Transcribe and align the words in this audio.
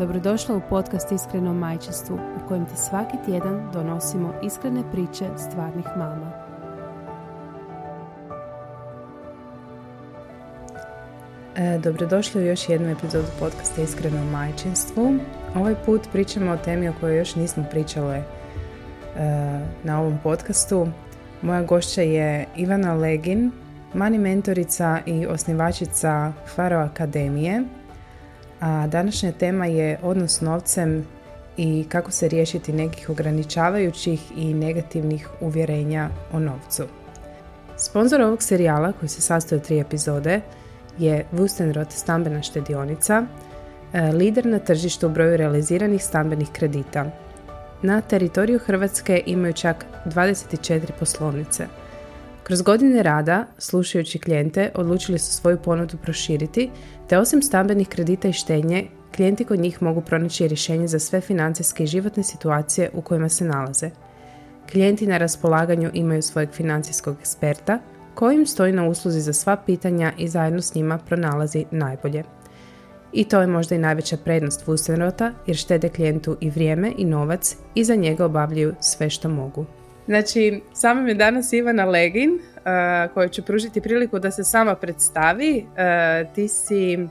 Dobrodošla 0.00 0.56
u 0.56 0.60
podcast 0.68 1.12
Iskreno 1.12 1.54
majčinstvu 1.54 2.14
u 2.14 2.48
kojem 2.48 2.66
ti 2.66 2.76
svaki 2.76 3.16
tjedan 3.26 3.70
donosimo 3.72 4.34
iskrene 4.42 4.82
priče 4.92 5.24
stvarnih 5.36 5.86
mama. 5.96 6.32
E, 11.56 11.78
dobrodošli 11.78 12.42
u 12.42 12.46
još 12.46 12.68
jednu 12.68 12.88
epizodu 12.88 13.26
podcasta 13.38 13.82
Iskreno 13.82 14.24
majčinstvu. 14.24 15.14
Ovaj 15.54 15.74
put 15.86 16.08
pričamo 16.12 16.50
o 16.50 16.56
temi 16.56 16.88
o 16.88 16.94
kojoj 17.00 17.18
još 17.18 17.34
nismo 17.34 17.64
pričale 17.70 18.16
e, 18.16 18.24
na 19.84 20.00
ovom 20.00 20.18
podcastu. 20.22 20.86
Moja 21.42 21.62
gošća 21.62 22.02
je 22.02 22.46
Ivana 22.56 22.94
Legin, 22.94 23.52
mani 23.94 24.18
mentorica 24.18 24.98
i 25.06 25.26
osnivačica 25.26 26.32
Faro 26.54 26.76
Akademije– 26.78 27.62
a 28.60 28.86
današnja 28.86 29.32
tema 29.32 29.66
je 29.66 29.98
odnos 30.02 30.36
s 30.36 30.40
novcem 30.40 31.06
i 31.56 31.86
kako 31.88 32.10
se 32.10 32.28
riješiti 32.28 32.72
nekih 32.72 33.10
ograničavajućih 33.10 34.20
i 34.36 34.54
negativnih 34.54 35.28
uvjerenja 35.40 36.08
o 36.32 36.38
novcu. 36.38 36.84
Sponzor 37.76 38.20
ovog 38.20 38.42
serijala, 38.42 38.92
koji 38.92 39.08
se 39.08 39.20
sastoji 39.20 39.56
od 39.56 39.66
tri 39.66 39.80
epizode, 39.80 40.40
je 40.98 41.26
Wustenrot 41.32 41.90
stambena 41.90 42.42
štedionica, 42.42 43.24
e, 43.92 44.02
lider 44.12 44.46
na 44.46 44.58
tržištu 44.58 45.06
u 45.06 45.10
broju 45.10 45.36
realiziranih 45.36 46.04
stambenih 46.04 46.48
kredita. 46.52 47.06
Na 47.82 48.00
teritoriju 48.00 48.58
Hrvatske 48.58 49.22
imaju 49.26 49.52
čak 49.52 49.86
24 50.06 50.90
poslovnice– 50.98 51.66
kroz 52.50 52.62
godine 52.62 53.02
rada, 53.02 53.46
slušajući 53.58 54.18
klijente, 54.18 54.70
odlučili 54.74 55.18
su 55.18 55.32
svoju 55.32 55.58
ponudu 55.58 55.96
proširiti, 56.02 56.70
te 57.08 57.18
osim 57.18 57.42
stambenih 57.42 57.88
kredita 57.88 58.28
i 58.28 58.32
štenje, 58.32 58.86
klijenti 59.16 59.44
kod 59.44 59.60
njih 59.60 59.82
mogu 59.82 60.00
pronaći 60.00 60.48
rješenje 60.48 60.88
za 60.88 60.98
sve 60.98 61.20
financijske 61.20 61.84
i 61.84 61.86
životne 61.86 62.22
situacije 62.22 62.90
u 62.94 63.02
kojima 63.02 63.28
se 63.28 63.44
nalaze. 63.44 63.90
Klijenti 64.72 65.06
na 65.06 65.18
raspolaganju 65.18 65.90
imaju 65.94 66.22
svojeg 66.22 66.50
financijskog 66.52 67.16
eksperta, 67.20 67.78
koji 68.14 68.34
im 68.34 68.46
stoji 68.46 68.72
na 68.72 68.88
usluzi 68.88 69.20
za 69.20 69.32
sva 69.32 69.56
pitanja 69.56 70.12
i 70.18 70.28
zajedno 70.28 70.62
s 70.62 70.74
njima 70.74 70.98
pronalazi 70.98 71.64
najbolje. 71.70 72.24
I 73.12 73.24
to 73.24 73.40
je 73.40 73.46
možda 73.46 73.74
i 73.74 73.78
najveća 73.78 74.16
prednost 74.16 74.66
Wustenrota 74.66 75.32
jer 75.46 75.56
štede 75.56 75.88
klijentu 75.88 76.36
i 76.40 76.50
vrijeme 76.50 76.92
i 76.98 77.04
novac 77.04 77.56
i 77.74 77.84
za 77.84 77.94
njega 77.94 78.24
obavljaju 78.24 78.74
sve 78.80 79.10
što 79.10 79.28
mogu. 79.28 79.66
Znači, 80.06 80.60
sama 80.72 81.00
mi 81.00 81.10
je 81.10 81.14
danas 81.14 81.52
Ivana 81.52 81.84
Legin, 81.84 82.30
uh, 82.30 83.14
koja 83.14 83.28
će 83.28 83.42
pružiti 83.42 83.80
priliku 83.80 84.18
da 84.18 84.30
se 84.30 84.44
sama 84.44 84.74
predstavi. 84.74 85.66
Uh, 85.66 86.34
ti 86.34 86.48
si 86.48 86.98
uh, 86.98 87.08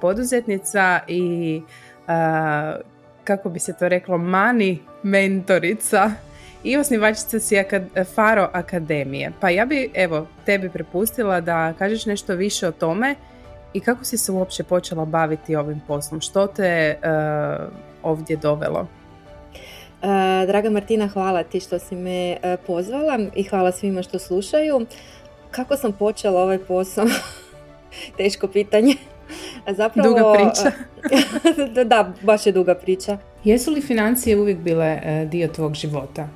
poduzetnica 0.00 1.00
i, 1.08 1.62
kako 3.24 3.48
bi 3.48 3.58
se 3.58 3.76
to 3.76 3.88
reklo, 3.88 4.18
mani 4.18 4.78
mentorica 5.02 6.10
i 6.64 6.76
osnivačica 6.76 7.40
si 7.40 7.56
Faro 8.14 8.48
Akademije. 8.52 9.32
Pa 9.40 9.50
ja 9.50 9.66
bi, 9.66 9.90
evo, 9.94 10.26
tebi 10.46 10.68
prepustila 10.68 11.40
da 11.40 11.72
kažeš 11.78 12.06
nešto 12.06 12.34
više 12.34 12.68
o 12.68 12.72
tome 12.72 13.14
i 13.72 13.80
kako 13.80 14.04
si 14.04 14.18
se 14.18 14.32
uopće 14.32 14.64
počela 14.64 15.04
baviti 15.04 15.56
ovim 15.56 15.80
poslom. 15.86 16.20
Što 16.20 16.46
te 16.46 16.96
ovdje 18.02 18.36
dovelo? 18.36 18.86
E, 20.02 20.46
draga 20.46 20.70
Martina, 20.70 21.08
hvala 21.08 21.42
ti 21.42 21.60
što 21.60 21.78
si 21.78 21.96
me 21.96 22.30
e, 22.30 22.56
pozvala 22.66 23.18
i 23.34 23.42
hvala 23.42 23.72
svima 23.72 24.02
što 24.02 24.18
slušaju. 24.18 24.86
Kako 25.50 25.76
sam 25.76 25.92
počela 25.92 26.42
ovaj 26.42 26.58
posao? 26.58 27.06
Teško 28.18 28.48
pitanje. 28.48 28.94
Zapravo, 29.76 30.08
duga 30.08 30.32
priča. 30.32 30.72
da, 31.74 31.84
da, 31.94 32.12
baš 32.22 32.46
je 32.46 32.52
duga 32.52 32.74
priča. 32.74 33.18
Jesu 33.44 33.70
li 33.70 33.80
financije 33.80 34.40
uvijek 34.40 34.58
bile 34.58 35.00
e, 35.02 35.26
dio 35.30 35.48
tvog 35.48 35.74
života? 35.74 36.28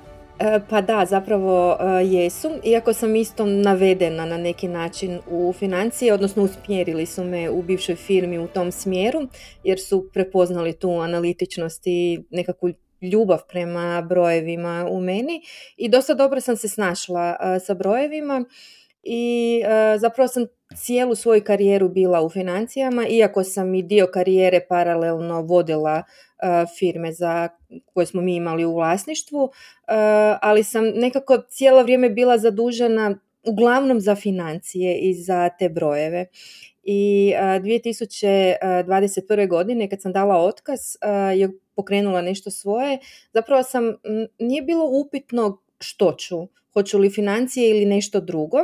Pa 0.68 0.80
da, 0.80 1.06
zapravo 1.08 1.78
jesu, 2.04 2.50
iako 2.64 2.92
sam 2.92 3.16
isto 3.16 3.46
navedena 3.46 4.26
na 4.26 4.36
neki 4.38 4.68
način 4.68 5.20
u 5.30 5.52
financije, 5.58 6.12
odnosno 6.12 6.42
usmjerili 6.42 7.06
su 7.06 7.24
me 7.24 7.50
u 7.50 7.62
bivšoj 7.62 7.96
firmi 7.96 8.38
u 8.38 8.46
tom 8.46 8.72
smjeru, 8.72 9.20
jer 9.64 9.80
su 9.80 10.08
prepoznali 10.12 10.72
tu 10.72 10.90
analitičnost 10.90 11.82
i 11.86 12.22
nekakvu 12.30 12.72
ljubav 13.02 13.40
prema 13.48 14.06
brojevima 14.08 14.86
u 14.90 15.00
meni 15.00 15.42
i 15.76 15.88
dosta 15.88 16.14
dobro 16.14 16.40
sam 16.40 16.56
se 16.56 16.68
snašla 16.68 17.36
sa 17.60 17.74
brojevima 17.74 18.44
i 19.02 19.62
zapravo 19.98 20.28
sam 20.28 20.46
cijelu 20.76 21.14
svoju 21.14 21.44
karijeru 21.44 21.88
bila 21.88 22.22
u 22.22 22.30
financijama, 22.30 23.06
iako 23.08 23.44
sam 23.44 23.74
i 23.74 23.82
dio 23.82 24.06
karijere 24.06 24.60
paralelno 24.68 25.42
vodila 25.42 26.02
firme 26.78 27.12
za 27.12 27.48
koje 27.94 28.06
smo 28.06 28.22
mi 28.22 28.36
imali 28.36 28.64
u 28.64 28.74
vlasništvu, 28.74 29.50
ali 30.40 30.64
sam 30.64 30.84
nekako 30.84 31.38
cijelo 31.48 31.82
vrijeme 31.82 32.10
bila 32.10 32.38
zadužena 32.38 33.18
uglavnom 33.46 34.00
za 34.00 34.14
financije 34.14 34.98
i 34.98 35.14
za 35.14 35.50
te 35.58 35.68
brojeve. 35.68 36.26
I 36.82 37.32
2021. 37.36 39.48
godine 39.48 39.90
kad 39.90 40.02
sam 40.02 40.12
dala 40.12 40.36
otkaz 40.36 40.80
je 41.36 41.50
pokrenula 41.76 42.22
nešto 42.22 42.50
svoje, 42.50 42.98
zapravo 43.32 43.62
sam, 43.62 43.94
nije 44.38 44.62
bilo 44.62 44.84
upitno 44.84 45.62
što 45.80 46.12
ću, 46.18 46.48
hoću 46.72 46.98
li 46.98 47.10
financije 47.10 47.70
ili 47.70 47.86
nešto 47.86 48.20
drugo. 48.20 48.58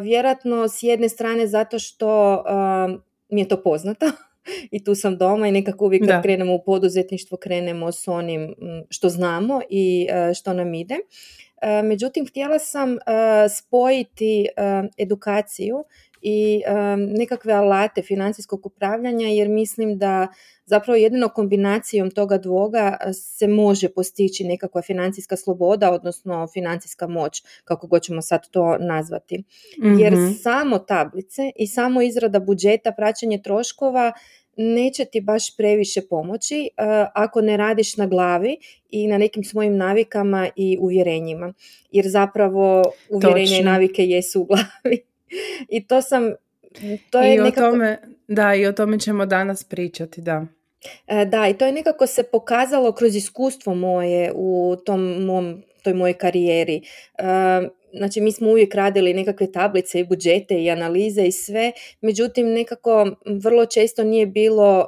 Vjerojatno 0.00 0.68
s 0.68 0.82
jedne 0.82 1.08
strane 1.08 1.46
zato 1.46 1.78
što 1.78 2.42
mi 3.28 3.40
je 3.40 3.48
to 3.48 3.62
poznato 3.62 4.06
i 4.70 4.84
tu 4.84 4.94
sam 4.94 5.16
doma 5.16 5.48
i 5.48 5.52
nekako 5.52 5.84
uvijek 5.84 6.06
kad 6.06 6.22
krenemo 6.22 6.54
u 6.54 6.62
poduzetništvo 6.64 7.38
krenemo 7.38 7.92
s 7.92 8.08
onim 8.08 8.54
što 8.90 9.08
znamo 9.08 9.60
i 9.70 10.08
što 10.34 10.52
nam 10.52 10.74
ide. 10.74 10.96
Međutim, 11.84 12.26
htjela 12.26 12.58
sam 12.58 12.96
spojiti 13.58 14.46
edukaciju 14.98 15.84
i 16.22 16.62
nekakve 16.96 17.52
alate 17.52 18.02
financijskog 18.02 18.66
upravljanja 18.66 19.26
jer 19.26 19.48
mislim 19.48 19.98
da 19.98 20.28
zapravo 20.66 20.96
jedino 20.96 21.28
kombinacijom 21.28 22.10
toga 22.10 22.38
dvoga 22.38 22.96
se 23.12 23.48
može 23.48 23.88
postići 23.88 24.44
nekakva 24.44 24.82
financijska 24.82 25.36
sloboda, 25.36 25.92
odnosno 25.92 26.46
financijska 26.52 27.06
moć, 27.06 27.42
kako 27.64 27.86
god 27.86 28.02
ćemo 28.02 28.22
sad 28.22 28.50
to 28.50 28.76
nazvati. 28.80 29.44
Jer 29.98 30.12
mhm. 30.12 30.32
samo 30.42 30.78
tablice 30.78 31.52
i 31.56 31.66
samo 31.66 32.02
izrada 32.02 32.40
budžeta, 32.40 32.92
praćenje 32.92 33.42
troškova 33.42 34.12
neće 34.58 35.04
ti 35.04 35.20
baš 35.20 35.56
previše 35.56 36.00
pomoći 36.10 36.68
ako 37.14 37.40
ne 37.40 37.56
radiš 37.56 37.96
na 37.96 38.06
glavi 38.06 38.56
i 38.90 39.06
na 39.06 39.18
nekim 39.18 39.44
svojim 39.44 39.76
navikama 39.76 40.48
i 40.56 40.78
uvjerenjima. 40.80 41.52
Jer 41.90 42.08
zapravo 42.08 42.82
uvjerenja 43.10 43.56
i 43.58 43.62
navike 43.62 44.04
jesu 44.04 44.40
u 44.40 44.44
glavi. 44.44 45.08
I 45.76 45.86
to 45.86 46.02
sam... 46.02 46.32
To 47.10 47.22
je 47.22 47.34
I 47.34 47.38
nekako... 47.38 47.66
o 47.66 47.70
tome, 47.70 47.98
da, 48.28 48.54
i 48.54 48.66
o 48.66 48.72
tome 48.72 48.98
ćemo 48.98 49.26
danas 49.26 49.64
pričati, 49.64 50.20
da. 50.20 50.46
E, 51.06 51.24
da, 51.24 51.48
i 51.48 51.54
to 51.54 51.66
je 51.66 51.72
nekako 51.72 52.06
se 52.06 52.22
pokazalo 52.22 52.92
kroz 52.92 53.16
iskustvo 53.16 53.74
moje 53.74 54.32
u 54.34 54.76
tom 54.86 55.24
mom, 55.24 55.62
toj 55.82 55.94
mojoj 55.94 56.14
karijeri. 56.14 56.76
E, 57.18 57.22
znači, 57.92 58.20
mi 58.20 58.32
smo 58.32 58.48
uvijek 58.48 58.74
radili 58.74 59.14
nekakve 59.14 59.52
tablice 59.52 60.00
i 60.00 60.04
budžete 60.04 60.62
i 60.62 60.70
analize 60.70 61.26
i 61.26 61.32
sve, 61.32 61.72
međutim, 62.00 62.52
nekako 62.52 63.06
vrlo 63.42 63.66
često 63.66 64.04
nije 64.04 64.26
bilo 64.26 64.86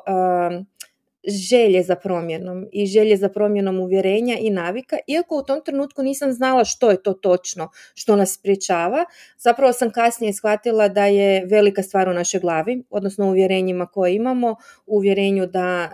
želje 1.28 1.82
za 1.82 1.96
promjenom 1.96 2.66
i 2.72 2.86
želje 2.86 3.16
za 3.16 3.28
promjenom 3.28 3.80
uvjerenja 3.80 4.36
i 4.40 4.50
navika, 4.50 4.96
iako 5.06 5.36
u 5.38 5.42
tom 5.42 5.60
trenutku 5.64 6.02
nisam 6.02 6.32
znala 6.32 6.64
što 6.64 6.90
je 6.90 7.02
to 7.02 7.12
točno 7.12 7.70
što 7.94 8.16
nas 8.16 8.34
spriječava, 8.34 9.04
zapravo 9.38 9.72
sam 9.72 9.90
kasnije 9.90 10.32
shvatila 10.32 10.88
da 10.88 11.06
je 11.06 11.46
velika 11.46 11.82
stvar 11.82 12.08
u 12.08 12.12
našoj 12.14 12.40
glavi, 12.40 12.82
odnosno 12.90 13.28
uvjerenjima 13.28 13.86
koje 13.86 14.14
imamo, 14.14 14.56
uvjerenju 14.86 15.46
da 15.46 15.92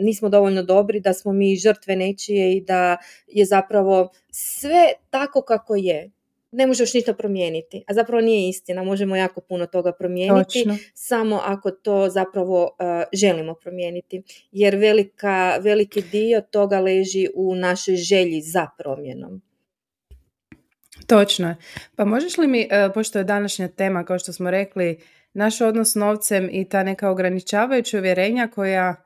nismo 0.00 0.28
dovoljno 0.28 0.62
dobri, 0.62 1.00
da 1.00 1.12
smo 1.12 1.32
mi 1.32 1.56
žrtve 1.56 1.96
nečije 1.96 2.56
i 2.56 2.60
da 2.60 2.96
je 3.26 3.44
zapravo 3.44 4.10
sve 4.30 4.92
tako 5.10 5.42
kako 5.42 5.76
je 5.76 6.15
ne 6.52 6.66
možeš 6.66 6.94
ništa 6.94 7.14
promijeniti. 7.14 7.84
A 7.86 7.94
zapravo 7.94 8.20
nije 8.20 8.48
istina, 8.48 8.82
možemo 8.82 9.16
jako 9.16 9.40
puno 9.40 9.66
toga 9.66 9.92
promijeniti, 9.92 10.64
samo 10.94 11.40
ako 11.44 11.70
to 11.70 12.08
zapravo 12.08 12.62
uh, 12.62 12.86
želimo 13.12 13.54
promijeniti. 13.54 14.22
Jer 14.52 14.76
velika, 14.76 15.58
veliki 15.60 16.02
dio 16.02 16.40
toga 16.40 16.80
leži 16.80 17.28
u 17.34 17.54
našoj 17.54 17.96
želji 17.96 18.40
za 18.40 18.66
promjenom. 18.78 19.42
Točno. 21.06 21.56
Pa 21.96 22.04
možeš 22.04 22.38
li 22.38 22.46
mi, 22.46 22.60
uh, 22.60 22.92
pošto 22.94 23.18
je 23.18 23.24
današnja 23.24 23.68
tema, 23.68 24.04
kao 24.04 24.18
što 24.18 24.32
smo 24.32 24.50
rekli, 24.50 24.98
naš 25.32 25.60
odnos 25.60 25.92
s 25.92 25.94
novcem 25.94 26.48
i 26.52 26.68
ta 26.68 26.82
neka 26.82 27.10
ograničavajuća 27.10 27.98
uvjerenja 27.98 28.48
koja 28.54 29.05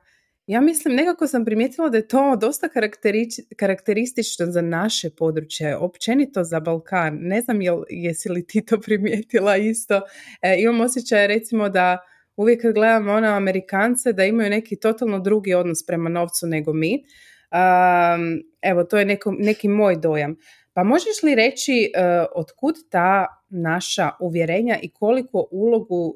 ja 0.51 0.61
mislim, 0.61 0.95
nekako 0.95 1.27
sam 1.27 1.45
primijetila 1.45 1.89
da 1.89 1.97
je 1.97 2.07
to 2.07 2.35
dosta 2.35 2.67
karakteristično 3.57 4.45
za 4.45 4.61
naše 4.61 5.09
područje, 5.09 5.77
općenito 5.77 6.43
za 6.43 6.59
Balkan. 6.59 7.17
Ne 7.21 7.41
znam 7.41 7.61
jel, 7.61 7.83
jesi 7.89 8.29
li 8.29 8.47
ti 8.47 8.65
to 8.65 8.79
primijetila 8.79 9.57
isto. 9.57 10.01
E, 10.41 10.55
imam 10.59 10.81
osjećaj 10.81 11.27
recimo 11.27 11.69
da 11.69 11.97
uvijek 12.35 12.61
kad 12.61 12.73
gledamo 12.73 13.13
ono 13.13 13.27
Amerikance 13.27 14.13
da 14.13 14.25
imaju 14.25 14.49
neki 14.49 14.79
totalno 14.79 15.19
drugi 15.19 15.53
odnos 15.53 15.85
prema 15.85 16.09
novcu 16.09 16.47
nego 16.47 16.73
mi. 16.73 16.93
Um, 16.93 18.43
evo, 18.61 18.83
to 18.83 18.97
je 18.97 19.05
neko, 19.05 19.35
neki 19.39 19.67
moj 19.67 19.95
dojam. 19.95 20.35
Pa 20.73 20.83
možeš 20.83 21.23
li 21.23 21.35
reći 21.35 21.91
uh, 21.95 22.25
otkud 22.35 22.75
ta 22.89 23.40
naša 23.51 24.09
uvjerenja 24.19 24.79
i 24.81 24.89
koliko 24.89 25.47
ulogu 25.51 26.07
uh, 26.07 26.15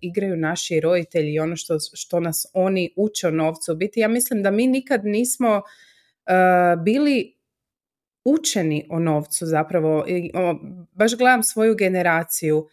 igraju 0.00 0.36
naši 0.36 0.80
roditelji 0.80 1.32
i 1.32 1.38
ono 1.38 1.56
što, 1.56 1.78
što 1.94 2.20
nas 2.20 2.46
oni 2.52 2.92
uče 2.96 3.28
o 3.28 3.30
novcu? 3.30 3.74
Biti 3.74 4.00
ja 4.00 4.08
mislim 4.08 4.42
da 4.42 4.50
mi 4.50 4.66
nikad 4.66 5.04
nismo 5.04 5.56
uh, 5.56 6.82
bili 6.84 7.35
učeni 8.28 8.86
o 8.90 8.98
novcu 8.98 9.46
zapravo, 9.46 10.04
baš 10.92 11.16
gledam 11.16 11.42
svoju 11.42 11.74
generaciju, 11.74 12.58
uh, 12.58 12.66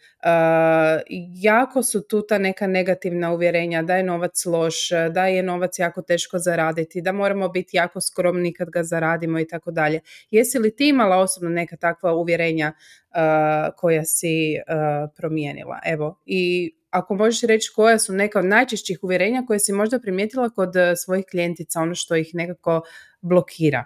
jako 1.34 1.82
su 1.82 2.02
tu 2.08 2.26
ta 2.26 2.38
neka 2.38 2.66
negativna 2.66 3.32
uvjerenja 3.32 3.82
da 3.82 3.96
je 3.96 4.02
novac 4.02 4.44
loš, 4.46 4.88
da 5.10 5.26
je 5.26 5.42
novac 5.42 5.78
jako 5.78 6.02
teško 6.02 6.38
zaraditi, 6.38 7.02
da 7.02 7.12
moramo 7.12 7.48
biti 7.48 7.76
jako 7.76 8.00
skromni 8.00 8.52
kad 8.52 8.70
ga 8.70 8.82
zaradimo 8.82 9.38
i 9.38 9.48
tako 9.48 9.70
dalje. 9.70 10.00
Jesi 10.30 10.58
li 10.58 10.76
ti 10.76 10.88
imala 10.88 11.16
osobno 11.16 11.50
neka 11.50 11.76
takva 11.76 12.14
uvjerenja 12.14 12.72
uh, 12.72 13.74
koja 13.76 14.04
si 14.04 14.56
uh, 14.56 15.10
promijenila? 15.16 15.80
Evo, 15.84 16.20
i 16.26 16.74
ako 16.90 17.14
možeš 17.14 17.42
reći 17.42 17.72
koja 17.76 17.98
su 17.98 18.12
neka 18.12 18.38
od 18.38 18.44
najčešćih 18.44 18.98
uvjerenja 19.02 19.44
koje 19.46 19.58
si 19.58 19.72
možda 19.72 20.00
primijetila 20.00 20.50
kod 20.50 20.74
svojih 21.04 21.24
klijentica, 21.30 21.80
ono 21.80 21.94
što 21.94 22.16
ih 22.16 22.30
nekako 22.34 22.82
blokira. 23.20 23.84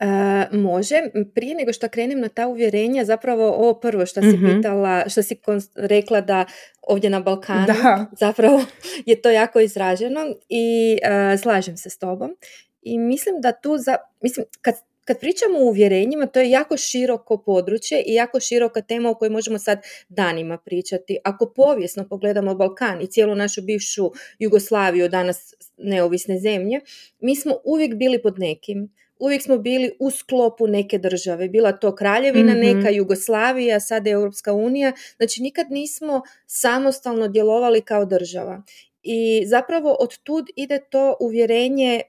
Uh, 0.00 0.58
može. 0.58 0.94
Prije 1.34 1.54
nego 1.54 1.72
što 1.72 1.88
krenem 1.88 2.20
na 2.20 2.28
ta 2.28 2.46
uvjerenja, 2.46 3.04
zapravo 3.04 3.48
ovo 3.48 3.74
prvo 3.74 4.06
što 4.06 4.20
si 4.20 4.36
mm 4.36 4.56
pitala, 4.56 5.08
što 5.08 5.22
si 5.22 5.36
rekla 5.74 6.20
da 6.20 6.44
ovdje 6.82 7.10
na 7.10 7.20
Balkanu, 7.20 7.66
da. 7.66 8.06
zapravo 8.26 8.64
je 9.06 9.22
to 9.22 9.30
jako 9.30 9.60
izraženo 9.60 10.20
i 10.48 10.98
uh, 11.02 11.40
slažem 11.40 11.76
se 11.76 11.90
s 11.90 11.98
tobom. 11.98 12.36
I 12.82 12.98
mislim 12.98 13.40
da 13.40 13.52
tu, 13.52 13.78
za, 13.78 13.96
mislim, 14.22 14.46
kad, 14.60 14.74
kad 15.04 15.20
pričamo 15.20 15.58
o 15.58 15.68
uvjerenjima, 15.68 16.26
to 16.26 16.40
je 16.40 16.50
jako 16.50 16.76
široko 16.76 17.38
područje 17.38 18.02
i 18.06 18.14
jako 18.14 18.40
široka 18.40 18.80
tema 18.82 19.10
o 19.10 19.14
kojoj 19.14 19.30
možemo 19.30 19.58
sad 19.58 19.80
danima 20.08 20.58
pričati. 20.58 21.18
Ako 21.24 21.52
povijesno 21.56 22.08
pogledamo 22.08 22.54
Balkan 22.54 23.02
i 23.02 23.06
cijelu 23.06 23.34
našu 23.34 23.62
bivšu 23.62 24.12
Jugoslaviju, 24.38 25.08
danas 25.08 25.54
neovisne 25.76 26.38
zemlje, 26.38 26.80
mi 27.20 27.36
smo 27.36 27.54
uvijek 27.64 27.94
bili 27.94 28.22
pod 28.22 28.38
nekim 28.38 28.96
uvijek 29.18 29.42
smo 29.42 29.58
bili 29.58 29.90
u 30.00 30.10
sklopu 30.10 30.66
neke 30.66 30.98
države. 30.98 31.48
Bila 31.48 31.72
to 31.72 31.94
kraljevina 31.94 32.52
mhm. 32.52 32.60
neka, 32.60 32.90
Jugoslavija, 32.90 33.80
sada 33.80 34.10
je 34.10 34.14
Europska 34.14 34.52
unija. 34.52 34.92
Znači 35.16 35.42
nikad 35.42 35.70
nismo 35.70 36.22
samostalno 36.46 37.28
djelovali 37.28 37.80
kao 37.80 38.04
država. 38.04 38.62
I 39.02 39.46
zapravo 39.46 39.96
od 40.00 40.18
tud 40.18 40.46
ide 40.56 40.80
to 40.90 41.16
uvjerenje, 41.20 42.00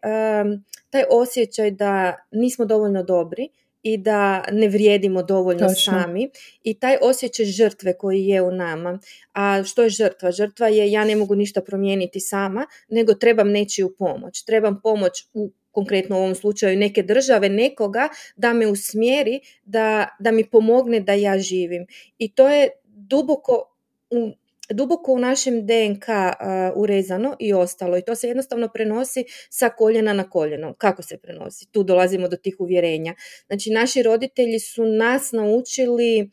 taj 0.89 1.03
osjećaj 1.09 1.71
da 1.71 2.15
nismo 2.31 2.65
dovoljno 2.65 3.03
dobri 3.03 3.49
i 3.83 3.97
da 3.97 4.43
ne 4.51 4.67
vrijedimo 4.67 5.23
dovoljno 5.23 5.69
sami 5.69 6.29
i 6.63 6.79
taj 6.79 6.97
osjećaj 7.01 7.45
žrtve 7.45 7.97
koji 7.97 8.25
je 8.25 8.41
u 8.41 8.51
nama. 8.51 8.99
A 9.33 9.63
što 9.63 9.83
je 9.83 9.89
žrtva? 9.89 10.31
Žrtva 10.31 10.67
je 10.67 10.91
ja 10.91 11.05
ne 11.05 11.15
mogu 11.15 11.35
ništa 11.35 11.61
promijeniti 11.61 12.19
sama, 12.19 12.65
nego 12.89 13.13
trebam 13.13 13.51
nečiju 13.51 13.95
pomoć. 13.97 14.43
Trebam 14.43 14.79
pomoć 14.83 15.25
u 15.33 15.51
konkretno 15.77 16.15
u 16.15 16.19
ovom 16.19 16.35
slučaju 16.35 16.77
neke 16.77 17.03
države, 17.03 17.49
nekoga 17.49 18.09
da 18.35 18.53
me 18.53 18.67
usmjeri, 18.67 19.39
da, 19.65 20.07
da 20.19 20.31
mi 20.31 20.43
pomogne 20.49 20.99
da 20.99 21.13
ja 21.13 21.37
živim. 21.37 21.85
I 22.17 22.31
to 22.33 22.47
je 22.49 22.69
duboko 22.85 23.75
u, 24.09 24.31
duboko 24.69 25.13
u 25.13 25.19
našem 25.19 25.65
DNK 25.67 26.07
uh, 26.07 26.81
urezano 26.81 27.35
i 27.39 27.53
ostalo 27.53 27.97
i 27.97 28.01
to 28.01 28.15
se 28.15 28.27
jednostavno 28.27 28.69
prenosi 28.73 29.25
sa 29.49 29.69
koljena 29.69 30.13
na 30.13 30.29
koljeno. 30.29 30.73
Kako 30.73 31.03
se 31.03 31.17
prenosi? 31.17 31.71
Tu 31.71 31.83
dolazimo 31.83 32.27
do 32.27 32.37
tih 32.37 32.55
uvjerenja. 32.59 33.13
Znači 33.47 33.69
naši 33.71 34.03
roditelji 34.03 34.59
su 34.59 34.85
nas 34.85 35.31
naučili 35.31 36.29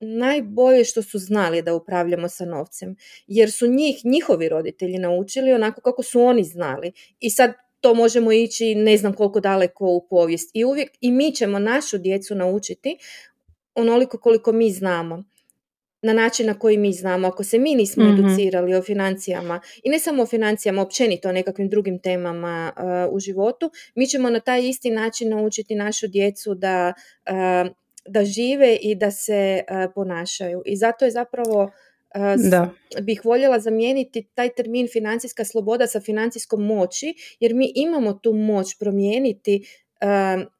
najbolje 0.00 0.84
što 0.84 1.02
su 1.02 1.18
znali 1.18 1.62
da 1.62 1.74
upravljamo 1.74 2.28
sa 2.28 2.44
novcem. 2.44 2.96
Jer 3.26 3.52
su 3.52 3.66
njih, 3.66 4.04
njihovi 4.04 4.48
roditelji 4.48 4.98
naučili 4.98 5.52
onako 5.52 5.80
kako 5.80 6.02
su 6.02 6.20
oni 6.20 6.44
znali. 6.44 6.92
I 7.20 7.30
sad 7.30 7.52
to 7.82 7.94
možemo 7.94 8.32
ići 8.32 8.74
ne 8.74 8.96
znam 8.96 9.12
koliko 9.12 9.40
daleko 9.40 9.86
u 9.86 10.06
povijest. 10.10 10.50
I 10.54 10.64
uvijek 10.64 10.90
i 11.00 11.12
mi 11.12 11.32
ćemo 11.32 11.58
našu 11.58 11.98
djecu 11.98 12.34
naučiti 12.34 12.98
onoliko 13.74 14.18
koliko 14.18 14.52
mi 14.52 14.70
znamo 14.70 15.24
na 16.02 16.12
način 16.12 16.46
na 16.46 16.58
koji 16.58 16.78
mi 16.78 16.92
znamo. 16.92 17.28
Ako 17.28 17.44
se 17.44 17.58
mi 17.58 17.74
nismo 17.74 18.04
mm 18.04 18.12
educirali 18.12 18.74
o 18.74 18.82
financijama 18.82 19.60
i 19.82 19.90
ne 19.90 19.98
samo 19.98 20.22
o 20.22 20.26
financijama, 20.26 20.82
općenito 20.82 21.28
o 21.28 21.32
nekakvim 21.32 21.68
drugim 21.68 21.98
temama 21.98 22.72
uh, 22.76 23.14
u 23.14 23.20
životu, 23.20 23.70
mi 23.94 24.06
ćemo 24.06 24.30
na 24.30 24.40
taj 24.40 24.68
isti 24.68 24.90
način 24.90 25.28
naučiti 25.28 25.74
našu 25.74 26.08
djecu 26.08 26.54
da, 26.54 26.92
uh, 27.30 27.70
da 28.06 28.24
žive 28.24 28.76
i 28.76 28.94
da 28.94 29.10
se 29.10 29.62
uh, 29.70 29.92
ponašaju. 29.94 30.62
I 30.66 30.76
zato 30.76 31.04
je 31.04 31.10
zapravo 31.10 31.70
da. 32.50 32.70
bih 33.02 33.20
voljela 33.24 33.60
zamijeniti 33.60 34.22
taj 34.34 34.48
termin 34.48 34.88
financijska 34.92 35.44
sloboda 35.44 35.86
sa 35.86 36.00
financijskom 36.00 36.66
moći, 36.66 37.14
jer 37.40 37.54
mi 37.54 37.72
imamo 37.74 38.12
tu 38.12 38.32
moć 38.32 38.78
promijeniti 38.78 39.64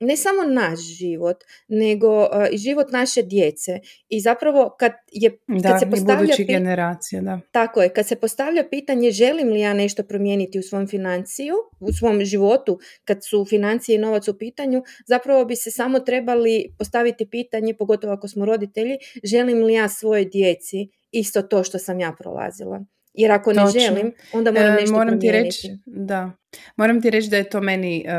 ne 0.01 0.17
samo 0.17 0.43
naš 0.43 0.81
život, 0.81 1.37
nego 1.69 2.29
i 2.53 2.59
život 2.59 2.93
naše 2.93 3.23
djece. 3.23 3.81
I 4.09 4.21
zapravo 4.21 4.77
kad, 4.79 4.93
je, 5.13 5.31
kad 5.31 5.63
da, 5.63 5.79
se 5.79 5.91
postavlja 5.91 6.35
generacije, 6.39 7.23
da. 7.23 7.41
Tako 7.53 7.83
je, 7.83 7.89
kad 7.89 8.09
se 8.09 8.17
postavlja 8.17 8.65
pitanje 8.71 9.11
želim 9.11 9.49
li 9.49 9.61
ja 9.61 9.75
nešto 9.75 10.03
promijeniti 10.03 10.59
u 10.59 10.63
svom 10.63 10.87
financiju, 10.89 11.55
u 11.81 11.93
svom 11.93 12.25
životu, 12.25 12.79
kad 13.05 13.19
su 13.25 13.45
financije 13.45 13.97
i 13.97 13.99
novac 13.99 14.29
u 14.29 14.39
pitanju, 14.39 14.83
zapravo 15.07 15.45
bi 15.45 15.57
se 15.57 15.71
samo 15.71 16.01
trebali 16.01 16.75
postaviti 16.79 17.31
pitanje, 17.31 17.75
pogotovo 17.75 18.13
ako 18.13 18.29
smo 18.29 18.45
roditelji, 18.45 18.99
želim 19.25 19.65
li 19.65 19.75
ja 19.75 19.89
svojoj 19.89 20.25
djeci 20.25 20.89
isto 21.11 21.43
to 21.43 21.65
što 21.65 21.79
sam 21.79 22.01
ja 22.01 22.15
prolazila. 22.19 22.85
Jer 23.15 23.33
ako 23.33 23.53
ne 23.53 23.63
želim, 23.67 24.13
onda 24.33 24.53
moram 24.53 24.73
e, 24.73 24.81
nešto 24.81 24.97
moram 24.97 25.21
ti 25.21 25.33
reći, 25.33 25.79
da. 25.87 26.31
Moram 26.77 27.03
ti 27.03 27.11
reći 27.11 27.31
da 27.31 27.37
je 27.37 27.51
to 27.51 27.61
meni 27.61 28.05
uh, 28.07 28.13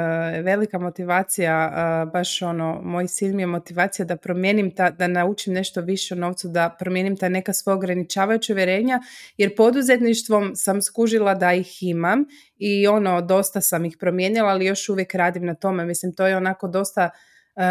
velika 0.45 0.79
motivacija, 0.79 1.71
uh, 2.05 2.12
baš 2.12 2.41
ono, 2.41 2.81
moj 2.83 3.07
cilj 3.07 3.33
mi 3.33 3.41
je 3.41 3.47
motivacija 3.47 4.05
da 4.05 4.15
promijenim, 4.15 4.75
ta, 4.75 4.89
da 4.89 5.07
naučim 5.07 5.53
nešto 5.53 5.81
više 5.81 6.13
o 6.13 6.17
novcu, 6.17 6.47
da 6.47 6.75
promijenim 6.79 7.17
ta 7.17 7.29
neka 7.29 7.53
svoja 7.53 7.75
ograničavajuća 7.75 8.53
uvjerenja, 8.53 9.00
jer 9.38 9.55
poduzetništvom 9.55 10.51
sam 10.55 10.81
skužila 10.81 11.35
da 11.35 11.53
ih 11.53 11.83
imam 11.83 12.25
i 12.57 12.88
ono, 12.88 13.21
dosta 13.21 13.62
sam 13.62 13.85
ih 13.85 13.97
promijenila, 14.00 14.50
ali 14.50 14.65
još 14.65 14.89
uvijek 14.89 15.15
radim 15.15 15.45
na 15.45 15.55
tome. 15.55 15.85
Mislim, 15.85 16.13
to 16.13 16.27
je 16.27 16.38
onako 16.38 16.67
dosta 16.67 17.09
uh, 17.55 17.63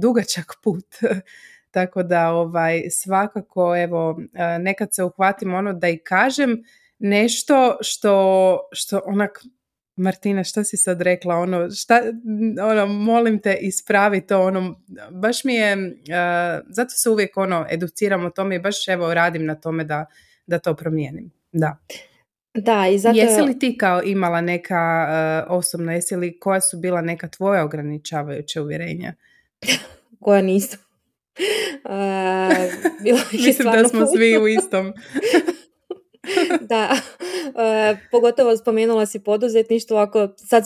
dugačak 0.00 0.52
put 0.62 0.86
Tako 1.72 2.02
da 2.02 2.30
ovaj, 2.30 2.82
svakako 2.90 3.76
evo, 3.76 4.20
e, 4.34 4.58
nekad 4.58 4.94
se 4.94 5.04
uhvatim 5.04 5.54
ono 5.54 5.72
da 5.72 5.88
i 5.88 5.98
kažem 5.98 6.64
nešto 6.98 7.76
što, 7.80 8.58
što 8.72 9.00
onak 9.04 9.40
Martina, 9.96 10.44
što 10.44 10.64
si 10.64 10.76
sad 10.76 11.00
rekla? 11.00 11.34
Ono, 11.34 11.70
šta, 11.70 12.02
ono, 12.70 12.86
molim 12.86 13.38
te, 13.38 13.58
ispravi 13.60 14.20
to. 14.20 14.42
Ono, 14.42 14.80
baš 15.10 15.44
mi 15.44 15.54
je, 15.54 15.76
uh, 15.76 16.66
zato 16.68 16.90
se 16.90 17.10
uvijek 17.10 17.36
ono, 17.36 17.66
educiram 17.70 18.24
o 18.24 18.30
tome 18.30 18.56
i 18.56 18.58
baš 18.58 18.88
evo 18.88 19.14
radim 19.14 19.46
na 19.46 19.54
tome 19.54 19.84
da, 19.84 20.06
da 20.46 20.58
to 20.58 20.74
promijenim. 20.74 21.30
Da. 21.52 21.76
Da, 22.54 22.88
i 22.88 22.98
zato... 22.98 23.18
Jesi 23.18 23.40
li 23.40 23.58
ti 23.58 23.76
kao 23.78 24.02
imala 24.02 24.40
neka 24.40 25.08
uh, 25.48 25.56
osobno, 25.58 25.92
jesi 25.92 26.16
li, 26.16 26.38
koja 26.38 26.60
su 26.60 26.76
bila 26.76 27.00
neka 27.00 27.28
tvoja 27.28 27.64
ograničavajuća 27.64 28.62
uvjerenja? 28.62 29.14
koja 30.24 30.42
nisu. 30.42 30.78
Uh, 31.84 32.92
bilo 33.02 33.18
Mislim 33.32 33.72
da 33.72 33.88
smo 33.88 34.06
svi 34.06 34.38
u 34.38 34.48
istom. 34.48 34.92
da, 36.70 36.90
uh, 36.92 37.98
pogotovo 38.10 38.56
spomenula 38.56 39.06
si 39.06 39.18
poduzetništvo, 39.18 39.96
ako 39.96 40.28
sad 40.36 40.64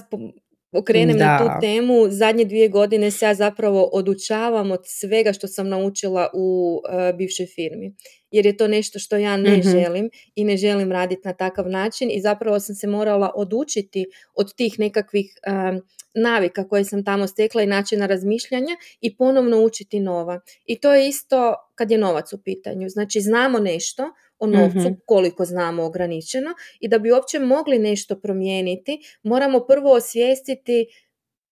okrenem 0.77 1.17
na 1.17 1.39
tu 1.39 1.61
temu, 1.61 2.11
zadnje 2.11 2.45
dvije 2.45 2.69
godine 2.69 3.11
se 3.11 3.25
ja 3.25 3.35
zapravo 3.35 3.91
odučavam 3.93 4.71
od 4.71 4.81
svega 4.85 5.33
što 5.33 5.49
sam 5.49 5.69
naučila 5.69 6.29
u 6.35 6.81
uh, 6.85 7.19
bivšoj 7.19 7.47
firmi. 7.47 7.95
Jer 8.31 8.47
je 8.47 8.57
to 8.57 8.69
nešto 8.69 8.99
što 8.99 9.17
ja 9.17 9.37
ne 9.37 9.57
mhm. 9.57 9.69
želim 9.69 10.11
i 10.35 10.45
ne 10.45 10.57
želim 10.57 10.93
raditi 10.93 11.23
na 11.25 11.33
takav 11.33 11.69
način 11.69 12.11
i 12.11 12.21
zapravo 12.21 12.61
sam 12.61 12.75
se 12.75 12.87
morala 12.87 13.33
odučiti 13.35 14.07
od 14.35 14.55
tih 14.55 14.79
nekakvih 14.79 15.35
um, 15.47 15.81
navika 16.17 16.69
koje 16.69 16.85
sam 16.85 17.05
tamo 17.05 17.27
stekla 17.27 17.63
i 17.63 17.67
načina 17.67 18.07
razmišljanja 18.07 18.77
i 19.01 19.17
ponovno 19.17 19.65
učiti 19.65 20.01
nova. 20.01 20.41
I 20.65 20.81
to 20.81 20.95
je 20.95 21.09
isto 21.09 21.55
kad 21.75 21.91
je 21.91 21.99
novac 21.99 22.33
u 22.33 22.43
pitanju. 22.43 22.89
Znači 22.89 23.21
znamo 23.21 23.59
nešto, 23.59 24.11
o 24.39 24.47
novcu, 24.47 24.79
mhm. 24.79 24.95
koliko 25.07 25.45
znamo 25.45 25.85
ograničeno 25.85 26.51
i 26.81 26.89
da 26.89 26.99
bi 26.99 27.13
uopće 27.13 27.39
mogli 27.39 27.79
nešto 27.79 28.21
promijeniti, 28.21 28.99
moramo 29.23 29.61
prvo 29.61 29.93
osvijestiti 29.93 30.87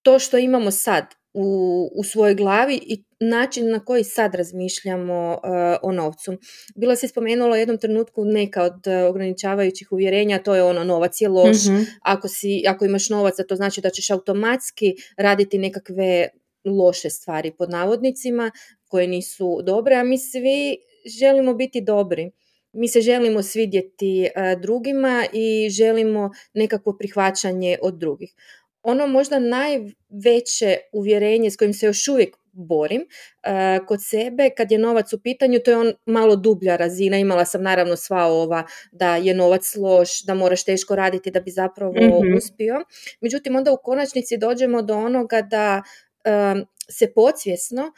to 0.02 0.18
što 0.18 0.38
imamo 0.38 0.70
sad 0.70 1.04
u, 1.34 1.90
u 1.94 2.04
svojoj 2.04 2.34
glavi 2.34 2.80
i 2.82 3.04
način 3.20 3.70
na 3.70 3.84
koji 3.84 4.04
sad 4.04 4.34
razmišljamo 4.34 5.30
uh, 5.32 5.40
o 5.82 5.92
novcu. 5.92 6.36
Bilo 6.76 6.96
se 6.96 7.08
spomenulo 7.08 7.52
u 7.52 7.56
jednom 7.56 7.78
trenutku 7.78 8.24
neka 8.24 8.62
od 8.62 8.72
uh, 8.86 9.10
ograničavajućih 9.10 9.92
uvjerenja, 9.92 10.42
to 10.42 10.54
je 10.54 10.62
ono 10.62 10.84
novac 10.84 11.20
je 11.20 11.28
loš, 11.28 11.66
mhm. 11.66 11.82
ako, 12.02 12.28
si, 12.28 12.64
ako 12.68 12.84
imaš 12.84 13.08
novaca 13.10 13.44
to 13.44 13.56
znači 13.56 13.80
da 13.80 13.90
ćeš 13.90 14.10
automatski 14.10 14.94
raditi 15.16 15.58
nekakve 15.58 16.28
loše 16.64 17.10
stvari 17.10 17.52
pod 17.58 17.70
navodnicima 17.70 18.50
koje 18.88 19.06
nisu 19.06 19.62
dobre, 19.62 19.94
a 19.94 20.04
mi 20.04 20.18
svi 20.18 20.76
želimo 21.20 21.54
biti 21.54 21.80
dobri 21.80 22.30
mi 22.74 22.88
se 22.88 23.00
želimo 23.00 23.42
svidjeti 23.42 24.24
e, 24.24 24.30
drugima 24.62 25.26
i 25.32 25.68
želimo 25.70 26.30
nekakvo 26.54 26.96
prihvaćanje 26.98 27.78
od 27.82 27.94
drugih. 27.94 28.34
Ono 28.82 29.06
možda 29.06 29.38
najveće 29.38 30.78
uvjerenje 30.92 31.50
s 31.50 31.56
kojim 31.56 31.74
se 31.74 31.86
još 31.86 32.08
uvijek 32.08 32.36
borim 32.52 33.00
e, 33.00 33.78
kod 33.86 33.98
sebe 34.02 34.50
kad 34.56 34.72
je 34.72 34.78
novac 34.78 35.12
u 35.12 35.20
pitanju 35.22 35.58
to 35.64 35.70
je 35.70 35.76
on 35.76 35.92
malo 36.06 36.36
dublja 36.36 36.76
razina. 36.76 37.16
Imala 37.16 37.44
sam 37.44 37.62
naravno 37.62 37.96
sva 37.96 38.24
ova 38.24 38.66
da 38.92 39.16
je 39.16 39.34
novac 39.34 39.74
loš 39.76 40.24
da 40.24 40.34
moraš 40.34 40.64
teško 40.64 40.96
raditi 40.96 41.30
da 41.30 41.40
bi 41.40 41.50
zapravo 41.50 41.92
mm 41.92 42.36
uspio. 42.36 42.84
Međutim 43.20 43.56
onda 43.56 43.72
u 43.72 43.78
konačnici 43.82 44.36
dođemo 44.36 44.82
do 44.82 44.96
onoga 44.96 45.42
da 45.42 45.82
e, 46.24 46.30
se 46.88 47.12
podsvjesno 47.14 47.92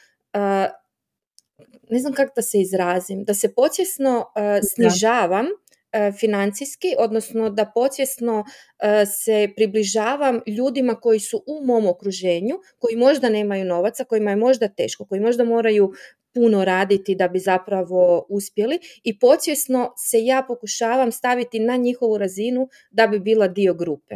ne 1.90 1.98
znam 1.98 2.12
kako 2.12 2.32
da 2.36 2.42
se 2.42 2.60
izrazim, 2.60 3.24
da 3.24 3.34
se 3.34 3.54
podsvjesno 3.54 4.18
uh, 4.18 4.68
snižavam 4.74 5.46
uh, 5.46 6.14
financijski, 6.18 6.94
odnosno 6.98 7.50
da 7.50 7.70
podsvjesno 7.74 8.38
uh, 8.38 9.08
se 9.24 9.48
približavam 9.56 10.40
ljudima 10.46 10.94
koji 10.94 11.20
su 11.20 11.44
u 11.46 11.66
mom 11.66 11.86
okruženju, 11.86 12.58
koji 12.78 12.96
možda 12.96 13.28
nemaju 13.28 13.64
novaca, 13.64 14.04
kojima 14.04 14.30
je 14.30 14.36
možda 14.36 14.68
teško, 14.68 15.04
koji 15.04 15.20
možda 15.20 15.44
moraju 15.44 15.92
puno 16.34 16.64
raditi 16.64 17.14
da 17.14 17.28
bi 17.28 17.38
zapravo 17.38 18.26
uspjeli 18.28 18.78
i 19.02 19.18
podsvjesno 19.18 19.92
se 19.96 20.24
ja 20.24 20.44
pokušavam 20.48 21.12
staviti 21.12 21.58
na 21.58 21.76
njihovu 21.76 22.18
razinu 22.18 22.68
da 22.90 23.06
bi 23.06 23.20
bila 23.20 23.48
dio 23.48 23.74
grupe. 23.74 24.14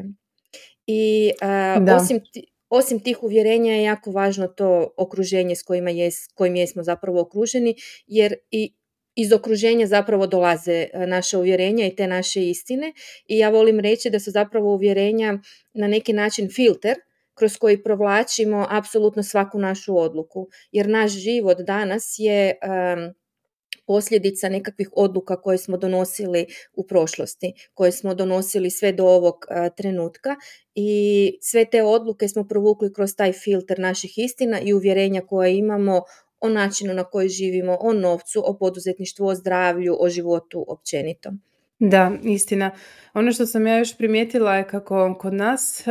I 0.86 1.32
osim, 1.96 2.20
osim 2.70 3.00
tih 3.00 3.22
uvjerenja 3.22 3.74
je 3.74 3.82
jako 3.82 4.10
važno 4.10 4.48
to 4.48 4.94
okruženje 4.96 5.56
s 5.56 5.62
kojima 5.62 5.90
jes, 5.90 6.14
kojim 6.34 6.56
jesmo 6.56 6.82
zapravo 6.82 7.20
okruženi, 7.20 7.74
jer 8.06 8.34
i 8.50 8.74
iz 9.14 9.32
okruženja 9.32 9.86
zapravo 9.86 10.26
dolaze 10.26 10.86
e, 10.92 11.06
naše 11.06 11.36
uvjerenja 11.36 11.86
i 11.86 11.96
te 11.96 12.06
naše 12.06 12.48
istine 12.48 12.92
i 13.26 13.38
ja 13.38 13.48
volim 13.48 13.80
reći 13.80 14.10
da 14.10 14.20
su 14.20 14.30
zapravo 14.30 14.74
uvjerenja 14.74 15.38
na 15.74 15.88
neki 15.88 16.12
način 16.12 16.48
filter 16.50 16.96
kroz 17.34 17.56
koji 17.56 17.82
provlačimo 17.82 18.66
apsolutno 18.70 19.22
svaku 19.22 19.58
našu 19.58 19.98
odluku. 19.98 20.48
Jer 20.72 20.88
naš 20.88 21.10
život 21.10 21.58
danas 21.58 22.14
je 22.18 22.54
posljedica 23.86 24.48
nekakvih 24.48 24.88
odluka 24.92 25.40
koje 25.40 25.58
smo 25.58 25.76
donosili 25.76 26.46
u 26.74 26.86
prošlosti, 26.86 27.52
koje 27.74 27.92
smo 27.92 28.14
donosili 28.14 28.70
sve 28.70 28.92
do 28.92 29.04
ovog 29.04 29.34
trenutka 29.76 30.36
i 30.74 31.32
sve 31.40 31.64
te 31.64 31.82
odluke 31.82 32.28
smo 32.28 32.44
provukli 32.44 32.92
kroz 32.92 33.16
taj 33.16 33.32
filter 33.32 33.78
naših 33.78 34.12
istina 34.16 34.60
i 34.60 34.74
uvjerenja 34.74 35.20
koje 35.20 35.56
imamo 35.56 36.02
o 36.40 36.48
načinu 36.48 36.94
na 36.94 37.04
koji 37.04 37.28
živimo, 37.28 37.78
o 37.80 37.92
novcu, 37.92 38.42
o 38.46 38.58
poduzetništvu, 38.58 39.26
o 39.26 39.34
zdravlju, 39.34 39.96
o 40.00 40.08
životu 40.08 40.64
općenito. 40.68 41.30
Da, 41.78 42.12
istina. 42.24 42.70
Ono 43.14 43.32
što 43.32 43.46
sam 43.46 43.66
ja 43.66 43.78
još 43.78 43.96
primijetila 43.96 44.56
je 44.56 44.68
kako 44.68 45.16
kod 45.20 45.34
nas 45.34 45.84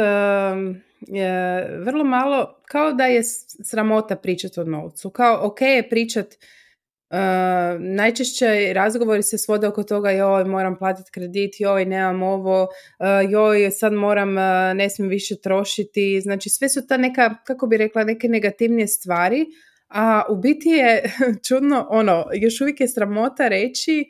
je 1.00 1.64
vrlo 1.80 2.04
malo, 2.04 2.62
kao 2.66 2.94
da 2.94 3.06
je 3.06 3.24
sramota 3.64 4.16
pričati 4.16 4.60
o 4.60 4.64
novcu. 4.64 5.10
Kao 5.10 5.48
ok 5.48 5.62
je 5.62 5.90
pričati 5.90 6.38
Uh, 7.12 7.18
najčešće 7.80 8.74
razgovori 8.74 9.24
se 9.24 9.38
svode 9.38 9.68
oko 9.68 9.84
toga 9.84 10.12
joj 10.12 10.44
moram 10.44 10.78
platiti 10.78 11.12
kredit, 11.12 11.60
joj 11.60 11.86
nemam 11.86 12.24
ovo, 12.24 12.64
uh, 12.64 13.32
joj 13.32 13.72
sad 13.72 13.94
moram, 13.94 14.30
uh, 14.30 14.44
ne 14.76 14.90
smijem 14.90 15.10
više 15.10 15.36
trošiti, 15.42 16.22
znači 16.22 16.50
sve 16.50 16.70
su 16.70 16.88
ta 16.88 16.98
neka, 16.98 17.36
kako 17.44 17.68
bi 17.68 17.78
rekla, 17.78 18.04
neke 18.04 18.28
negativnije 18.28 18.88
stvari, 18.88 19.46
a 19.88 20.24
u 20.30 20.36
biti 20.36 20.70
je 20.70 21.04
čudno, 21.48 21.88
ono, 21.90 22.26
još 22.34 22.62
uvijek 22.62 22.82
je 22.82 22.88
sramota 22.88 23.48
reći 23.48 24.06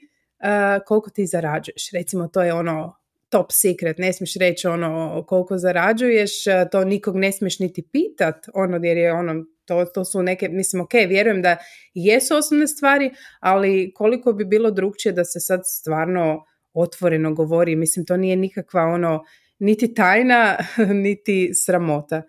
koliko 0.85 1.09
ti 1.09 1.25
zarađuješ, 1.25 1.91
recimo 1.93 2.27
to 2.27 2.41
je 2.41 2.53
ono 2.53 2.98
top 3.29 3.51
secret, 3.51 3.97
ne 3.97 4.13
smiješ 4.13 4.33
reći 4.35 4.67
ono 4.67 5.23
koliko 5.27 5.57
zarađuješ, 5.57 6.31
to 6.71 6.83
nikog 6.83 7.15
ne 7.15 7.31
smiješ 7.31 7.59
niti 7.59 7.81
pitat, 7.91 8.45
ono 8.53 8.79
jer 8.83 8.97
je 8.97 9.13
ono 9.13 9.45
to, 9.65 9.85
to 9.85 10.05
su 10.05 10.23
neke, 10.23 10.49
mislim, 10.49 10.81
ok, 10.81 10.93
vjerujem 11.07 11.41
da 11.41 11.57
jesu 11.93 12.35
osnovne 12.35 12.67
stvari, 12.67 13.11
ali 13.39 13.91
koliko 13.95 14.33
bi 14.33 14.45
bilo 14.45 14.71
drugčije 14.71 15.11
da 15.11 15.25
se 15.25 15.39
sad 15.39 15.61
stvarno 15.65 16.45
otvoreno 16.73 17.33
govori, 17.33 17.75
mislim, 17.75 18.05
to 18.05 18.17
nije 18.17 18.35
nikakva 18.35 18.83
ono, 18.83 19.23
niti 19.59 19.93
tajna, 19.93 20.57
niti 21.03 21.51
sramota. 21.53 22.21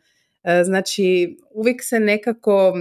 E, 0.42 0.64
znači, 0.64 1.38
uvijek 1.50 1.82
se 1.82 2.00
nekako 2.00 2.74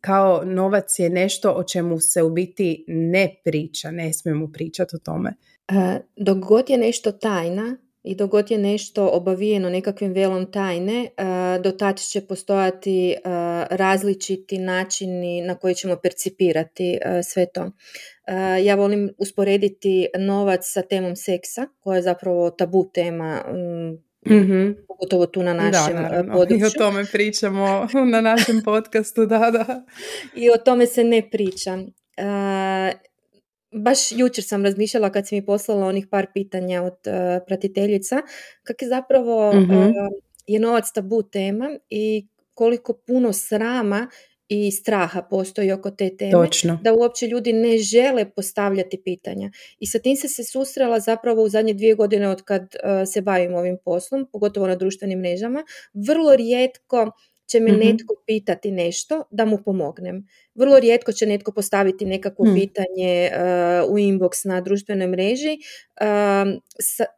kao 0.00 0.44
novac 0.44 0.98
je 0.98 1.10
nešto 1.10 1.52
o 1.52 1.64
čemu 1.64 2.00
se 2.00 2.22
u 2.22 2.30
biti 2.30 2.84
ne 2.88 3.40
priča, 3.44 3.90
ne 3.90 4.12
smijemo 4.12 4.52
pričati 4.52 4.96
o 4.96 4.98
tome. 4.98 5.32
E, 5.68 6.00
dok 6.16 6.38
god 6.38 6.70
je 6.70 6.78
nešto 6.78 7.12
tajna, 7.12 7.76
i 8.04 8.14
dogod 8.14 8.50
je 8.50 8.58
nešto 8.58 9.08
obavijeno 9.08 9.70
nekakvim 9.70 10.12
velom 10.12 10.52
tajne, 10.52 11.08
do 11.62 11.70
tad 11.72 12.00
će 12.00 12.20
postojati 12.20 13.16
različiti 13.70 14.58
načini 14.58 15.40
na 15.40 15.54
koji 15.54 15.74
ćemo 15.74 15.96
percipirati 15.96 16.98
sve 17.24 17.46
to. 17.46 17.70
Ja 18.62 18.74
volim 18.74 19.10
usporediti 19.18 20.06
novac 20.18 20.60
sa 20.62 20.82
temom 20.82 21.16
seksa, 21.16 21.66
koja 21.80 21.96
je 21.96 22.02
zapravo 22.02 22.50
tabu 22.50 22.90
tema 22.94 23.44
mm 24.26 24.84
pogotovo 24.88 25.26
tu 25.26 25.42
na 25.42 25.54
našem 25.54 25.96
da, 25.96 26.24
području. 26.32 26.58
I 26.58 26.64
o 26.64 26.70
tome 26.78 27.04
pričamo 27.12 27.88
na 28.12 28.20
našem 28.20 28.62
podcastu, 28.64 29.26
da, 29.26 29.50
da. 29.50 29.84
I 30.34 30.50
o 30.50 30.56
tome 30.56 30.86
se 30.86 31.04
ne 31.04 31.30
priča 31.30 31.78
baš 33.74 34.12
jučer 34.12 34.44
sam 34.44 34.64
razmišljala 34.64 35.10
kad 35.10 35.28
si 35.28 35.34
mi 35.34 35.46
poslala 35.46 35.86
onih 35.86 36.06
par 36.10 36.26
pitanja 36.34 36.82
od 36.82 36.92
uh, 37.06 37.46
pratiteljica, 37.46 38.22
kak 38.62 38.82
je 38.82 38.88
zapravo 38.88 39.52
mm 39.52 39.94
je 40.46 40.60
novac 40.60 40.92
tabu 40.94 41.22
tema 41.22 41.78
i 41.90 42.26
koliko 42.54 42.92
puno 42.92 43.32
srama 43.32 44.08
i 44.48 44.70
straha 44.70 45.22
postoji 45.22 45.72
oko 45.72 45.90
te 45.90 46.16
teme, 46.16 46.32
Točno. 46.32 46.78
da 46.82 46.92
uopće 46.94 47.26
ljudi 47.26 47.52
ne 47.52 47.78
žele 47.78 48.30
postavljati 48.30 49.02
pitanja. 49.04 49.50
I 49.78 49.86
sa 49.86 49.98
tim 49.98 50.16
se 50.16 50.28
se 50.28 50.44
susrela 50.44 51.00
zapravo 51.00 51.42
u 51.42 51.48
zadnje 51.48 51.74
dvije 51.74 51.94
godine 51.94 52.28
od 52.28 52.42
kad 52.42 52.62
se 53.12 53.20
bavim 53.20 53.54
ovim 53.54 53.78
poslom, 53.84 54.28
pogotovo 54.32 54.66
na 54.66 54.76
društvenim 54.76 55.18
mrežama. 55.18 55.64
Vrlo 55.94 56.36
rijetko 56.36 57.10
će 57.54 57.60
me 57.60 57.72
mm 57.72 57.78
netko 57.78 58.14
pitati 58.26 58.70
nešto 58.70 59.22
da 59.30 59.44
mu 59.44 59.58
pomognem. 59.64 60.26
Vrlo 60.54 60.80
rijetko 60.80 61.12
će 61.12 61.26
netko 61.26 61.52
postaviti 61.52 62.06
nekakvo 62.06 62.44
mm. 62.44 62.54
pitanje 62.54 63.30
uh, 63.32 63.92
u 63.92 63.98
inbox 63.98 64.46
na 64.48 64.60
društvenoj 64.60 65.06
mreži 65.06 65.58
uh, 66.00 66.06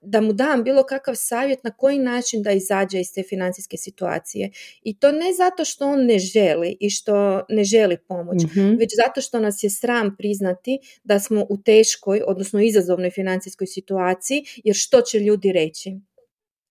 da 0.00 0.20
mu 0.20 0.32
dam 0.32 0.64
bilo 0.64 0.82
kakav 0.82 1.14
savjet 1.14 1.64
na 1.64 1.70
koji 1.70 1.98
način 1.98 2.42
da 2.42 2.52
izađe 2.52 3.00
iz 3.00 3.14
te 3.14 3.22
financijske 3.22 3.76
situacije. 3.76 4.50
I 4.82 4.98
to 4.98 5.12
ne 5.12 5.32
zato 5.32 5.64
što 5.64 5.88
on 5.88 6.06
ne 6.06 6.18
želi 6.18 6.76
i 6.80 6.90
što 6.90 7.44
ne 7.48 7.64
želi 7.64 7.96
pomoć, 8.08 8.42
mm 8.42 8.76
već 8.78 8.90
zato 9.06 9.20
što 9.20 9.40
nas 9.40 9.62
je 9.62 9.70
sram 9.70 10.16
priznati 10.18 10.78
da 11.04 11.18
smo 11.18 11.46
u 11.48 11.62
teškoj, 11.62 12.22
odnosno 12.26 12.60
izazovnoj 12.60 13.10
financijskoj 13.10 13.66
situaciji, 13.66 14.44
jer 14.64 14.76
što 14.76 15.00
će 15.00 15.18
ljudi 15.18 15.52
reći? 15.52 16.00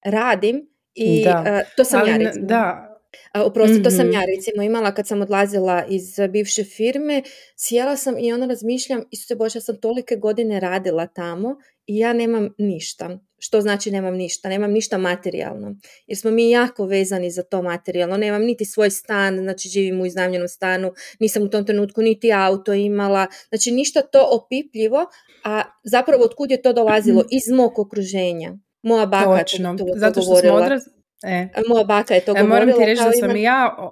Radim 0.05 0.75
i 0.95 1.25
uh, 1.27 1.59
to 1.77 1.85
sam 1.85 2.07
ja 2.07 2.17
recimo. 2.17 2.45
Da, 2.45 2.84
Oprosti, 3.33 3.83
to 3.83 3.89
sam 3.91 4.11
ja 4.11 4.19
mhm. 4.19 4.29
recimo 4.35 4.63
imala 4.63 4.91
kad 4.91 5.07
sam 5.07 5.21
odlazila 5.21 5.85
iz 5.89 6.15
bivše 6.29 6.63
firme, 6.63 7.23
sjela 7.55 7.97
sam 7.97 8.19
i 8.19 8.33
onda 8.33 8.45
razmišljam, 8.45 9.03
Isuse 9.11 9.35
Bože, 9.35 9.57
ja 9.57 9.61
sam 9.61 9.77
tolike 9.77 10.15
godine 10.15 10.59
radila 10.59 11.07
tamo 11.07 11.55
i 11.87 11.97
ja 11.97 12.13
nemam 12.13 12.49
ništa. 12.57 13.19
Što 13.37 13.61
znači 13.61 13.91
nemam 13.91 14.13
ništa? 14.15 14.49
Nemam 14.49 14.71
ništa 14.71 14.97
materijalno. 14.97 15.75
Jer 16.07 16.17
smo 16.17 16.31
mi 16.31 16.49
jako 16.49 16.85
vezani 16.85 17.31
za 17.31 17.43
to 17.43 17.61
materijalno. 17.61 18.17
Nemam 18.17 18.41
niti 18.41 18.65
svoj 18.65 18.89
stan, 18.89 19.37
znači 19.37 19.69
živim 19.69 20.01
u 20.01 20.05
iznajmljenom 20.05 20.47
stanu, 20.47 20.93
nisam 21.19 21.43
u 21.43 21.49
tom 21.49 21.65
trenutku 21.65 22.01
niti 22.01 22.33
auto 22.33 22.73
imala. 22.73 23.27
Znači 23.49 23.71
ništa 23.71 24.01
to 24.01 24.29
opipljivo, 24.31 25.05
a 25.43 25.61
zapravo 25.83 26.23
otkud 26.23 26.51
je 26.51 26.61
to 26.61 26.73
dolazilo? 26.73 27.23
Iz 27.31 27.51
mog 27.55 27.79
okruženja. 27.79 28.53
Moja 28.81 29.05
baka 29.05 29.39
Točno. 29.39 29.71
je 29.71 29.77
to, 29.77 29.85
Zato 29.95 30.21
što 30.21 30.35
smo 30.35 30.53
odraz... 30.53 30.81
E. 31.25 31.47
Moja 31.67 31.83
baka 31.83 32.13
je 32.13 32.19
to 32.19 32.31
e, 32.31 32.41
govorila. 32.41 32.65
Moram 32.65 32.79
ti 32.79 32.85
reći 32.85 33.03
da 33.03 33.11
sam 33.11 33.35
i 33.35 33.41
ja... 33.41 33.91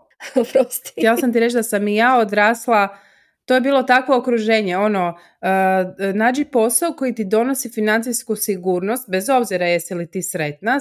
Htjela 0.91 1.17
sam 1.21 1.33
ti 1.33 1.39
reći 1.39 1.55
da 1.55 1.63
sam 1.63 1.87
i 1.87 1.95
ja 1.95 2.17
odrasla 2.17 2.97
to 3.45 3.53
je 3.53 3.61
bilo 3.61 3.83
takvo 3.83 4.17
okruženje, 4.17 4.77
ono, 4.77 5.09
uh, 5.09 6.15
nađi 6.15 6.45
posao 6.45 6.93
koji 6.93 7.15
ti 7.15 7.25
donosi 7.25 7.69
financijsku 7.69 8.35
sigurnost, 8.35 9.09
bez 9.09 9.29
obzira 9.29 9.65
jesi 9.65 9.95
li 9.95 10.11
ti 10.11 10.21
sretna, 10.21 10.79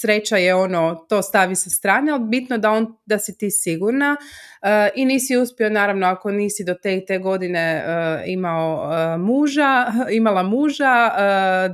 sreća 0.00 0.36
je 0.36 0.54
ono, 0.54 1.06
to 1.08 1.22
stavi 1.22 1.56
sa 1.56 1.70
strane, 1.70 2.12
ali 2.12 2.24
bitno 2.24 2.58
da, 2.58 2.70
on, 2.70 2.96
da 3.06 3.18
si 3.18 3.38
ti 3.38 3.50
sigurna 3.50 4.16
uh, 4.18 4.68
i 4.94 5.04
nisi 5.04 5.36
uspio, 5.36 5.70
naravno, 5.70 6.06
ako 6.06 6.30
nisi 6.30 6.64
do 6.64 6.74
te 6.74 6.96
i 6.96 7.06
te 7.06 7.18
godine 7.18 7.84
uh, 7.86 8.22
imao 8.26 8.88
muža, 9.18 9.92
imala 10.18 10.42
muža, 10.42 11.10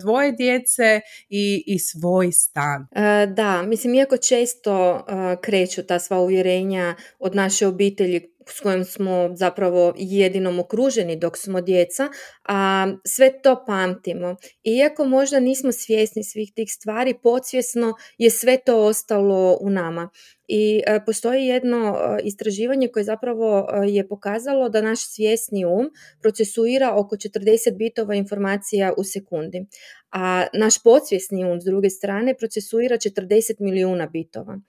dvoje 0.00 0.32
djece 0.32 1.00
i, 1.28 1.64
i 1.66 1.78
svoj 1.78 2.32
stan. 2.32 2.86
Da, 3.34 3.62
mislim, 3.62 3.94
iako 3.94 4.16
često 4.16 5.06
kreću 5.42 5.82
ta 5.82 5.98
sva 5.98 6.20
uvjerenja 6.20 6.94
od 7.18 7.34
naše 7.34 7.66
obitelji 7.66 8.30
s 8.50 8.60
kojim 8.60 8.84
smo 8.84 9.30
zapravo 9.34 9.94
jedinom 9.96 10.58
okruženi 10.58 11.16
dok 11.16 11.36
smo 11.36 11.60
djeca, 11.60 12.08
a 12.48 12.88
sve 13.06 13.42
to 13.42 13.64
pamtimo. 13.66 14.36
Iako 14.64 15.04
možda 15.04 15.40
nismo 15.40 15.72
svjesni 15.72 16.24
svih 16.24 16.52
tih 16.54 16.72
stvari, 16.72 17.14
podsvjesno 17.22 17.94
je 18.18 18.30
sve 18.30 18.58
to 18.66 18.84
ostalo 18.84 19.58
u 19.60 19.70
nama. 19.70 20.10
I 20.48 20.82
e, 20.86 21.00
postoji 21.06 21.46
jedno 21.46 21.96
e, 21.96 22.20
istraživanje 22.24 22.88
koje 22.88 23.04
zapravo 23.04 23.68
e, 23.72 23.88
je 23.88 24.08
pokazalo 24.08 24.68
da 24.68 24.82
naš 24.82 25.14
svjesni 25.14 25.64
um 25.64 25.90
procesuira 26.22 26.94
oko 26.96 27.16
40 27.16 27.76
bitova 27.76 28.14
informacija 28.14 28.92
u 28.96 29.04
sekundi, 29.04 29.66
a 30.10 30.46
naš 30.52 30.82
podsvjesni 30.82 31.44
um 31.44 31.60
s 31.60 31.64
druge 31.64 31.90
strane 31.90 32.34
procesuira 32.34 32.96
40 32.96 33.60
milijuna 33.60 34.06
bitova 34.06 34.60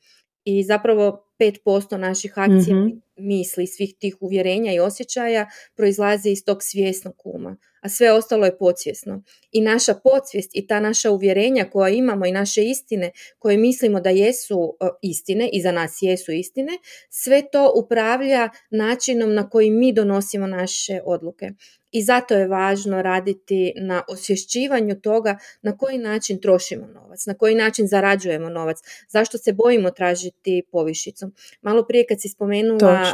i 0.43 0.63
zapravo 0.63 1.25
5% 1.39 1.97
naših 1.97 2.33
akcija, 2.35 2.75
mm 2.75 3.01
misli, 3.21 3.67
svih 3.67 3.95
tih 3.99 4.17
uvjerenja 4.19 4.73
i 4.73 4.79
osjećaja 4.79 5.49
proizlazi 5.75 6.29
iz 6.29 6.45
tog 6.45 6.57
svjesnog 6.61 7.13
uma, 7.23 7.57
a 7.81 7.89
sve 7.89 8.11
ostalo 8.11 8.45
je 8.45 8.57
podsvjesno. 8.57 9.23
I 9.51 9.61
naša 9.61 9.93
podsvijest 9.93 10.51
i 10.53 10.67
ta 10.67 10.79
naša 10.79 11.11
uvjerenja 11.11 11.69
koja 11.69 11.89
imamo 11.89 12.25
i 12.25 12.31
naše 12.31 12.63
istine 12.63 13.11
koje 13.39 13.57
mislimo 13.57 13.99
da 13.99 14.09
jesu 14.09 14.77
e, 14.81 14.87
istine 15.01 15.49
i 15.53 15.61
za 15.61 15.71
nas 15.71 15.97
jesu 16.01 16.31
istine, 16.31 16.71
sve 17.09 17.43
to 17.51 17.73
upravlja 17.75 18.49
načinom 18.71 19.33
na 19.33 19.49
koji 19.49 19.71
mi 19.71 19.93
donosimo 19.93 20.47
naše 20.47 21.01
odluke 21.05 21.49
i 21.91 22.03
zato 22.03 22.33
je 22.35 22.47
važno 22.47 23.01
raditi 23.01 23.73
na 23.75 24.03
osvješćivanju 24.07 25.01
toga 25.01 25.37
na 25.61 25.77
koji 25.77 25.97
način 25.97 26.41
trošimo 26.41 26.87
novac, 26.87 27.25
na 27.25 27.33
koji 27.33 27.55
način 27.55 27.87
zarađujemo 27.87 28.49
novac, 28.49 28.77
zašto 29.09 29.37
se 29.37 29.53
bojimo 29.53 29.91
tražiti 29.91 30.63
povišicu. 30.71 31.31
Malo 31.61 31.85
prije 31.87 32.05
kad 32.09 32.21
si 32.21 32.29
spomenula 32.29 33.13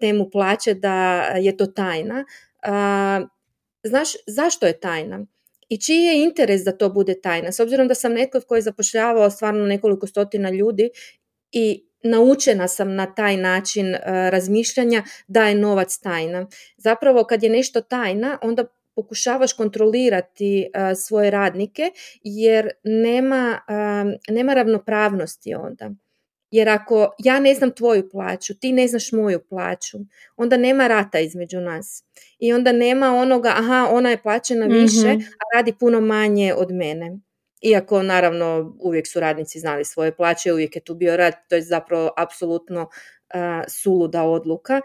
temu 0.00 0.30
plaće 0.30 0.74
da 0.74 1.22
je 1.22 1.56
to 1.56 1.66
tajna, 1.66 2.24
znaš 3.84 4.08
zašto 4.26 4.66
je 4.66 4.80
tajna? 4.80 5.26
I 5.68 5.80
čiji 5.80 6.02
je 6.02 6.22
interes 6.22 6.62
da 6.62 6.76
to 6.76 6.90
bude 6.90 7.20
tajna? 7.20 7.52
S 7.52 7.60
obzirom 7.60 7.88
da 7.88 7.94
sam 7.94 8.12
netko 8.12 8.40
koji 8.40 8.58
je 8.58 8.62
zapošljavao 8.62 9.30
stvarno 9.30 9.66
nekoliko 9.66 10.06
stotina 10.06 10.50
ljudi 10.50 10.90
i 11.52 11.86
naučena 12.10 12.68
sam 12.68 12.94
na 12.94 13.14
taj 13.14 13.36
način 13.36 13.94
e, 13.94 14.00
razmišljanja 14.30 15.02
da 15.26 15.48
je 15.48 15.54
novac 15.54 15.98
tajna. 15.98 16.46
Zapravo 16.76 17.24
kad 17.24 17.42
je 17.42 17.50
nešto 17.50 17.80
tajna, 17.80 18.38
onda 18.42 18.64
pokušavaš 18.94 19.52
kontrolirati 19.52 20.60
e, 20.60 20.94
svoje 20.94 21.30
radnike 21.30 21.90
jer 22.22 22.70
nema, 22.84 23.60
e, 23.68 24.32
nema 24.32 24.54
ravnopravnosti 24.54 25.54
onda. 25.54 25.90
Jer 26.50 26.68
ako 26.68 27.14
ja 27.18 27.40
ne 27.40 27.54
znam 27.54 27.70
tvoju 27.70 28.10
plaću, 28.10 28.54
ti 28.58 28.72
ne 28.72 28.88
znaš 28.88 29.12
moju 29.12 29.40
plaću, 29.48 29.98
onda 30.36 30.56
nema 30.56 30.86
rata 30.86 31.18
između 31.18 31.60
nas. 31.60 32.04
I 32.38 32.52
onda 32.52 32.72
nema 32.72 33.14
onoga, 33.14 33.48
aha, 33.48 33.88
ona 33.92 34.10
je 34.10 34.22
plaćena 34.22 34.66
više, 34.66 35.14
mhm. 35.14 35.20
a 35.20 35.56
radi 35.56 35.72
puno 35.80 36.00
manje 36.00 36.54
od 36.54 36.72
mene. 36.72 37.18
Iako 37.66 38.02
naravno 38.02 38.76
uvijek 38.80 39.06
su 39.06 39.20
radnici 39.20 39.60
znali 39.60 39.84
svoje 39.84 40.16
plaće, 40.16 40.52
uvijek 40.52 40.76
je 40.76 40.84
tu 40.84 40.94
bio 40.94 41.16
rad, 41.16 41.34
to 41.48 41.54
je 41.54 41.62
zapravo 41.62 42.10
apsolutno 42.16 42.88
suluda 43.68 44.22
odluka 44.22 44.80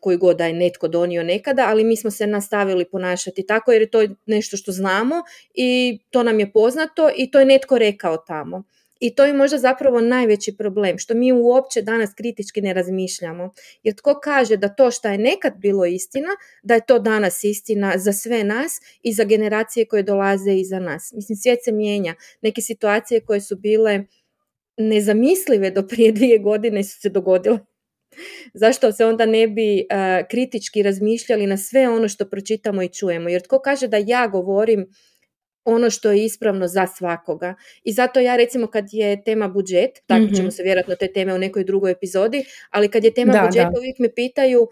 koju 0.00 0.18
god 0.18 0.36
da 0.36 0.46
je 0.46 0.52
netko 0.52 0.88
donio 0.88 1.22
nekada, 1.22 1.66
ali 1.68 1.84
mi 1.84 1.96
smo 1.96 2.10
se 2.10 2.26
nastavili 2.26 2.84
ponašati 2.84 3.46
tako 3.46 3.72
jer 3.72 3.82
je 3.82 3.90
to 3.90 4.06
nešto 4.26 4.56
što 4.56 4.72
znamo 4.72 5.22
i 5.54 5.98
to 6.10 6.22
nam 6.22 6.40
je 6.40 6.52
poznato 6.52 7.10
i 7.16 7.30
to 7.30 7.38
je 7.38 7.44
netko 7.44 7.78
rekao 7.78 8.16
tamo. 8.16 8.62
I 9.02 9.14
to 9.14 9.24
je 9.24 9.32
možda 9.32 9.58
zapravo 9.58 10.00
najveći 10.00 10.56
problem, 10.56 10.98
što 10.98 11.14
mi 11.14 11.32
uopće 11.32 11.82
danas 11.82 12.10
kritički 12.16 12.60
ne 12.60 12.74
razmišljamo. 12.74 13.52
Jer 13.82 13.94
tko 13.94 14.20
kaže 14.24 14.56
da 14.56 14.68
to 14.68 14.90
što 14.90 15.08
je 15.08 15.18
nekad 15.18 15.52
bilo 15.56 15.86
istina, 15.86 16.28
da 16.62 16.74
je 16.74 16.86
to 16.86 16.98
danas 16.98 17.44
istina 17.44 17.92
za 17.96 18.12
sve 18.12 18.44
nas 18.44 18.72
i 19.02 19.12
za 19.12 19.24
generacije 19.24 19.86
koje 19.86 20.02
dolaze 20.02 20.54
iza 20.54 20.78
nas. 20.78 21.12
Mislim, 21.14 21.36
svijet 21.36 21.64
se 21.64 21.72
mijenja. 21.72 22.14
Neke 22.42 22.62
situacije 22.62 23.20
koje 23.20 23.40
su 23.40 23.56
bile 23.56 24.04
nezamislive 24.76 25.70
do 25.70 25.86
prije 25.86 26.12
dvije 26.18 26.38
godine 26.38 26.84
su 26.84 27.00
se 27.00 27.08
dogodile. 27.08 27.58
Zašto 28.54 28.92
se 28.92 29.04
onda 29.06 29.26
ne 29.26 29.48
bi 29.48 29.86
kritički 30.30 30.82
razmišljali 30.82 31.46
na 31.46 31.56
sve 31.56 31.88
ono 31.88 32.08
što 32.08 32.28
pročitamo 32.30 32.82
i 32.82 32.88
čujemo? 32.88 33.28
Jer 33.28 33.42
tko 33.42 33.58
kaže 33.58 33.88
da 33.88 33.96
ja 33.96 34.26
govorim 34.26 34.86
ono 35.64 35.90
što 35.90 36.12
je 36.12 36.24
ispravno 36.24 36.68
za 36.68 36.86
svakoga. 36.86 37.54
I 37.84 37.92
zato 37.92 38.20
ja 38.20 38.36
recimo 38.36 38.66
kad 38.66 38.84
je 38.92 39.24
tema 39.24 39.48
budžet, 39.48 39.90
tako 40.06 40.26
ćemo 40.34 40.48
mhm. 40.48 40.50
se 40.50 40.62
vjerojatno 40.62 40.94
te 40.94 41.12
teme 41.12 41.34
u 41.34 41.38
nekoj 41.38 41.64
drugoj 41.64 41.90
epizodi, 41.90 42.44
ali 42.70 42.88
kad 42.88 43.04
je 43.04 43.14
tema 43.14 43.32
budžet 43.46 43.66
uvijek 43.78 43.98
me 43.98 44.14
pitaju 44.14 44.68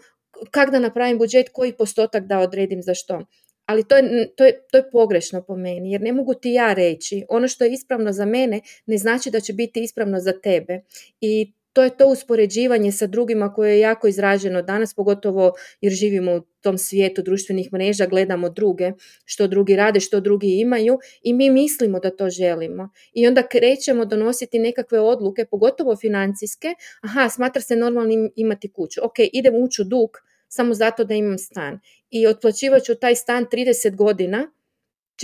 kak 0.51 0.71
da 0.71 0.79
napravim 0.79 1.17
budžet, 1.17 1.49
koji 1.53 1.73
postotak 1.73 2.25
da 2.25 2.39
odredim 2.39 2.81
za 2.81 2.93
što. 2.93 3.25
Ali 3.65 3.87
to 3.87 3.97
je, 3.97 4.35
to, 4.35 4.45
je, 4.45 4.65
to 4.71 4.77
je 4.77 4.89
pogrešno 4.91 5.43
po 5.43 5.55
meni, 5.55 5.91
jer 5.91 6.01
ne 6.01 6.13
mogu 6.13 6.33
ti 6.33 6.51
ja 6.51 6.73
reći. 6.73 7.25
Ono 7.29 7.47
što 7.47 7.63
je 7.63 7.73
ispravno 7.73 8.11
za 8.11 8.25
mene 8.25 8.61
ne 8.85 8.97
znači 8.97 9.31
da 9.31 9.39
će 9.39 9.53
biti 9.53 9.83
ispravno 9.83 10.19
za 10.19 10.33
tebe. 10.43 10.81
I 11.21 11.53
to 11.73 11.83
je 11.83 11.97
to 11.97 12.07
uspoređivanje 12.07 12.91
sa 12.91 13.07
drugima 13.07 13.53
koje 13.53 13.71
je 13.71 13.79
jako 13.79 14.07
izraženo 14.07 14.61
danas, 14.61 14.93
pogotovo 14.93 15.53
jer 15.81 15.93
živimo 15.93 16.35
u 16.35 16.41
tom 16.61 16.77
svijetu 16.77 17.21
društvenih 17.21 17.73
mreža, 17.73 18.05
gledamo 18.05 18.49
druge, 18.49 18.91
što 19.25 19.47
drugi 19.47 19.75
rade, 19.75 19.99
što 19.99 20.19
drugi 20.19 20.59
imaju 20.59 20.99
i 21.23 21.33
mi 21.33 21.49
mislimo 21.49 21.99
da 21.99 22.15
to 22.15 22.29
želimo. 22.29 22.89
I 23.13 23.27
onda 23.27 23.47
krećemo 23.47 24.05
donositi 24.05 24.59
nekakve 24.59 24.99
odluke, 24.99 25.45
pogotovo 25.45 25.95
financijske, 25.95 26.67
aha, 27.01 27.29
smatra 27.29 27.61
se 27.61 27.75
normalnim 27.75 28.31
imati 28.35 28.71
kuću, 28.71 28.99
ok, 29.03 29.15
idem 29.33 29.55
ući 29.55 29.81
u 29.81 29.85
dug 29.85 30.09
samo 30.47 30.73
zato 30.73 31.03
da 31.03 31.13
imam 31.13 31.37
stan 31.37 31.79
i 32.09 32.27
otplaćivat 32.27 32.83
ću 32.83 32.95
taj 32.95 33.15
stan 33.15 33.45
30 33.51 33.95
godina, 33.95 34.51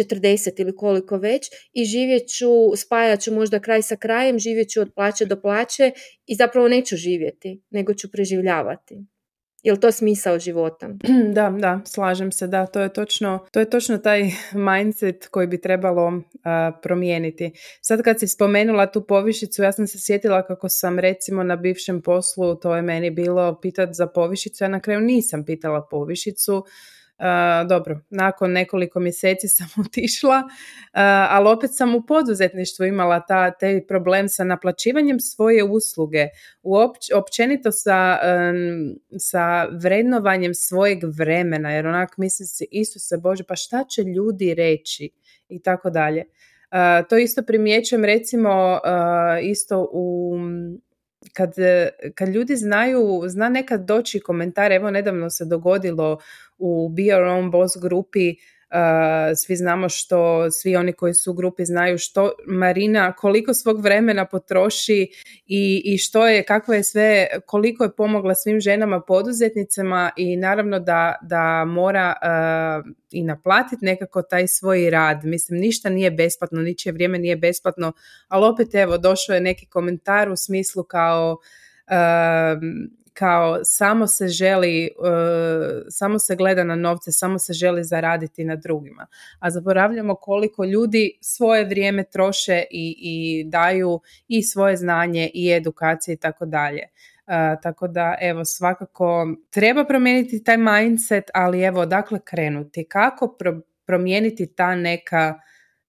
40 0.04 0.62
ili 0.62 0.76
koliko 0.76 1.18
već 1.18 1.48
i 1.74 1.86
živjet 1.86 2.24
ću, 2.38 2.76
spajat 2.76 3.22
ću 3.22 3.34
možda 3.34 3.60
kraj 3.60 3.82
sa 3.82 3.96
krajem, 3.96 4.40
živjet 4.40 4.70
ću 4.70 4.82
od 4.82 4.92
plaće 4.96 5.26
do 5.26 5.42
plaće 5.42 5.92
i 6.26 6.36
zapravo 6.36 6.68
neću 6.68 6.96
živjeti, 6.96 7.62
nego 7.70 7.94
ću 7.94 8.12
preživljavati. 8.12 9.06
Je 9.64 9.74
li 9.74 9.80
to 9.80 9.92
smisao 9.92 10.40
života? 10.40 10.90
Da, 11.38 11.50
da, 11.60 11.82
slažem 11.86 12.32
se, 12.32 12.48
da, 12.48 12.66
to 12.66 12.82
je 12.82 12.94
točno, 12.94 13.48
to 13.52 13.60
je 13.60 13.70
točno 13.70 13.98
taj 13.98 14.24
mindset 14.70 15.28
koji 15.28 15.48
bi 15.48 15.62
trebalo 15.62 16.22
promijeniti. 16.82 17.52
Sad 17.82 18.02
kad 18.02 18.20
si 18.20 18.28
spomenula 18.28 18.92
tu 18.92 19.08
povišicu, 19.08 19.64
ja 19.64 19.72
sam 19.72 19.88
se 19.88 19.98
sjetila 20.00 20.46
kako 20.48 20.70
sam 20.70 21.00
recimo 21.00 21.44
na 21.44 21.56
bivšem 21.56 22.02
poslu, 22.02 22.56
to 22.56 22.76
je 22.76 22.82
meni 22.82 23.12
bilo 23.12 23.60
pitat 23.62 23.90
za 23.92 24.08
povišicu, 24.08 24.64
ja 24.64 24.68
na 24.68 24.80
kraju 24.80 25.00
nisam 25.00 25.46
pitala 25.46 25.88
povišicu, 25.92 26.64
dobro, 27.70 28.00
nakon 28.10 28.52
nekoliko 28.52 29.00
mjeseci 29.00 29.48
sam 29.58 29.68
otišla, 29.86 30.38
uh, 30.38 30.50
ali 31.30 31.50
opet 31.50 31.70
sam 31.74 31.96
u 31.96 32.06
poduzetništvu 32.06 32.86
imala 32.86 33.26
ta, 33.26 33.52
taj 33.52 33.88
problem 33.88 34.30
sa 34.30 34.44
naplaćivanjem 34.44 35.20
svoje 35.20 35.64
usluge, 35.64 36.28
Uopć, 36.64 37.12
općenito 37.16 37.72
sa, 37.72 38.18
sa 39.20 39.66
vrednovanjem 39.66 40.54
svojeg 40.54 41.00
vremena, 41.18 41.72
jer 41.72 41.88
onak 41.88 42.18
misli 42.18 42.46
se, 42.46 42.66
Isuse 42.72 43.18
Bože, 43.18 43.44
pa 43.44 43.56
šta 43.56 43.84
će 43.84 44.04
ljudi 44.04 44.54
reći 44.54 45.10
i 45.50 45.62
tako 45.62 45.90
dalje. 45.90 46.24
To 47.10 47.18
isto 47.18 47.44
primjećujem 47.44 48.06
recimo 48.06 48.80
isto 49.42 49.90
u 49.92 50.34
kad, 51.34 51.54
kad 52.16 52.30
ljudi 52.30 52.56
znaju, 52.56 53.24
zna 53.28 53.50
nekad 53.50 53.86
doći 53.86 54.20
komentar, 54.20 54.72
evo 54.72 54.92
nedavno 54.92 55.30
se 55.30 55.46
dogodilo 55.46 56.20
u 56.58 56.90
Be 56.90 57.02
Your 57.02 57.26
Own 57.26 57.52
Boss 57.52 57.74
grupi, 57.82 58.36
svi 59.36 59.56
znamo 59.56 59.90
što, 59.90 60.52
svi 60.52 60.76
oni 60.76 60.94
koji 60.94 61.14
su 61.14 61.32
u 61.32 61.34
grupi 61.34 61.66
znaju 61.66 61.98
što 61.98 62.32
Marina, 62.48 63.14
koliko 63.14 63.54
svog 63.54 63.82
vremena 63.82 64.26
potroši 64.26 65.08
i, 65.46 65.82
i 65.86 65.98
što 65.98 66.28
je, 66.28 66.44
kakva 66.44 66.76
je 66.76 66.84
sve, 66.84 67.28
koliko 67.46 67.84
je 67.84 67.96
pomogla 67.96 68.36
svim 68.36 68.60
ženama 68.60 69.02
poduzetnicama 69.02 70.12
i 70.16 70.36
naravno 70.36 70.80
da, 70.80 71.16
da 71.22 71.66
mora 71.66 72.14
i 73.12 73.24
naplatiti 73.24 73.86
nekako 73.86 74.22
taj 74.22 74.48
svoj 74.48 74.90
rad. 74.90 75.20
Mislim, 75.24 75.60
ništa 75.60 75.90
nije 75.90 76.12
besplatno, 76.12 76.62
ničije 76.62 76.94
vrijeme 76.94 77.20
nije 77.20 77.36
besplatno, 77.36 77.94
ali 78.28 78.46
opet 78.46 78.76
evo, 78.76 78.98
došao 78.98 79.34
je 79.34 79.42
neki 79.42 79.66
komentar 79.66 80.30
u 80.30 80.36
smislu 80.36 80.84
kao 80.84 81.38
kao 83.18 83.60
samo 83.64 84.08
se 84.08 84.28
želi, 84.28 84.86
e, 84.86 84.90
samo 85.90 86.20
se 86.20 86.36
gleda 86.36 86.64
na 86.64 86.76
novce, 86.76 87.12
samo 87.12 87.40
se 87.40 87.54
želi 87.54 87.84
zaraditi 87.84 88.44
na 88.44 88.56
drugima. 88.56 89.08
A 89.40 89.50
zaboravljamo 89.50 90.16
koliko 90.16 90.66
ljudi 90.66 91.18
svoje 91.22 91.66
vrijeme 91.66 92.04
troše 92.04 92.64
i, 92.72 92.96
i 93.00 93.44
daju 93.50 94.00
i 94.28 94.44
svoje 94.44 94.78
znanje 94.78 95.30
i 95.34 95.52
edukacije 95.52 96.14
i 96.14 96.18
tako 96.18 96.46
dalje. 96.46 96.82
E, 96.82 97.56
tako 97.64 97.88
da 97.88 98.16
evo 98.22 98.46
svakako 98.46 99.28
treba 99.50 99.86
promijeniti 99.86 100.44
taj 100.44 100.58
mindset, 100.58 101.24
ali 101.34 101.62
evo 101.62 101.82
odakle 101.82 102.20
krenuti, 102.26 102.84
kako 102.90 103.38
promijeniti 103.86 104.56
ta 104.56 104.76
neka 104.76 105.40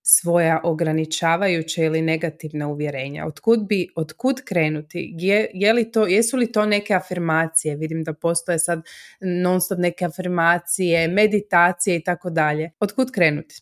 svoja 0.02 0.61
ograničavajuća 0.64 1.82
ili 1.82 2.02
negativna 2.02 2.68
uvjerenja. 2.68 3.26
Otkud 3.26 3.66
bi, 3.68 3.88
otkud 3.96 4.40
krenuti? 4.44 5.14
Je, 5.18 5.50
je 5.54 5.72
li 5.72 5.90
to, 5.92 6.06
jesu 6.06 6.37
li 6.37 6.52
to 6.52 6.66
neke 6.66 6.94
afirmacije? 6.94 7.76
Vidim 7.76 8.04
da 8.04 8.12
postoje 8.12 8.58
sad 8.58 8.82
non 9.20 9.61
stop 9.61 9.78
neke 9.78 10.04
afirmacije, 10.04 11.08
meditacije 11.08 11.96
i 11.96 12.04
tako 12.04 12.30
dalje. 12.30 12.70
Otkud 12.80 13.11
krenuti? 13.11 13.61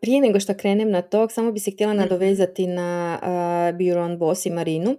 prije 0.00 0.20
nego 0.20 0.40
što 0.40 0.54
krenem 0.54 0.90
na 0.90 1.02
to, 1.02 1.28
samo 1.28 1.52
bi 1.52 1.60
se 1.60 1.70
htjela 1.70 1.92
mhm. 1.92 2.02
nadovezati 2.02 2.66
na 2.66 3.18
uh, 3.22 3.96
Own 3.96 4.18
Boss 4.18 4.46
i 4.46 4.50
Marinu 4.50 4.96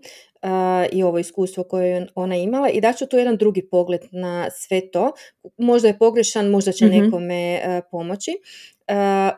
i 0.91 1.03
ovo 1.03 1.19
iskustvo 1.19 1.63
koje 1.63 1.89
je 1.89 2.07
ona 2.15 2.35
imala 2.35 2.69
i 2.69 2.81
daću 2.81 3.05
tu 3.05 3.17
jedan 3.17 3.37
drugi 3.37 3.67
pogled 3.71 4.01
na 4.11 4.49
sve 4.51 4.91
to. 4.91 5.11
Možda 5.57 5.87
je 5.87 5.97
pogrešan, 5.97 6.49
možda 6.49 6.71
će 6.71 6.85
mm 6.85 6.89
nekome 6.89 7.61
pomoći. 7.91 8.31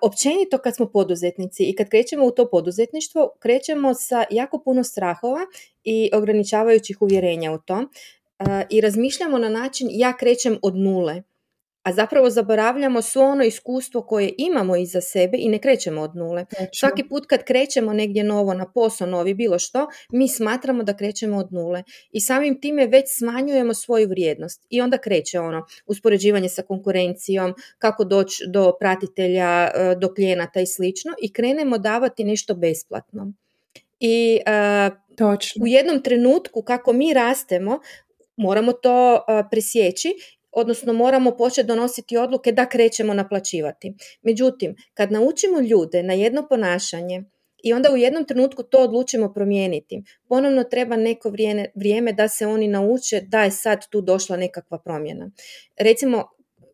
Općenito 0.02 0.58
kad 0.58 0.76
smo 0.76 0.86
poduzetnici 0.86 1.64
i 1.64 1.76
kad 1.76 1.90
krećemo 1.90 2.26
u 2.26 2.32
to 2.32 2.50
poduzetništvo, 2.50 3.30
krećemo 3.40 3.94
sa 3.94 4.24
jako 4.30 4.62
puno 4.66 4.84
strahova 4.84 5.40
i 5.84 6.10
ograničavajućih 6.14 7.02
uvjerenja 7.02 7.52
u 7.52 7.58
to 7.58 7.84
i 8.70 8.82
razmišljamo 8.82 9.38
na 9.38 9.50
način 9.50 9.88
ja 9.92 10.18
krećem 10.18 10.58
od 10.62 10.76
nule 10.76 11.24
a 11.84 11.94
zapravo 11.94 12.30
zaboravljamo 12.30 13.02
svo 13.02 13.24
ono 13.24 13.44
iskustvo 13.44 14.02
koje 14.02 14.34
imamo 14.38 14.76
iza 14.76 15.02
sebe 15.02 15.38
i 15.40 15.50
ne 15.50 15.60
krećemo 15.60 16.02
od 16.02 16.16
nule. 16.16 16.46
Svaki 16.74 17.04
put 17.10 17.26
kad 17.26 17.44
krećemo 17.44 17.94
negdje 17.94 18.24
novo 18.24 18.54
na 18.54 18.72
posao, 18.72 19.08
novi 19.08 19.34
bilo 19.34 19.60
što, 19.60 19.88
mi 20.12 20.28
smatramo 20.28 20.84
da 20.84 20.98
krećemo 20.98 21.38
od 21.38 21.54
nule 21.54 21.84
i 22.12 22.22
samim 22.22 22.62
time 22.62 22.88
već 22.88 23.06
smanjujemo 23.18 23.74
svoju 23.74 24.08
vrijednost 24.08 24.66
i 24.70 24.82
onda 24.82 24.98
kreće 24.98 25.40
ono 25.40 25.66
uspoređivanje 25.86 26.50
sa 26.50 26.62
konkurencijom, 26.62 27.54
kako 27.78 28.04
doći 28.04 28.44
do 28.48 28.74
pratitelja, 28.80 29.72
e, 29.76 29.96
do 29.96 30.14
klijenata 30.14 30.62
i 30.62 30.68
slično 30.68 31.12
i 31.22 31.34
krenemo 31.34 31.78
davati 31.78 32.24
nešto 32.24 32.56
besplatno. 32.56 33.34
I 34.00 34.40
uh, 34.48 34.98
Točno. 35.18 35.64
u 35.64 35.68
jednom 35.68 36.04
trenutku 36.04 36.62
kako 36.62 36.94
mi 36.94 37.14
rastemo, 37.14 37.80
moramo 38.36 38.74
to 38.74 39.14
uh, 39.14 39.46
presjeći 39.52 40.14
odnosno 40.54 40.94
moramo 40.94 41.38
početi 41.38 41.68
donositi 41.68 42.18
odluke 42.18 42.52
da 42.52 42.70
krećemo 42.70 43.14
naplaćivati. 43.14 43.94
Međutim, 44.22 44.76
kad 44.94 45.12
naučimo 45.12 45.60
ljude 45.60 46.04
na 46.04 46.14
jedno 46.14 46.48
ponašanje 46.50 47.24
i 47.64 47.74
onda 47.74 47.92
u 47.94 47.98
jednom 47.98 48.26
trenutku 48.26 48.64
to 48.64 48.80
odlučimo 48.84 49.34
promijeniti, 49.34 50.04
ponovno 50.28 50.64
treba 50.64 50.96
neko 50.96 51.30
vrijeme, 51.30 51.66
vrijeme 51.76 52.14
da 52.14 52.28
se 52.28 52.48
oni 52.48 52.68
nauče 52.68 53.22
da 53.22 53.44
je 53.44 53.52
sad 53.52 53.88
tu 53.90 54.02
došla 54.02 54.38
nekakva 54.38 54.80
promjena. 54.80 55.32
Recimo, 55.80 56.24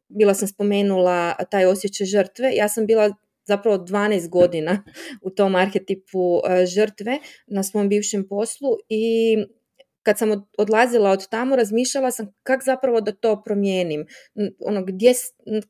bila 0.08 0.34
sam 0.34 0.48
spomenula 0.48 1.36
taj 1.52 1.66
osjećaj 1.66 2.08
žrtve, 2.08 2.52
ja 2.56 2.70
sam 2.70 2.86
bila 2.86 3.14
zapravo 3.46 3.78
12 3.78 4.30
godina 4.30 4.84
u 5.22 5.30
tom 5.30 5.56
arhetipu 5.56 6.42
e, 6.50 6.66
žrtve 6.66 7.20
na 7.48 7.64
svom 7.64 7.90
bivšem 7.90 8.28
poslu 8.28 8.70
i 8.90 9.38
kad 10.04 10.18
sam 10.18 10.48
odlazila 10.58 11.12
od 11.12 11.30
tamo, 11.30 11.56
razmišljala 11.56 12.12
sam 12.12 12.34
kak 12.44 12.64
zapravo 12.64 13.02
da 13.02 13.12
to 13.12 13.42
promijenim. 13.46 14.06
Ono, 14.66 14.84
gdje, 14.84 15.14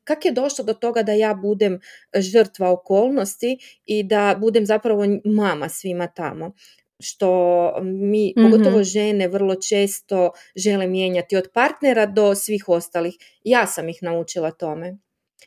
kak 0.03 0.25
je 0.25 0.31
došlo 0.31 0.65
do 0.65 0.73
toga 0.73 1.03
da 1.03 1.13
ja 1.13 1.33
budem 1.33 1.79
žrtva 2.17 2.71
okolnosti 2.71 3.57
i 3.85 4.03
da 4.03 4.35
budem 4.39 4.65
zapravo 4.65 5.03
mama 5.25 5.69
svima 5.69 6.07
tamo 6.07 6.53
što 6.99 7.73
mi, 7.83 8.33
mm 8.37 8.43
pogotovo 8.43 8.83
žene, 8.83 9.27
vrlo 9.27 9.55
često 9.55 10.31
žele 10.55 10.87
mijenjati 10.87 11.37
od 11.37 11.49
partnera 11.53 12.05
do 12.05 12.35
svih 12.35 12.69
ostalih. 12.69 13.15
Ja 13.43 13.67
sam 13.67 13.89
ih 13.89 13.97
naučila 14.01 14.51
tome. 14.51 14.97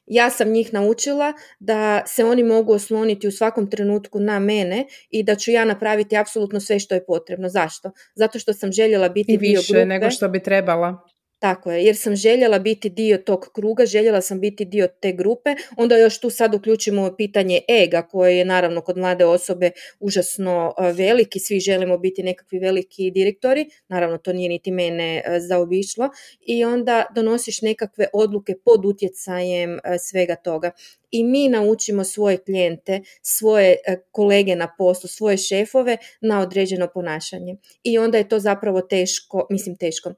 Ja 0.07 0.31
sam 0.31 0.49
njih 0.49 0.73
naučila 0.73 1.33
da 1.61 2.03
se 2.07 2.25
oni 2.25 2.43
mogu 2.43 2.73
osloniti 2.73 3.29
u 3.29 3.33
svakom 3.33 3.71
trenutku 3.71 4.21
na 4.21 4.39
mene 4.39 4.87
i 5.11 5.23
da 5.23 5.35
ću 5.35 5.51
ja 5.51 5.65
napraviti 5.65 6.17
apsolutno 6.17 6.61
sve 6.61 6.79
što 6.79 6.95
je 6.95 7.05
potrebno. 7.05 7.49
Zašto? 7.49 7.91
Zato 8.15 8.39
što 8.39 8.53
sam 8.53 8.73
željela 8.73 9.09
biti 9.09 9.33
I 9.33 9.37
više 9.37 9.73
dio 9.73 9.85
nego 9.85 10.11
što 10.11 10.29
bi 10.29 10.43
trebala. 10.43 11.12
Tako 11.43 11.73
je, 11.73 11.85
jer 11.85 11.97
sam 11.97 12.17
željela 12.17 12.59
biti 12.59 12.89
dio 12.89 13.19
tog 13.19 13.47
kruga, 13.55 13.87
željela 13.87 14.21
sam 14.21 14.41
biti 14.41 14.65
dio 14.65 14.89
te 15.01 15.13
grupe, 15.13 15.55
onda 15.77 15.97
još 15.97 16.21
tu 16.21 16.31
sad 16.31 16.55
uključimo 16.55 17.15
pitanje 17.17 17.61
ega 17.69 18.03
koje 18.03 18.39
je 18.39 18.45
naravno 18.45 18.81
kod 18.81 18.97
mlade 18.97 19.25
osobe 19.25 19.71
užasno 20.01 20.75
veliki, 20.95 21.41
svi 21.41 21.61
želimo 21.61 21.99
biti 21.99 22.23
nekakvi 22.23 22.59
veliki 22.59 23.11
direktori, 23.11 23.67
naravno 23.89 24.19
to 24.19 24.33
nije 24.33 24.49
niti 24.49 24.71
mene 24.71 25.23
zaobišlo 25.49 26.11
i 26.47 26.65
onda 26.65 27.07
donosiš 27.15 27.63
nekakve 27.63 28.07
odluke 28.13 28.55
pod 28.65 28.85
utjecajem 28.85 29.79
svega 30.09 30.37
toga. 30.37 30.71
I 31.11 31.25
mi 31.25 31.49
naučimo 31.49 32.05
svoje 32.05 32.39
klijente, 32.39 33.01
svoje 33.23 33.77
kolege 34.11 34.57
na 34.57 34.75
poslu, 34.79 35.09
svoje 35.09 35.37
šefove 35.37 35.97
na 36.21 36.41
određeno 36.41 36.89
ponašanje. 36.95 37.57
I 37.83 37.99
onda 37.99 38.19
je 38.19 38.29
to 38.29 38.39
zapravo 38.39 38.81
teško, 38.81 39.47
mislim 39.51 39.77
teško, 39.77 40.15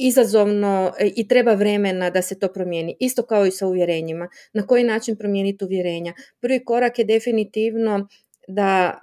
izazovno 0.00 0.92
e, 0.98 1.10
i 1.16 1.28
treba 1.28 1.54
vremena 1.54 2.10
da 2.10 2.22
se 2.22 2.38
to 2.38 2.48
promijeni. 2.52 2.96
Isto 3.00 3.22
kao 3.22 3.46
i 3.46 3.50
sa 3.50 3.66
uvjerenjima. 3.66 4.28
Na 4.52 4.66
koji 4.66 4.84
način 4.84 5.16
promijeniti 5.16 5.64
uvjerenja? 5.64 6.14
Prvi 6.40 6.64
korak 6.64 6.98
je 6.98 7.04
definitivno 7.04 8.08
da 8.48 8.98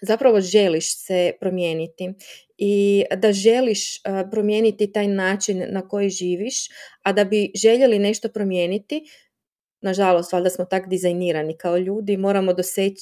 zapravo 0.00 0.40
želiš 0.40 0.96
se 1.06 1.32
promijeniti 1.40 2.12
i 2.58 3.04
da 3.16 3.32
želiš 3.32 3.96
e, 3.96 4.00
promijeniti 4.30 4.92
taj 4.92 5.08
način 5.08 5.64
na 5.68 5.88
koji 5.88 6.08
živiš, 6.08 6.54
a 7.02 7.12
da 7.12 7.24
bi 7.24 7.50
željeli 7.54 7.98
nešto 7.98 8.28
promijeniti, 8.28 9.02
nažalost, 9.82 10.32
valjda 10.32 10.50
smo 10.50 10.64
tak 10.64 10.88
dizajnirani 10.88 11.56
kao 11.56 11.78
ljudi, 11.78 12.16
moramo 12.16 12.54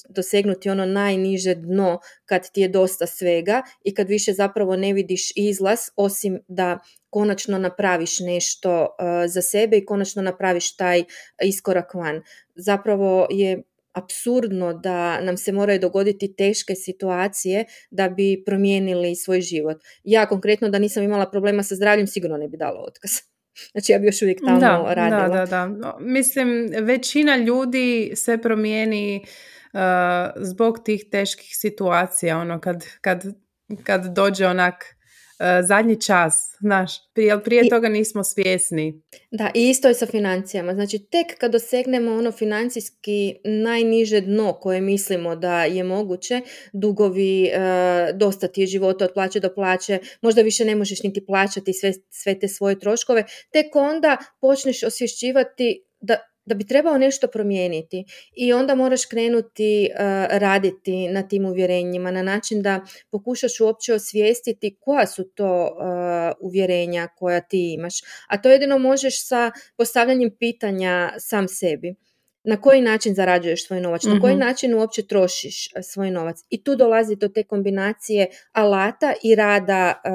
dosegnuti 0.08 0.70
ono 0.70 0.86
najniže 0.86 1.54
dno 1.54 1.98
kad 2.24 2.50
ti 2.50 2.60
je 2.60 2.68
dosta 2.68 3.06
svega 3.06 3.62
i 3.84 3.94
kad 3.94 4.08
više 4.08 4.32
zapravo 4.32 4.76
ne 4.76 4.92
vidiš 4.92 5.32
izlaz 5.36 5.78
osim 5.96 6.38
da 6.48 6.78
konačno 7.10 7.58
napraviš 7.58 8.20
nešto 8.20 8.80
uh, 8.80 8.86
za 9.30 9.42
sebe 9.42 9.76
i 9.76 9.86
konačno 9.86 10.22
napraviš 10.22 10.76
taj 10.76 11.04
iskorak 11.42 11.94
van. 11.94 12.22
Zapravo 12.54 13.26
je 13.30 13.62
apsurdno 13.92 14.72
da 14.72 15.20
nam 15.20 15.36
se 15.36 15.52
moraju 15.52 15.80
dogoditi 15.80 16.34
teške 16.36 16.74
situacije 16.74 17.64
da 17.90 18.08
bi 18.08 18.42
promijenili 18.46 19.16
svoj 19.16 19.40
život. 19.40 19.76
Ja 20.04 20.26
konkretno 20.26 20.68
da 20.68 20.78
nisam 20.78 21.02
imala 21.02 21.30
problema 21.30 21.62
sa 21.62 21.74
zdravljem 21.74 22.06
sigurno 22.06 22.36
ne 22.36 22.48
bi 22.48 22.56
dala 22.56 22.80
otkaz. 22.80 23.10
Znači 23.72 23.92
ja 23.92 23.98
bi 23.98 24.06
još 24.06 24.22
uvijek 24.22 24.38
tamo 24.46 24.60
da, 24.60 24.94
radila. 24.94 25.28
Da, 25.28 25.46
da, 25.46 25.68
da. 25.68 25.96
Mislim, 26.00 26.70
većina 26.80 27.36
ljudi 27.36 28.12
se 28.14 28.38
promijeni 28.38 29.24
uh, 29.72 29.80
zbog 30.36 30.78
tih 30.84 31.04
teških 31.10 31.50
situacija, 31.52 32.38
ono 32.38 32.60
kad, 32.60 32.84
kad, 33.00 33.24
kad 33.84 34.14
dođe 34.14 34.46
onak 34.46 34.97
zadnji 35.62 36.00
čas, 36.00 36.56
znaš, 36.60 36.92
prije, 37.14 37.42
prije 37.42 37.68
toga 37.68 37.88
nismo 37.88 38.24
svjesni. 38.24 39.02
Da, 39.30 39.50
i 39.54 39.68
isto 39.68 39.88
je 39.88 39.94
sa 39.94 40.06
financijama. 40.06 40.74
Znači, 40.74 40.98
tek 40.98 41.38
kad 41.38 41.52
dosegnemo 41.52 42.14
ono 42.14 42.32
financijski 42.32 43.36
najniže 43.44 44.20
dno 44.20 44.52
koje 44.52 44.80
mislimo 44.80 45.36
da 45.36 45.64
je 45.64 45.84
moguće, 45.84 46.40
dugovi, 46.72 47.44
e, 47.44 47.58
dosta 48.14 48.48
ti 48.48 48.60
je 48.60 48.66
života 48.66 49.04
od 49.04 49.12
plaće 49.14 49.40
do 49.40 49.54
plaće, 49.54 49.98
možda 50.22 50.42
više 50.42 50.64
ne 50.64 50.76
možeš 50.76 51.02
niti 51.02 51.26
plaćati 51.26 51.72
sve, 51.72 51.92
sve 52.10 52.38
te 52.38 52.48
svoje 52.48 52.78
troškove, 52.78 53.24
tek 53.52 53.76
onda 53.76 54.16
počneš 54.40 54.82
osvješćivati 54.82 55.84
da 56.00 56.16
da 56.48 56.54
bi 56.54 56.66
trebao 56.66 56.98
nešto 56.98 57.26
promijeniti 57.26 58.04
i 58.36 58.52
onda 58.52 58.74
moraš 58.74 59.04
krenuti 59.04 59.90
raditi 60.30 61.08
na 61.08 61.28
tim 61.28 61.44
uvjerenjima 61.46 62.10
na 62.10 62.22
način 62.22 62.62
da 62.62 62.80
pokušaš 63.10 63.60
uopće 63.60 63.94
osvijestiti 63.94 64.76
koja 64.80 65.06
su 65.06 65.24
to 65.24 65.76
uvjerenja 66.40 67.08
koja 67.16 67.40
ti 67.40 67.74
imaš. 67.74 67.94
A 68.28 68.42
to 68.42 68.50
jedino 68.50 68.78
možeš 68.78 69.28
sa 69.28 69.50
postavljanjem 69.76 70.30
pitanja 70.38 71.12
sam 71.18 71.48
sebi 71.48 71.94
na 72.44 72.60
koji 72.60 72.80
način 72.80 73.14
zarađuješ 73.14 73.66
svoj 73.66 73.80
novac, 73.80 74.02
na 74.04 74.20
koji 74.20 74.34
mhm. 74.34 74.40
način 74.40 74.74
uopće 74.74 75.06
trošiš 75.06 75.66
e, 75.66 75.82
svoj 75.82 76.10
novac. 76.10 76.36
I 76.50 76.62
tu 76.64 76.76
dolazi 76.76 77.16
do 77.16 77.28
te 77.28 77.42
kombinacije 77.42 78.26
alata 78.52 79.14
i 79.22 79.34
rada 79.34 80.02
e, 80.04 80.10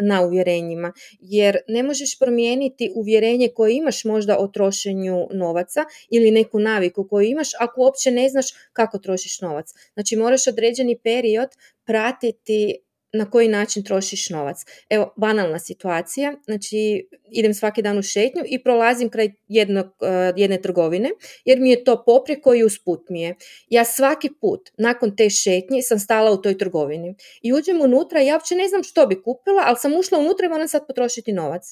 na 0.00 0.22
uvjerenjima. 0.22 0.92
Jer 1.20 1.56
ne 1.68 1.82
možeš 1.82 2.18
promijeniti 2.18 2.92
uvjerenje 2.94 3.48
koje 3.54 3.76
imaš 3.76 4.04
možda 4.04 4.38
o 4.38 4.48
trošenju 4.48 5.28
novaca 5.32 5.84
ili 6.10 6.30
neku 6.30 6.58
naviku 6.58 7.08
koju 7.08 7.26
imaš 7.26 7.48
ako 7.60 7.80
uopće 7.80 8.10
ne 8.10 8.28
znaš 8.28 8.46
kako 8.72 8.98
trošiš 8.98 9.40
novac. 9.40 9.66
Znači 9.94 10.16
moraš 10.16 10.46
određeni 10.46 10.98
period 10.98 11.48
pratiti 11.86 12.85
na 13.16 13.30
koji 13.30 13.48
način 13.48 13.84
trošiš 13.84 14.30
novac. 14.30 14.56
Evo, 14.90 15.14
banalna 15.16 15.58
situacija, 15.58 16.34
znači 16.44 17.08
idem 17.32 17.54
svaki 17.54 17.82
dan 17.82 17.98
u 17.98 18.02
šetnju 18.02 18.42
i 18.46 18.62
prolazim 18.62 19.10
kraj 19.10 19.32
jednog, 19.48 19.86
eh, 19.86 20.32
jedne 20.36 20.62
trgovine, 20.62 21.10
jer 21.44 21.60
mi 21.60 21.70
je 21.70 21.84
to 21.84 22.02
poprijeko 22.06 22.54
i 22.54 22.64
usput 22.64 23.00
mi 23.08 23.22
je. 23.22 23.34
Ja 23.68 23.84
svaki 23.84 24.30
put 24.40 24.70
nakon 24.78 25.16
te 25.16 25.30
šetnje 25.30 25.82
sam 25.82 25.98
stala 25.98 26.30
u 26.30 26.42
toj 26.42 26.58
trgovini 26.58 27.14
i 27.42 27.52
uđem 27.52 27.80
unutra 27.80 28.22
i 28.22 28.26
ja 28.26 28.34
uopće 28.34 28.54
ne 28.54 28.68
znam 28.68 28.82
što 28.82 29.06
bi 29.06 29.22
kupila, 29.22 29.62
ali 29.66 29.76
sam 29.80 29.94
ušla 29.94 30.18
unutra 30.18 30.46
i 30.46 30.48
moram 30.48 30.68
sad 30.68 30.86
potrošiti 30.86 31.32
novac. 31.32 31.62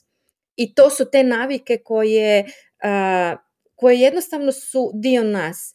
I 0.57 0.75
to 0.75 0.91
su 0.91 1.11
te 1.11 1.23
navike 1.23 1.79
koje, 1.85 2.39
eh, 2.85 3.37
koje 3.75 4.01
jednostavno 4.01 4.53
su 4.53 4.91
dio 4.95 5.23
nas. 5.23 5.75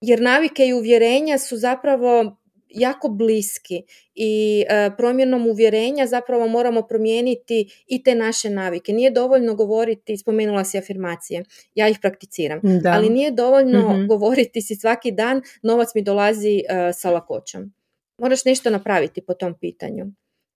Jer 0.00 0.20
navike 0.20 0.66
i 0.66 0.72
uvjerenja 0.72 1.38
su 1.38 1.56
zapravo 1.56 2.36
jako 2.74 3.08
bliski 3.08 3.82
i 4.14 4.64
e, 4.68 4.90
promjenom 4.96 5.46
uvjerenja 5.46 6.06
zapravo 6.06 6.46
moramo 6.46 6.82
promijeniti 6.82 7.84
i 7.86 8.02
te 8.02 8.14
naše 8.14 8.50
navike. 8.50 8.92
Nije 8.92 9.10
dovoljno 9.10 9.54
govoriti, 9.54 10.16
spomenula 10.16 10.64
si 10.64 10.78
afirmacije, 10.78 11.44
ja 11.74 11.88
ih 11.88 11.98
prakticiram, 12.00 12.60
ali 12.86 13.10
nije 13.10 13.30
dovoljno 13.30 13.92
mhm. 13.92 14.06
govoriti 14.06 14.62
si 14.62 14.76
svaki 14.76 15.12
dan 15.12 15.42
novac 15.62 15.88
mi 15.94 16.02
dolazi 16.02 16.58
e, 16.58 16.92
sa 16.92 17.10
lakoćom. 17.10 17.72
Moraš 18.18 18.44
nešto 18.44 18.70
napraviti 18.70 19.20
po 19.20 19.34
tom 19.34 19.54
pitanju. 19.60 20.06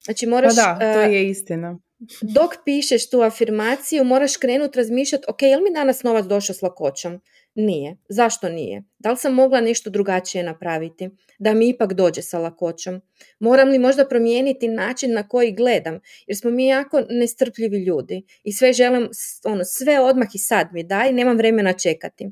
Znači 0.05 0.27
moraš... 0.27 0.57
Pa 0.57 0.63
da, 0.63 0.95
to 0.95 1.01
e, 1.01 1.13
je 1.13 1.29
istina. 1.29 1.79
Dok 2.23 2.55
pišeš 2.65 3.11
tu 3.11 3.21
afirmaciju, 3.21 4.05
moraš 4.05 4.37
krenuti 4.37 4.79
razmišljati, 4.79 5.25
ok, 5.29 5.43
je 5.43 5.57
li 5.57 5.63
mi 5.63 5.75
danas 5.75 6.03
novac 6.03 6.25
došao 6.27 6.55
s 6.55 6.63
lakoćom? 6.63 7.21
Nije. 7.57 7.97
Zašto 8.09 8.49
nije? 8.49 8.83
Da 8.99 9.11
li 9.11 9.17
sam 9.17 9.35
mogla 9.35 9.61
nešto 9.61 9.91
drugačije 9.91 10.45
napraviti? 10.45 11.11
Da 11.39 11.55
mi 11.55 11.69
ipak 11.69 11.93
dođe 11.93 12.23
sa 12.23 12.39
lakoćom? 12.39 13.01
Moram 13.39 13.69
li 13.69 13.79
možda 13.79 14.09
promijeniti 14.09 14.69
način 14.69 15.13
na 15.13 15.29
koji 15.29 15.53
gledam? 15.53 16.01
Jer 16.27 16.37
smo 16.37 16.51
mi 16.51 16.67
jako 16.67 17.03
nestrpljivi 17.11 17.85
ljudi 17.85 18.23
i 18.45 18.53
sve 18.53 18.73
želim, 18.73 19.09
ono, 19.45 19.65
sve 19.65 20.01
odmah 20.01 20.29
i 20.35 20.39
sad 20.39 20.69
mi 20.73 20.83
daj, 20.83 21.13
nemam 21.13 21.37
vremena 21.37 21.73
čekati. 21.73 22.31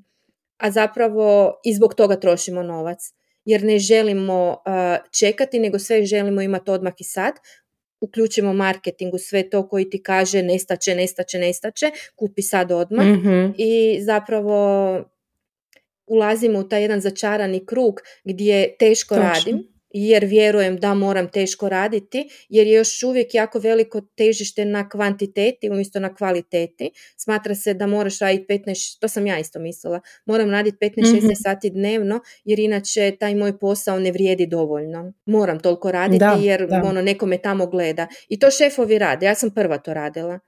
A 0.57 0.71
zapravo 0.71 1.55
i 1.65 1.75
zbog 1.75 1.95
toga 1.95 2.21
trošimo 2.21 2.63
novac. 2.63 2.99
Jer 3.45 3.63
ne 3.63 3.79
želimo 3.79 4.57
čekati, 5.21 5.59
nego 5.59 5.79
sve 5.79 6.05
želimo 6.05 6.43
imati 6.43 6.71
odmah 6.71 6.93
i 6.99 7.05
sad, 7.05 7.35
uključimo 8.01 8.53
marketingu 8.53 9.19
sve 9.19 9.51
to 9.51 9.69
koji 9.69 9.91
ti 9.91 10.03
kaže 10.03 10.43
nestaće, 10.43 10.95
nestaće, 10.95 11.39
nestaće, 11.39 11.91
kupi 12.17 12.43
sad 12.43 12.73
odmah 12.73 13.07
mhm. 13.07 13.51
i 13.57 13.99
zapravo 14.03 15.14
ulazimo 16.07 16.59
u 16.59 16.69
taj 16.69 16.83
jedan 16.83 17.01
začarani 17.01 17.67
krug 17.67 18.01
gdje 18.25 18.77
teško 18.79 19.17
radim 19.17 19.75
jer 19.95 20.25
vjerujem 20.25 20.77
da 20.77 20.95
moram 20.95 21.29
teško 21.29 21.69
raditi, 21.69 22.29
jer 22.49 22.67
je 22.67 22.73
još 22.73 23.03
uvijek 23.03 23.35
jako 23.35 23.59
veliko 23.59 24.01
težište 24.01 24.65
na 24.65 24.89
kvantiteti 24.89 25.71
umjesto 25.71 26.01
na 26.01 26.15
kvaliteti. 26.15 26.91
Smatra 27.17 27.55
se 27.55 27.75
da 27.75 27.87
moraš 27.87 28.19
raditi 28.19 28.47
15, 28.49 29.01
to 29.01 29.09
sam 29.09 29.27
ja 29.27 29.39
isto 29.39 29.59
mislila, 29.59 30.01
moram 30.27 30.51
raditi 30.51 30.77
15-16 30.81 31.25
mm 31.25 31.35
sati 31.43 31.71
dnevno, 31.71 32.21
jer 32.45 32.59
inače 32.59 33.17
taj 33.21 33.35
moj 33.35 33.59
posao 33.59 33.99
ne 33.99 34.13
vrijedi 34.13 34.47
dovoljno. 34.47 35.13
Moram 35.27 35.61
toliko 35.61 35.93
raditi 35.93 36.25
jer 36.41 36.67
da. 36.67 36.83
ono 36.85 37.03
neko 37.03 37.27
me 37.27 37.39
tamo 37.39 37.67
gleda. 37.67 38.07
I 38.29 38.39
to 38.39 38.51
šefovi 38.51 38.99
rade, 38.99 39.27
ja 39.27 39.35
sam 39.35 39.51
prva 39.51 39.79
to 39.79 39.95
radila. 39.95 40.39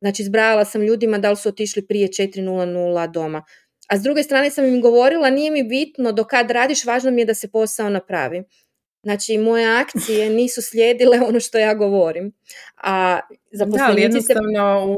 Znači, 0.00 0.24
zbrajala 0.24 0.64
sam 0.64 0.82
ljudima 0.82 1.18
da 1.18 1.30
li 1.30 1.36
su 1.36 1.48
otišli 1.48 1.86
prije 1.86 2.08
4.00 2.08 3.12
doma. 3.12 3.44
A 3.90 3.96
s 3.96 4.02
druge 4.02 4.22
strane 4.22 4.50
sam 4.50 4.64
im 4.64 4.80
govorila, 4.80 5.30
nije 5.30 5.50
mi 5.50 5.62
bitno 5.62 6.12
do 6.12 6.24
kad 6.24 6.50
radiš, 6.50 6.84
važno 6.84 7.10
mi 7.10 7.20
je 7.20 7.24
da 7.24 7.34
se 7.34 7.50
posao 7.50 7.90
napravi. 7.90 8.42
Znači, 9.02 9.38
moje 9.38 9.80
akcije 9.80 10.30
nisu 10.30 10.62
slijedile 10.62 11.20
ono 11.20 11.40
što 11.40 11.58
ja 11.58 11.74
govorim. 11.74 12.32
A 12.76 13.20
da, 13.52 13.66
ali 13.88 14.02
jednostavno 14.02 14.96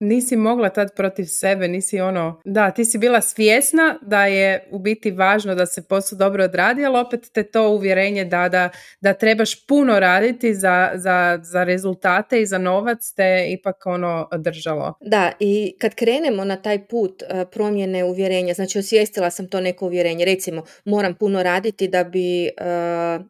nisi 0.00 0.36
mogla 0.36 0.68
tad 0.68 0.94
protiv 0.96 1.24
sebe, 1.24 1.68
nisi 1.68 2.00
ono, 2.00 2.40
da, 2.44 2.70
ti 2.70 2.84
si 2.84 2.98
bila 2.98 3.20
svjesna 3.20 3.98
da 4.02 4.26
je 4.26 4.68
u 4.70 4.78
biti 4.78 5.10
važno 5.10 5.54
da 5.54 5.66
se 5.66 5.82
posao 5.88 6.18
dobro 6.18 6.44
odradi, 6.44 6.84
ali 6.84 6.98
opet 6.98 7.30
te 7.32 7.42
to 7.42 7.68
uvjerenje 7.68 8.24
da, 8.24 8.48
da, 8.48 8.70
da 9.00 9.14
trebaš 9.14 9.66
puno 9.66 10.00
raditi 10.00 10.54
za, 10.54 10.90
za, 10.94 11.38
za 11.42 11.64
rezultate 11.64 12.40
i 12.40 12.46
za 12.46 12.58
novac 12.58 13.12
te 13.16 13.46
ipak 13.48 13.86
ono 13.86 14.28
držalo. 14.38 14.94
Da, 15.00 15.32
i 15.40 15.76
kad 15.78 15.94
krenemo 15.94 16.44
na 16.44 16.56
taj 16.56 16.86
put 16.86 17.22
e, 17.22 17.44
promjene 17.52 18.04
uvjerenja, 18.04 18.54
znači 18.54 18.78
osvijestila 18.78 19.30
sam 19.30 19.48
to 19.48 19.60
neko 19.60 19.86
uvjerenje, 19.86 20.24
recimo 20.24 20.62
moram 20.84 21.14
puno 21.14 21.42
raditi 21.42 21.88
da 21.88 22.04
bi, 22.04 22.46
e, 22.46 22.50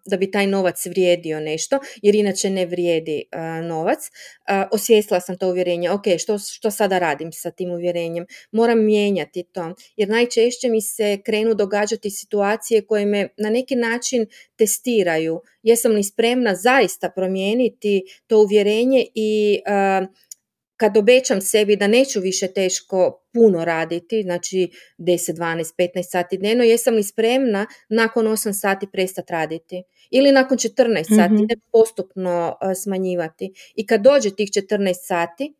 da 0.07 0.17
bi 0.19 0.31
taj 0.31 0.47
novac 0.47 0.87
vrijedio 0.87 1.41
nešto, 1.41 1.79
jer 2.03 2.15
inače 2.15 2.51
ne 2.51 2.67
vrijedi 2.67 3.25
e, 3.33 3.39
novac, 3.63 3.99
osvijestila 4.71 5.21
sam 5.21 5.39
to 5.39 5.49
uvjerenje, 5.49 5.91
ok, 5.91 6.05
što 6.19 6.39
što 6.61 6.71
sada 6.71 6.99
radim 6.99 7.33
sa 7.33 7.51
tim 7.51 7.71
uvjerenjem. 7.71 8.27
Moram 8.53 8.85
mijenjati 8.85 9.43
to, 9.53 9.75
jer 9.97 10.09
najčešće 10.09 10.69
mi 10.69 10.81
se 10.81 11.19
krenu 11.25 11.55
događati 11.55 12.11
situacije 12.11 12.87
koje 12.87 13.07
me 13.07 13.29
na 13.37 13.51
neki 13.51 13.77
način 13.77 14.27
testiraju. 14.57 15.41
Jesam 15.63 15.93
li 15.93 16.05
spremna 16.05 16.55
zaista 16.55 17.11
promijeniti 17.17 18.03
to 18.27 18.39
uvjerenje 18.39 19.07
i 19.15 19.61
kad 20.77 20.97
obećam 20.97 21.41
sebi 21.41 21.77
da 21.77 21.87
neću 21.87 22.21
više 22.21 22.47
teško 22.53 23.23
puno 23.33 23.65
raditi, 23.65 24.23
znači 24.23 24.71
10, 24.99 25.33
12, 25.33 25.65
15 25.79 26.03
sati 26.11 26.39
dnevno, 26.39 26.65
jesam 26.65 26.95
li 26.95 27.03
spremna 27.03 27.67
nakon 27.89 28.27
8 28.27 28.53
sati 28.53 28.87
prestati 28.93 29.33
raditi? 29.33 29.83
Ili 30.11 30.33
nakon 30.33 30.59
14 30.59 31.17
sati, 31.17 31.35
mm 31.35 31.61
postupno 31.73 32.57
smanjivati. 32.83 33.53
I 33.75 33.87
kad 33.87 34.01
dođe 34.01 34.31
tih 34.31 34.49
14 34.49 34.95
sati, 34.95 35.55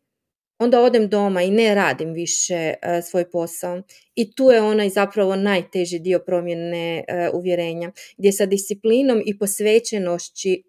onda 0.61 0.81
odem 0.81 1.09
doma 1.09 1.41
i 1.41 1.51
ne 1.51 1.75
radim 1.75 2.13
više 2.13 2.55
e, 2.55 3.01
svoj 3.01 3.31
posao. 3.31 3.81
I 4.15 4.35
tu 4.35 4.43
je 4.43 4.61
onaj 4.61 4.89
zapravo 4.89 5.35
najteži 5.35 5.99
dio 5.99 6.19
promjene 6.19 7.03
e, 7.07 7.29
uvjerenja, 7.33 7.91
gdje 8.17 8.31
sa 8.31 8.45
disciplinom 8.45 9.21
i 9.25 9.37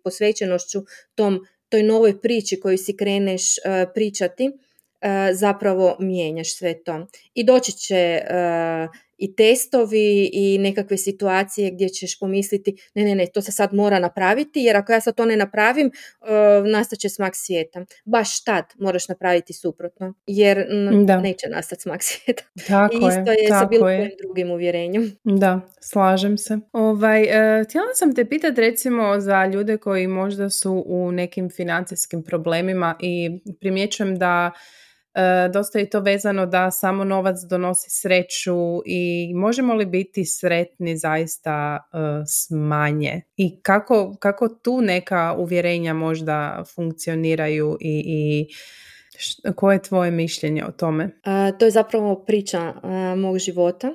posvećenošću 0.05 0.81
tom, 1.15 1.41
toj 1.69 1.83
novoj 1.83 2.21
priči 2.21 2.61
koju 2.61 2.79
si 2.79 2.97
kreneš 2.97 3.59
e, 3.59 3.61
pričati, 3.95 4.51
zapravo 5.33 5.97
mijenjaš 6.01 6.57
sve 6.57 6.83
to. 6.85 7.07
I 7.35 7.45
doći 7.45 7.73
će 7.73 8.21
i 9.23 9.35
testovi 9.35 10.31
i 10.33 10.59
nekakve 10.59 10.97
situacije 10.97 11.71
gdje 11.71 11.89
ćeš 11.89 12.19
pomisliti 12.19 12.77
ne, 12.95 13.05
ne, 13.05 13.15
ne, 13.15 13.27
to 13.35 13.43
se 13.43 13.53
sad 13.53 13.75
mora 13.75 13.99
napraviti 13.99 14.61
jer 14.61 14.77
ako 14.77 14.93
ja 14.93 15.01
sad 15.01 15.15
to 15.15 15.25
ne 15.25 15.37
napravim 15.37 15.87
uh, 15.87 16.71
nastat 16.73 16.99
će 16.99 17.09
smak 17.09 17.33
svijeta. 17.37 17.85
Baš 18.05 18.45
tad 18.45 18.65
moraš 18.79 19.09
napraviti 19.09 19.53
suprotno 19.53 20.15
jer 20.27 20.67
da. 21.05 21.21
neće 21.21 21.49
nastati 21.49 21.83
smak 21.83 22.01
svijeta. 22.09 22.43
Tako 22.69 22.95
I 22.95 22.99
isto 22.99 23.31
je, 23.31 23.43
je 23.43 23.49
sa 23.49 23.67
bilo 23.71 23.83
kojim 23.83 24.11
drugim 24.25 24.51
uvjerenjem. 24.51 25.17
Da, 25.25 25.61
slažem 25.81 26.39
se. 26.39 26.59
Ovaj, 26.73 27.23
uh, 27.23 27.67
htjela 27.69 27.95
sam 27.95 28.15
te 28.15 28.25
pitati 28.25 28.61
recimo 28.61 29.21
za 29.21 29.47
ljude 29.47 29.77
koji 29.77 30.07
možda 30.07 30.51
su 30.51 30.85
u 30.87 31.13
nekim 31.13 31.51
financijskim 31.51 32.23
problemima 32.25 32.97
i 33.01 33.41
primjećujem 33.61 34.19
da 34.19 34.53
E, 34.92 34.92
dosta 35.53 35.79
je 35.79 35.91
to 35.91 36.01
vezano 36.01 36.47
da 36.47 36.71
samo 36.71 37.05
novac 37.05 37.37
donosi 37.51 37.91
sreću 37.91 38.83
i 38.87 39.33
možemo 39.35 39.75
li 39.75 39.87
biti 39.87 40.25
sretni 40.25 40.97
zaista 40.97 41.79
e, 41.93 41.97
manje 42.57 43.23
i 43.37 43.63
kako, 43.63 44.17
kako 44.21 44.49
tu 44.49 44.81
neka 44.81 45.35
uvjerenja 45.39 45.95
možda 45.95 46.65
funkcioniraju 46.75 47.77
i, 47.81 48.03
i 48.07 48.47
koje 49.57 49.75
je 49.75 49.83
tvoje 49.83 50.11
mišljenje 50.11 50.65
o 50.65 50.73
tome? 50.73 51.05
E, 51.05 51.59
to 51.59 51.65
je 51.65 51.71
zapravo 51.71 52.25
priča 52.25 52.75
mog 53.17 53.39
života. 53.39 53.93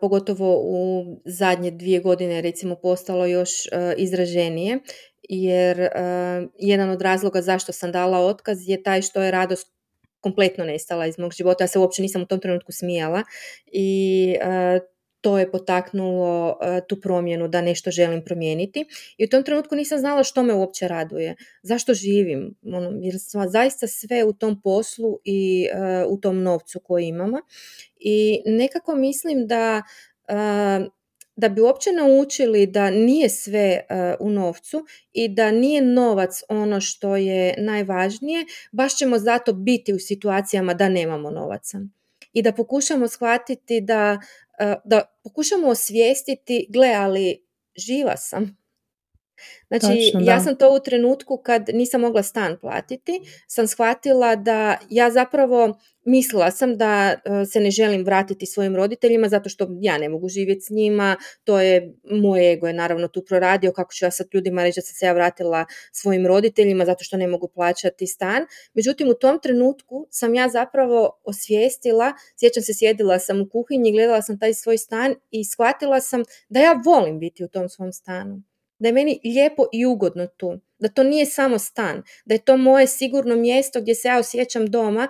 pogotovo 0.00 0.60
u 0.64 1.04
zadnje 1.24 1.70
dvije 1.70 2.00
godine 2.00 2.40
recimo 2.40 2.74
postalo 2.74 3.26
još 3.26 3.50
izraženije 3.96 4.78
jer 5.28 5.88
jedan 6.58 6.90
od 6.90 7.02
razloga 7.02 7.42
zašto 7.42 7.72
sam 7.72 7.92
dala 7.92 8.18
otkaz 8.18 8.68
je 8.68 8.82
taj 8.82 9.02
što 9.02 9.22
je 9.22 9.30
radost 9.30 9.77
kompletno 10.20 10.64
nestala 10.64 11.06
iz 11.06 11.18
mog 11.18 11.32
života. 11.32 11.64
Ja 11.64 11.68
se 11.68 11.78
uopće 11.78 12.02
nisam 12.02 12.22
u 12.22 12.26
tom 12.26 12.40
trenutku 12.40 12.72
smijala 12.72 13.22
i 13.66 14.34
to 15.20 15.38
je 15.38 15.50
potaknulo 15.50 16.58
tu 16.88 17.00
promjenu 17.00 17.48
da 17.48 17.60
nešto 17.60 17.90
želim 17.90 18.24
promijeniti. 18.24 18.84
I 19.18 19.24
u 19.24 19.28
tom 19.28 19.42
trenutku 19.42 19.76
nisam 19.76 19.98
znala 19.98 20.22
što 20.22 20.42
me 20.42 20.54
uopće 20.54 20.88
raduje, 20.88 21.36
zašto 21.62 21.94
živim, 21.94 22.54
ono, 22.62 22.90
jer 23.02 23.14
sam 23.18 23.48
zaista 23.48 23.86
sve 23.86 24.24
u 24.24 24.32
tom 24.32 24.62
poslu 24.62 25.18
i 25.24 25.66
u 26.08 26.20
tom 26.20 26.42
novcu 26.42 26.80
koji 26.84 27.06
imamo. 27.06 27.38
I 27.96 28.42
nekako 28.46 28.94
mislim 28.94 29.46
da 29.46 29.82
da 31.38 31.48
bi 31.48 31.60
uopće 31.60 31.90
naučili 31.92 32.66
da 32.66 32.90
nije 32.90 33.28
sve 33.28 33.80
u 34.20 34.30
novcu 34.30 34.86
i 35.12 35.28
da 35.28 35.50
nije 35.50 35.82
novac 35.82 36.42
ono 36.48 36.80
što 36.80 37.16
je 37.16 37.54
najvažnije, 37.58 38.44
baš 38.72 38.96
ćemo 38.96 39.18
zato 39.18 39.52
biti 39.52 39.92
u 39.92 39.98
situacijama 39.98 40.74
da 40.74 40.88
nemamo 40.88 41.30
novaca. 41.30 41.78
I 42.32 42.42
da 42.42 42.52
pokušamo 42.52 43.08
shvatiti 43.08 43.80
da, 43.80 44.20
da 44.84 45.18
pokušamo 45.24 45.68
osvijestiti, 45.68 46.66
gle, 46.68 46.88
ali 46.94 47.44
živa 47.76 48.16
sam. 48.16 48.57
Znači, 49.68 50.12
ja 50.20 50.40
sam 50.40 50.56
to 50.56 50.74
u 50.76 50.80
trenutku 50.84 51.36
kad 51.44 51.62
nisam 51.72 52.00
mogla 52.00 52.22
stan 52.22 52.58
platiti, 52.60 53.20
sam 53.46 53.66
shvatila 53.66 54.36
da 54.36 54.78
ja 54.90 55.10
zapravo 55.10 55.78
mislila 56.08 56.50
sam 56.50 56.76
da 56.76 57.14
e, 57.24 57.44
se 57.44 57.60
ne 57.60 57.70
želim 57.70 58.04
vratiti 58.04 58.46
svojim 58.46 58.76
roditeljima 58.76 59.28
zato 59.28 59.48
što 59.48 59.68
ja 59.80 59.98
ne 59.98 60.08
mogu 60.08 60.28
živjeti 60.28 60.60
s 60.60 60.70
njima, 60.70 61.16
to 61.44 61.60
je, 61.60 61.94
moj 62.22 62.52
ego 62.52 62.66
je 62.66 62.72
naravno 62.72 63.08
tu 63.08 63.24
proradio, 63.28 63.72
kako 63.72 63.92
ću 63.92 64.04
ja 64.04 64.10
sad 64.10 64.26
ljudima 64.32 64.62
reći 64.62 64.78
da 64.78 64.82
sam 64.82 64.94
se 64.94 65.06
ja 65.06 65.12
vratila 65.12 65.64
svojim 65.92 66.26
roditeljima 66.26 66.84
zato 66.84 67.04
što 67.04 67.16
ne 67.16 67.26
mogu 67.26 67.48
plaćati 67.48 68.06
stan. 68.06 68.46
Međutim, 68.74 69.08
u 69.08 69.14
tom 69.14 69.38
trenutku 69.42 70.06
sam 70.10 70.34
ja 70.34 70.48
zapravo 70.48 71.20
osvijestila, 71.24 72.12
sjećam 72.40 72.62
se, 72.62 72.74
sjedila 72.74 73.18
sam 73.18 73.40
u 73.40 73.48
kuhinji, 73.48 73.92
gledala 73.92 74.22
sam 74.22 74.38
taj 74.38 74.54
svoj 74.54 74.78
stan 74.78 75.14
i 75.30 75.44
shvatila 75.44 76.00
sam 76.00 76.22
da 76.48 76.60
ja 76.60 76.80
volim 76.84 77.18
biti 77.18 77.44
u 77.44 77.48
tom 77.48 77.68
svom 77.68 77.92
stanu 77.92 78.42
da 78.78 78.88
je 78.88 78.92
meni 78.92 79.20
lijepo 79.24 79.66
i 79.72 79.86
ugodno 79.86 80.26
tu, 80.26 80.60
da 80.78 80.88
to 80.88 81.02
nije 81.02 81.26
samo 81.26 81.58
stan, 81.58 82.02
da 82.24 82.34
je 82.34 82.44
to 82.44 82.56
moje 82.56 82.86
sigurno 82.86 83.36
mjesto 83.36 83.80
gdje 83.80 83.94
se 83.94 84.08
ja 84.08 84.18
osjećam 84.18 84.66
doma 84.66 85.08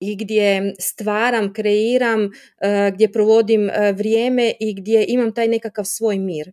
i 0.00 0.16
gdje 0.16 0.74
stvaram, 0.78 1.52
kreiram, 1.52 2.30
eh, 2.60 2.90
gdje 2.94 3.12
provodim 3.12 3.70
eh, 3.70 3.92
vrijeme 3.92 4.52
i 4.60 4.74
gdje 4.74 5.04
imam 5.08 5.34
taj 5.34 5.48
nekakav 5.48 5.84
svoj 5.84 6.18
mir. 6.18 6.52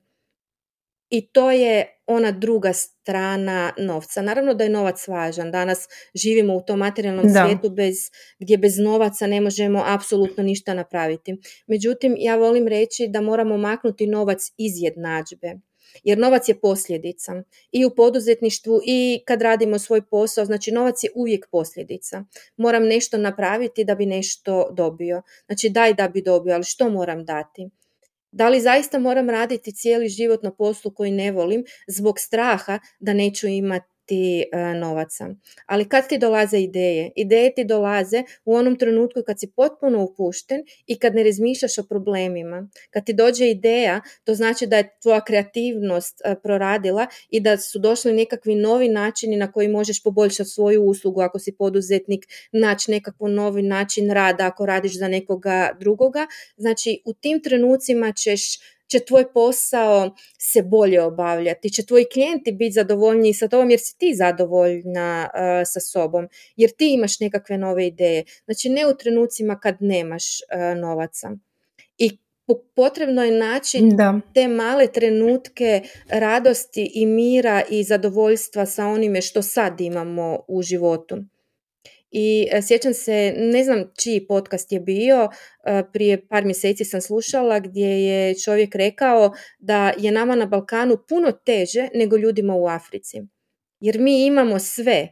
I 1.09 1.27
to 1.27 1.51
je 1.51 1.97
ona 2.07 2.31
druga 2.31 2.73
strana 2.73 3.73
novca. 3.77 4.21
Naravno 4.21 4.53
da 4.53 4.63
je 4.63 4.69
novac 4.69 5.07
važan. 5.07 5.51
Danas 5.51 5.87
živimo 6.15 6.55
u 6.55 6.61
tom 6.61 6.79
materijalnom 6.79 7.25
svijetu 7.29 7.69
bez, 7.69 7.95
gdje 8.39 8.57
bez 8.57 8.77
novaca 8.77 9.27
ne 9.27 9.41
možemo 9.41 9.83
apsolutno 9.85 10.43
ništa 10.43 10.73
napraviti. 10.73 11.35
Međutim, 11.67 12.15
ja 12.17 12.35
volim 12.35 12.67
reći 12.67 13.07
da 13.07 13.21
moramo 13.21 13.57
maknuti 13.57 14.07
novac 14.07 14.39
iz 14.57 14.73
jednadžbe 14.75 15.70
jer 16.03 16.17
novac 16.17 16.49
je 16.49 16.59
posljedica 16.59 17.43
i 17.71 17.85
u 17.85 17.89
poduzetništvu 17.95 18.81
i 18.85 19.23
kad 19.25 19.41
radimo 19.41 19.79
svoj 19.79 20.01
posao, 20.01 20.45
znači 20.45 20.71
novac 20.71 21.03
je 21.03 21.09
uvijek 21.15 21.47
posljedica. 21.51 22.23
Moram 22.57 22.83
nešto 22.83 23.17
napraviti 23.17 23.83
da 23.83 23.95
bi 23.95 24.05
nešto 24.05 24.69
dobio. 24.71 25.21
Znači 25.45 25.69
daj 25.69 25.93
da 25.93 26.07
bi 26.07 26.21
dobio, 26.21 26.53
ali 26.53 26.63
što 26.63 26.89
moram 26.89 27.25
dati? 27.25 27.69
Da 28.31 28.49
li 28.49 28.61
zaista 28.61 28.99
moram 28.99 29.29
raditi 29.29 29.71
cijeli 29.71 30.09
život 30.09 30.43
na 30.43 30.51
poslu 30.51 30.91
koji 30.91 31.11
ne 31.11 31.31
volim 31.31 31.63
zbog 31.87 32.19
straha 32.19 32.79
da 32.99 33.13
neću 33.13 33.47
imati 33.47 33.91
ti 34.11 34.43
e, 34.51 34.73
novaca. 34.73 35.29
Ali 35.65 35.89
kad 35.89 36.07
ti 36.07 36.17
dolaze 36.17 36.59
ideje? 36.59 37.11
Ideje 37.15 37.53
ti 37.55 37.63
dolaze 37.63 38.23
u 38.45 38.55
onom 38.55 38.75
trenutku 38.75 39.19
kad 39.25 39.39
si 39.39 39.47
potpuno 39.55 40.03
upušten 40.03 40.63
i 40.87 40.99
kad 40.99 41.15
ne 41.15 41.23
razmišljaš 41.23 41.77
o 41.77 41.83
problemima. 41.83 42.69
Kad 42.89 43.05
ti 43.05 43.13
dođe 43.13 43.49
ideja, 43.49 44.01
to 44.23 44.33
znači 44.35 44.67
da 44.67 44.77
je 44.77 44.89
tvoja 45.01 45.21
kreativnost 45.23 46.21
e, 46.25 46.35
proradila 46.43 47.07
i 47.29 47.39
da 47.39 47.57
su 47.57 47.79
došli 47.79 48.13
nekakvi 48.13 48.55
novi 48.55 48.89
načini 48.89 49.37
na 49.37 49.51
koji 49.51 49.67
možeš 49.67 50.03
poboljšati 50.03 50.49
svoju 50.49 50.83
uslugu 50.83 51.21
ako 51.21 51.39
si 51.39 51.55
poduzetnik, 51.55 52.27
naći 52.51 52.91
nekakav 52.91 53.29
novi 53.29 53.61
način 53.61 54.11
rada 54.11 54.45
ako 54.45 54.65
radiš 54.65 54.97
za 54.97 55.07
nekoga 55.07 55.71
drugoga. 55.79 56.27
Znači 56.57 57.01
u 57.05 57.13
tim 57.13 57.41
trenucima 57.43 58.11
ćeš 58.11 58.59
će 58.91 58.99
tvoj 58.99 59.33
posao 59.33 60.15
se 60.37 60.61
bolje 60.63 61.01
obavljati, 61.01 61.69
će 61.69 61.85
tvoji 61.85 62.05
klijenti 62.13 62.51
biti 62.51 62.71
zadovoljniji 62.71 63.33
sa 63.33 63.47
tobom 63.47 63.69
jer 63.69 63.79
si 63.79 63.97
ti 63.97 64.13
zadovoljna 64.15 65.29
uh, 65.33 65.39
sa 65.65 65.79
sobom, 65.79 66.27
jer 66.55 66.69
ti 66.69 66.93
imaš 66.93 67.19
nekakve 67.19 67.57
nove 67.57 67.87
ideje. 67.87 68.23
Znači 68.45 68.69
ne 68.69 68.87
u 68.87 68.97
trenucima 68.97 69.59
kad 69.59 69.75
nemaš 69.79 70.23
uh, 70.41 70.81
novaca. 70.81 71.31
I 71.97 72.17
potrebno 72.75 73.23
je 73.23 73.31
naći 73.31 73.79
da. 73.81 74.19
te 74.33 74.47
male 74.47 74.87
trenutke 74.87 75.81
radosti 76.09 76.91
i 76.93 77.05
mira 77.05 77.63
i 77.69 77.83
zadovoljstva 77.83 78.65
sa 78.65 78.87
onime 78.87 79.21
što 79.21 79.41
sad 79.41 79.81
imamo 79.81 80.39
u 80.47 80.61
životu. 80.61 81.17
I 82.11 82.47
e, 82.51 82.61
sjećam 82.61 82.93
se, 82.93 83.33
ne 83.37 83.63
znam 83.63 83.91
čiji 83.97 84.27
podcast 84.27 84.71
je 84.71 84.79
bio, 84.79 85.29
e, 85.65 85.83
prije 85.93 86.27
par 86.27 86.45
mjeseci 86.45 86.85
sam 86.85 87.01
slušala 87.01 87.59
gdje 87.59 87.87
je 87.87 88.39
čovjek 88.39 88.75
rekao 88.75 89.31
da 89.59 89.93
je 89.97 90.11
nama 90.11 90.35
na 90.35 90.45
Balkanu 90.45 90.97
puno 91.09 91.31
teže 91.31 91.89
nego 91.93 92.17
ljudima 92.17 92.55
u 92.55 92.67
Africi. 92.67 93.21
Jer 93.79 93.99
mi 93.99 94.25
imamo 94.25 94.59
sve, 94.59 95.07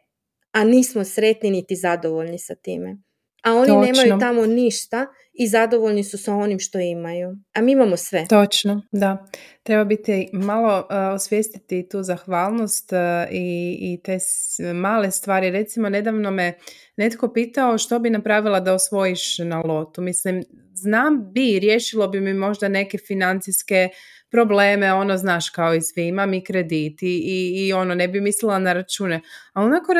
a 0.51 0.63
nismo 0.63 1.03
sretni 1.03 1.51
niti 1.51 1.75
zadovoljni 1.75 2.39
sa 2.39 2.55
time. 2.55 2.97
A 3.43 3.53
oni 3.53 3.71
nemaju 3.71 4.19
tamo 4.19 4.45
ništa 4.45 5.07
i 5.33 5.47
zadovoljni 5.47 6.03
su 6.03 6.17
sa 6.17 6.35
onim 6.35 6.59
što 6.59 6.79
imaju. 6.79 7.35
A 7.53 7.61
mi 7.61 7.71
imamo 7.71 7.97
sve. 7.97 8.25
Točno, 8.29 8.81
da. 8.91 9.25
Treba 9.63 9.83
biti 9.83 10.29
malo 10.33 10.77
uh, 10.79 11.15
osvijestiti 11.15 11.89
tu 11.89 12.03
zahvalnost 12.03 12.91
i, 13.31 13.77
i 13.81 14.01
te 14.03 14.17
male 14.73 15.11
stvari. 15.11 15.51
Recimo, 15.51 15.89
nedavno 15.89 16.31
me 16.31 16.53
netko 16.97 17.33
pitao 17.33 17.77
što 17.77 17.99
bi 17.99 18.09
napravila 18.09 18.59
da 18.59 18.73
osvojiš 18.73 19.37
na 19.37 19.59
lotu. 19.59 20.01
Mislim, 20.01 20.43
znam 20.81 21.33
bi, 21.33 21.59
riješilo 21.59 22.07
bi 22.07 22.21
mi 22.21 22.33
možda 22.33 22.67
neke 22.67 22.97
financijske 22.97 23.89
probleme, 24.31 24.93
ono 24.93 25.17
znaš 25.17 25.49
kao 25.49 25.75
i 25.75 25.81
svi, 25.81 26.07
imam 26.07 26.33
i 26.33 26.43
krediti 26.43 27.07
i, 27.07 27.67
i 27.67 27.73
ono 27.73 27.95
ne 27.95 28.07
bi 28.07 28.21
mislila 28.21 28.59
na 28.59 28.73
račune. 28.73 29.21
A 29.53 29.63
onako 29.63 29.93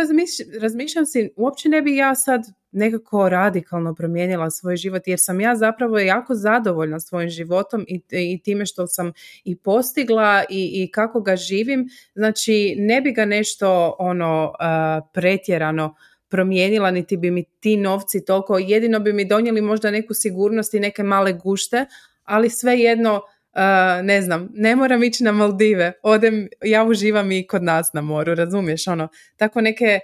razmišljam 0.62 1.06
si, 1.06 1.30
uopće 1.36 1.70
ne 1.70 1.82
bi 1.82 1.96
ja 1.96 2.16
sad 2.16 2.42
nekako 2.72 3.30
radikalno 3.30 3.96
promijenila 3.96 4.50
svoj 4.50 4.76
život 4.76 5.08
jer 5.08 5.20
sam 5.22 5.42
ja 5.42 5.56
zapravo 5.56 6.00
jako 6.00 6.36
zadovoljna 6.36 7.00
svojim 7.00 7.30
životom 7.30 7.86
i, 7.88 8.02
i 8.12 8.42
time 8.44 8.66
što 8.66 8.88
sam 8.88 9.12
i 9.44 9.56
postigla 9.56 10.44
i, 10.50 10.84
i 10.84 10.92
kako 10.92 11.22
ga 11.22 11.36
živim. 11.36 11.86
Znači 12.16 12.76
ne 12.78 13.02
bi 13.02 13.12
ga 13.12 13.26
nešto 13.26 13.96
ono 14.00 14.54
pretjerano 15.14 15.96
promijenila, 16.30 16.92
niti 16.92 17.18
bi 17.18 17.32
mi 17.32 17.44
ti 17.44 17.78
novci 17.78 18.26
toliko, 18.26 18.58
jedino 18.58 19.00
bi 19.00 19.14
mi 19.14 19.26
donijeli 19.26 19.62
možda 19.62 19.92
neku 19.92 20.14
sigurnost 20.14 20.74
i 20.74 20.80
neke 20.80 21.04
male 21.04 21.34
gušte, 21.34 21.86
ali 22.24 22.50
svejedno 22.50 23.22
Uh, 23.54 24.06
ne 24.06 24.22
znam, 24.22 24.50
ne 24.54 24.76
moram 24.76 25.04
ići 25.04 25.24
na 25.24 25.32
Maldive, 25.32 25.94
odem, 26.04 26.48
ja 26.64 26.84
uživam 26.84 27.32
i 27.32 27.48
kod 27.48 27.64
nas 27.64 27.94
na 27.94 28.02
moru, 28.02 28.36
razumiješ, 28.36 28.88
ono, 28.88 29.08
tako 29.38 29.62
neke, 29.62 30.00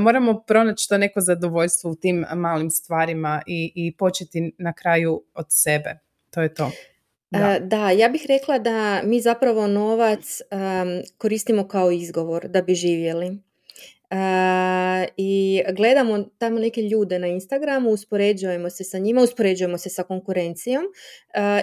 moramo 0.00 0.42
pronaći 0.46 0.88
to 0.88 0.98
neko 0.98 1.20
zadovoljstvo 1.20 1.90
u 1.90 1.94
tim 1.94 2.24
malim 2.34 2.70
stvarima 2.70 3.42
i, 3.46 3.72
i 3.74 3.96
početi 3.96 4.52
na 4.58 4.72
kraju 4.72 5.22
od 5.34 5.46
sebe, 5.48 5.98
to 6.30 6.42
je 6.42 6.54
to. 6.54 6.70
Da. 7.30 7.58
da, 7.60 7.90
ja 7.90 8.08
bih 8.08 8.24
rekla 8.28 8.58
da 8.58 9.02
mi 9.04 9.20
zapravo 9.20 9.66
novac 9.66 10.40
koristimo 11.18 11.68
kao 11.68 11.90
izgovor 11.90 12.48
da 12.48 12.62
bi 12.62 12.74
živjeli. 12.74 13.38
I 15.16 15.62
gledamo 15.76 16.24
tamo 16.38 16.58
neke 16.58 16.82
ljude 16.82 17.18
na 17.18 17.26
Instagramu, 17.26 17.90
uspoređujemo 17.90 18.70
se 18.70 18.84
sa 18.84 18.98
njima, 18.98 19.22
uspoređujemo 19.22 19.78
se 19.78 19.90
sa 19.90 20.02
konkurencijom 20.02 20.84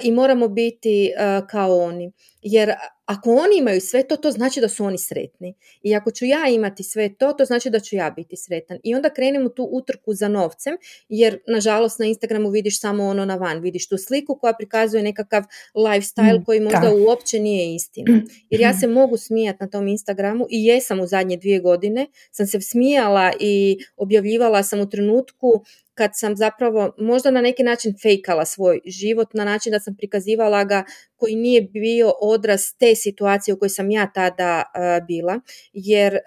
i 0.04 0.12
moramo 0.12 0.48
biti 0.48 1.12
kao 1.50 1.78
oni. 1.78 2.12
Jer 2.42 2.74
ako 3.10 3.30
oni 3.30 3.58
imaju 3.58 3.82
sve 3.82 4.08
to, 4.08 4.17
to 4.17 4.32
znači 4.32 4.62
da 4.62 4.69
su 4.69 4.86
oni 4.86 4.98
sretni. 4.98 5.54
I 5.84 5.95
ako 5.95 6.12
ću 6.12 6.26
ja 6.26 6.48
imati 6.48 6.84
sve 6.84 7.13
to, 7.15 7.34
to 7.34 7.45
znači 7.45 7.69
da 7.69 7.80
ću 7.80 7.95
ja 7.95 8.10
biti 8.10 8.36
sretan. 8.38 8.78
I 8.84 8.95
onda 8.95 9.10
krenemo 9.10 9.50
tu 9.50 9.69
utrku 9.72 10.13
za 10.13 10.28
novcem, 10.28 10.78
jer 11.10 11.39
nažalost 11.48 11.99
na 11.99 12.05
Instagramu 12.05 12.49
vidiš 12.49 12.82
samo 12.82 13.03
ono 13.03 13.26
na 13.26 13.36
van, 13.36 13.60
vidiš 13.60 13.89
tu 13.89 13.97
sliku 13.97 14.38
koja 14.41 14.53
prikazuje 14.53 15.03
nekakav 15.03 15.43
lifestyle 15.76 16.39
mm, 16.39 16.43
koji 16.45 16.60
možda 16.60 16.93
uopće 17.07 17.39
nije 17.39 17.76
istina. 17.76 18.22
Jer 18.49 18.62
ja 18.62 18.74
se 18.74 18.88
mogu 18.88 19.18
smijati 19.18 19.57
na 19.62 19.70
tom 19.70 19.88
Instagramu 19.88 20.47
i 20.49 20.66
jesam 20.66 20.99
u 20.99 21.07
zadnje 21.07 21.38
dvije 21.38 21.60
godine, 21.60 22.07
sam 22.32 22.47
se 22.47 22.62
smijala 22.62 23.34
i 23.39 23.78
objavljivala 23.97 24.64
sam 24.64 24.80
u 24.80 24.89
trenutku 24.89 25.64
kad 26.00 26.12
sam 26.14 26.36
zapravo 26.38 26.93
možda 26.97 27.32
na 27.32 27.41
neki 27.41 27.64
način 27.64 27.93
fejkala 28.02 28.45
svoj 28.45 28.80
život 28.86 29.34
na 29.34 29.45
način 29.45 29.72
da 29.72 29.80
sam 29.80 29.95
prikazivala 29.95 30.64
ga 30.64 30.84
koji 31.16 31.36
nije 31.36 31.62
bio 31.62 32.14
odraz 32.22 32.62
te 32.80 32.95
situacije 32.95 33.54
u 33.54 33.60
kojoj 33.60 33.70
sam 33.70 33.91
ja 33.91 34.12
tada 34.14 34.64
bila 35.08 35.39
jer 35.74 36.18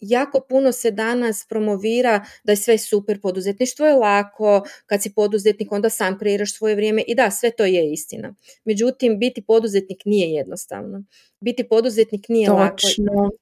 jako 0.00 0.40
puno 0.48 0.72
se 0.72 0.90
danas 0.90 1.46
promovira 1.48 2.24
da 2.44 2.52
je 2.52 2.56
sve 2.56 2.78
super, 2.78 3.20
poduzetništvo 3.20 3.86
je 3.86 3.94
lako, 3.94 4.62
kad 4.86 5.02
si 5.02 5.14
poduzetnik 5.14 5.72
onda 5.72 5.90
sam 5.90 6.18
kreiraš 6.18 6.56
svoje 6.56 6.74
vrijeme 6.74 7.02
i 7.06 7.14
da, 7.14 7.30
sve 7.30 7.50
to 7.50 7.64
je 7.64 7.92
istina. 7.92 8.34
Međutim, 8.64 9.18
biti 9.18 9.42
poduzetnik 9.42 10.04
nije 10.04 10.30
jednostavno. 10.30 11.04
Biti 11.40 11.68
poduzetnik 11.68 12.28
nije 12.28 12.46
Točno. 12.46 13.12
lako 13.12 13.36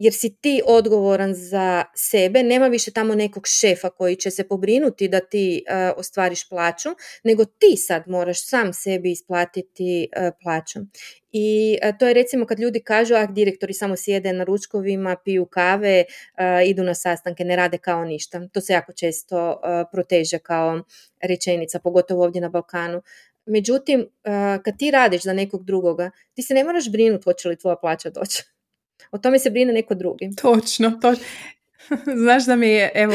jer 0.00 0.12
si 0.12 0.36
ti 0.36 0.62
odgovoran 0.66 1.34
za 1.34 1.84
sebe, 1.94 2.42
nema 2.42 2.66
više 2.66 2.90
tamo 2.90 3.14
nekog 3.14 3.46
šefa 3.46 3.90
koji 3.90 4.16
će 4.16 4.30
se 4.30 4.48
pobrinuti 4.48 5.08
da 5.08 5.20
ti 5.20 5.64
uh, 5.66 5.98
ostvariš 5.98 6.48
plaću, 6.48 6.88
nego 7.24 7.44
ti 7.44 7.76
sad 7.76 8.02
moraš 8.06 8.48
sam 8.48 8.72
sebi 8.72 9.10
isplatiti 9.10 10.08
uh, 10.16 10.32
plaću. 10.42 10.78
I 11.32 11.78
uh, 11.82 11.98
to 11.98 12.08
je 12.08 12.14
recimo 12.14 12.46
kad 12.46 12.60
ljudi 12.60 12.80
kažu, 12.80 13.14
ah, 13.14 13.26
direktori 13.26 13.74
samo 13.74 13.96
sjede 13.96 14.32
na 14.32 14.44
ručkovima, 14.44 15.16
piju 15.24 15.46
kave, 15.46 16.04
idu 16.66 16.82
na 16.82 16.94
sastanke, 16.94 17.44
ne 17.44 17.56
rade 17.56 17.78
kao 17.78 18.04
ništa. 18.04 18.48
To 18.52 18.60
se 18.60 18.72
jako 18.72 18.92
često 18.92 19.60
proteže 19.92 20.38
kao 20.38 20.82
rečenica, 21.22 21.78
pogotovo 21.78 22.24
ovdje 22.24 22.40
na 22.40 22.48
Balkanu. 22.48 23.02
Međutim, 23.46 24.08
kad 24.64 24.78
ti 24.78 24.90
radiš 24.90 25.22
za 25.22 25.32
nekog 25.32 25.64
drugoga, 25.64 26.10
ti 26.34 26.42
se 26.42 26.54
ne 26.54 26.64
moraš 26.64 26.90
brinuti 26.92 27.24
hoće 27.24 27.48
li 27.48 27.58
tvoja 27.58 27.76
plaća 27.76 28.10
doći 28.10 28.42
o 29.12 29.18
tome 29.18 29.38
se 29.38 29.50
brine 29.50 29.72
neko 29.72 29.94
drugi. 29.94 30.30
Točno, 30.42 30.90
točno. 30.90 31.24
Znaš 32.22 32.46
da 32.46 32.56
mi 32.56 32.68
je, 32.68 32.90
evo, 32.94 33.14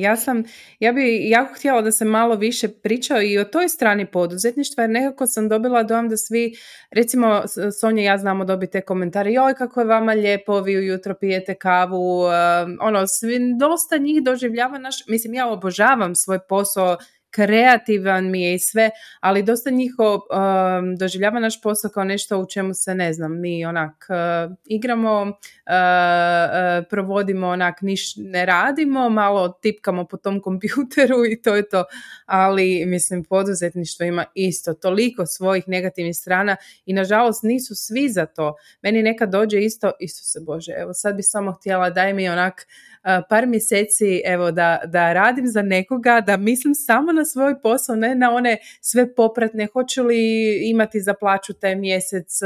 ja 0.00 0.16
sam, 0.16 0.44
ja 0.80 0.92
bi 0.92 1.28
jako 1.28 1.54
htjela 1.54 1.82
da 1.82 1.92
se 1.92 2.04
malo 2.04 2.34
više 2.34 2.68
pričao 2.68 3.22
i 3.22 3.38
o 3.38 3.44
toj 3.44 3.68
strani 3.68 4.06
poduzetništva, 4.06 4.82
jer 4.82 4.90
nekako 4.90 5.26
sam 5.26 5.48
dobila 5.48 5.82
dojam 5.82 6.08
da 6.08 6.16
svi, 6.16 6.54
recimo 6.90 7.42
Sonja 7.80 8.02
ja 8.02 8.18
znamo 8.18 8.44
dobiti 8.44 8.72
te 8.72 8.80
komentare, 8.80 9.32
joj 9.32 9.54
kako 9.54 9.80
je 9.80 9.86
vama 9.86 10.12
lijepo, 10.12 10.60
vi 10.60 10.76
ujutro 10.78 11.14
pijete 11.14 11.54
kavu, 11.54 12.22
ono, 12.80 13.06
svi, 13.06 13.38
dosta 13.58 13.98
njih 13.98 14.22
doživljava 14.22 14.78
naš, 14.78 15.06
mislim 15.08 15.34
ja 15.34 15.48
obožavam 15.48 16.14
svoj 16.14 16.38
posao, 16.48 16.96
kreativan 17.30 18.30
mi 18.30 18.42
je 18.42 18.54
i 18.54 18.58
sve, 18.58 18.90
ali 19.20 19.42
dosta 19.42 19.70
njiho 19.70 20.14
um, 20.14 20.96
doživljava 20.96 21.40
naš 21.40 21.62
posao 21.62 21.90
kao 21.90 22.04
nešto 22.04 22.38
u 22.38 22.46
čemu 22.46 22.74
se 22.74 22.94
ne 22.94 23.12
znam, 23.12 23.40
mi 23.40 23.66
onak 23.66 24.06
uh, 24.08 24.56
igramo, 24.64 25.22
uh, 25.22 25.28
uh, 25.28 26.86
provodimo 26.90 27.48
onak, 27.48 27.82
niš 27.82 28.16
ne 28.16 28.46
radimo, 28.46 29.08
malo 29.08 29.48
tipkamo 29.48 30.04
po 30.04 30.16
tom 30.16 30.40
kompjuteru 30.40 31.26
i 31.26 31.42
to 31.42 31.56
je 31.56 31.68
to, 31.68 31.84
ali 32.26 32.86
mislim 32.86 33.24
poduzetništvo 33.24 34.06
ima 34.06 34.24
isto 34.34 34.74
toliko 34.74 35.26
svojih 35.26 35.64
negativnih 35.66 36.16
strana 36.16 36.56
i 36.86 36.92
nažalost 36.92 37.42
nisu 37.42 37.74
svi 37.74 38.08
za 38.08 38.26
to. 38.26 38.54
Meni 38.82 39.02
nekad 39.02 39.30
dođe 39.30 39.60
isto, 39.60 39.92
isto 40.00 40.24
se 40.24 40.40
Bože, 40.46 40.72
evo 40.76 40.94
sad 40.94 41.16
bi 41.16 41.22
samo 41.22 41.52
htjela 41.52 41.90
daj 41.90 42.14
mi 42.14 42.28
onak 42.28 42.66
par 43.28 43.46
mjeseci 43.46 44.22
evo 44.24 44.50
da, 44.50 44.80
da 44.86 45.12
radim 45.12 45.46
za 45.46 45.62
nekoga, 45.62 46.20
da 46.20 46.36
mislim 46.36 46.74
samo 46.74 47.12
na 47.18 47.24
svoj 47.24 47.60
posao, 47.62 47.96
ne 47.96 48.14
na 48.14 48.30
one 48.34 48.56
sve 48.80 49.14
popratne, 49.14 49.66
hoću 49.72 50.02
li 50.02 50.18
imati 50.70 51.00
za 51.00 51.14
plaću 51.14 51.52
taj 51.54 51.76
mjesec, 51.76 52.38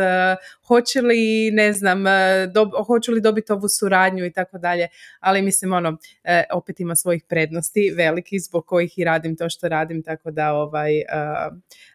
hoće 0.67 1.01
li, 1.01 1.51
ne 1.53 1.73
znam, 1.73 2.05
dob, 2.53 2.69
hoću 2.87 3.13
li 3.13 3.21
dobiti 3.21 3.53
ovu 3.53 3.69
suradnju 3.69 4.25
i 4.25 4.33
tako 4.33 4.59
dalje, 4.59 4.89
ali 5.21 5.43
mislim 5.43 5.73
ono, 5.73 5.97
e, 6.25 6.45
opet 6.53 6.81
ima 6.81 6.97
svojih 6.97 7.25
prednosti 7.29 7.93
velikih 7.97 8.43
zbog 8.43 8.67
kojih 8.67 8.99
i 8.99 9.05
radim 9.05 9.37
to 9.37 9.49
što 9.49 9.69
radim, 9.69 10.03
tako 10.03 10.31
da 10.31 10.53
ovaj, 10.53 10.93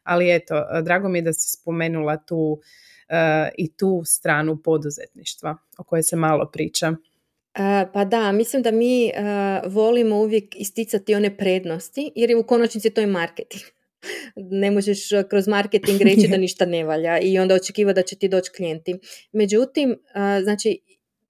ali 0.04 0.36
eto, 0.36 0.66
drago 0.84 1.10
mi 1.10 1.18
je 1.18 1.22
da 1.22 1.34
si 1.34 1.58
spomenula 1.60 2.18
tu 2.18 2.60
i 3.58 3.74
tu 3.74 4.02
stranu 4.06 4.58
poduzetništva 4.64 5.58
o 5.78 5.84
kojoj 5.84 6.04
se 6.04 6.16
malo 6.16 6.52
priča 6.52 6.96
pa 7.94 8.06
da, 8.06 8.32
mislim 8.32 8.62
da 8.62 8.72
mi 8.72 9.12
volimo 9.66 10.16
uvijek 10.22 10.56
isticati 10.56 11.16
one 11.16 11.38
prednosti, 11.38 12.12
jer 12.16 12.30
je 12.30 12.36
u 12.36 12.48
konačnici 12.48 12.90
to 12.90 13.02
je 13.02 13.08
marketing. 13.08 13.64
ne 14.36 14.72
možeš 14.72 15.10
kroz 15.30 15.48
marketing 15.48 16.02
reći 16.02 16.28
da 16.28 16.38
ništa 16.46 16.66
ne 16.66 16.84
valja 16.84 17.20
i 17.20 17.40
onda 17.40 17.56
očekiva 17.56 17.94
da 17.94 18.02
će 18.02 18.16
ti 18.16 18.28
doći 18.28 18.52
klijenti. 18.52 19.00
Međutim, 19.32 19.96
znači 20.44 20.80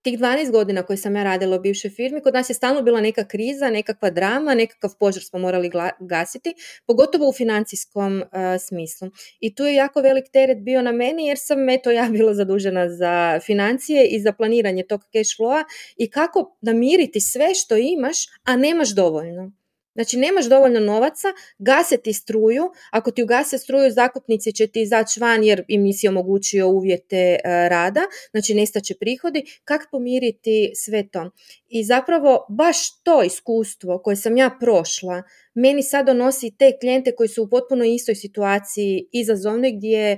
tih 0.07 0.19
12 0.19 0.51
godina 0.51 0.83
koje 0.83 0.97
sam 0.97 1.15
ja 1.15 1.23
radila 1.23 1.57
u 1.57 1.59
bivšoj 1.59 1.91
firmi, 1.91 2.21
kod 2.21 2.33
nas 2.33 2.49
je 2.49 2.53
stalno 2.53 2.81
bila 2.81 3.01
neka 3.01 3.27
kriza, 3.27 3.69
nekakva 3.69 4.09
drama, 4.09 4.55
nekakav 4.55 4.91
požar 4.99 5.23
smo 5.23 5.39
morali 5.39 5.71
gasiti, 5.99 6.53
pogotovo 6.85 7.29
u 7.29 7.33
financijskom 7.33 8.17
uh, 8.21 8.27
smislu. 8.67 9.09
I 9.39 9.55
tu 9.55 9.63
je 9.63 9.73
jako 9.73 10.01
velik 10.01 10.25
teret 10.33 10.63
bio 10.63 10.81
na 10.81 10.91
meni 10.91 11.27
jer 11.27 11.37
sam 11.39 11.69
eto 11.69 11.91
ja 11.91 12.07
bila 12.11 12.33
zadužena 12.33 12.89
za 12.89 13.39
financije 13.45 14.07
i 14.07 14.19
za 14.21 14.33
planiranje 14.33 14.83
tog 14.83 15.01
cash 15.01 15.39
flowa 15.39 15.63
i 15.97 16.09
kako 16.09 16.57
namiriti 16.61 17.21
sve 17.21 17.55
što 17.55 17.77
imaš, 17.77 18.17
a 18.43 18.55
nemaš 18.55 18.89
dovoljno. 18.89 19.51
Znači 19.97 20.17
nemaš 20.17 20.45
dovoljno 20.45 20.79
novaca, 20.79 21.27
gase 21.57 21.97
ti 21.97 22.13
struju, 22.13 22.63
ako 22.91 23.11
ti 23.11 23.23
ugase 23.23 23.57
struju 23.57 23.91
zakupnici 23.91 24.53
će 24.53 24.67
ti 24.67 24.81
izaći 24.81 25.19
van 25.19 25.43
jer 25.43 25.63
im 25.67 25.81
nisi 25.81 26.07
omogućio 26.07 26.67
uvjete 26.69 27.17
e, 27.17 27.39
rada, 27.69 28.01
znači 28.31 28.53
nestaće 28.53 28.95
prihodi, 28.99 29.43
kako 29.63 29.85
pomiriti 29.91 30.71
sve 30.75 31.07
to? 31.07 31.31
I 31.67 31.83
zapravo 31.83 32.45
baš 32.49 33.03
to 33.03 33.23
iskustvo 33.23 34.01
koje 34.03 34.15
sam 34.15 34.37
ja 34.37 34.57
prošla, 34.59 35.23
meni 35.53 35.83
sad 35.83 36.05
donosi 36.05 36.55
te 36.59 36.77
klijente 36.79 37.15
koji 37.15 37.29
su 37.29 37.43
u 37.43 37.49
potpuno 37.49 37.83
istoj 37.83 38.15
situaciji 38.15 39.07
izazovnoj 39.11 39.71
gdje 39.71 40.17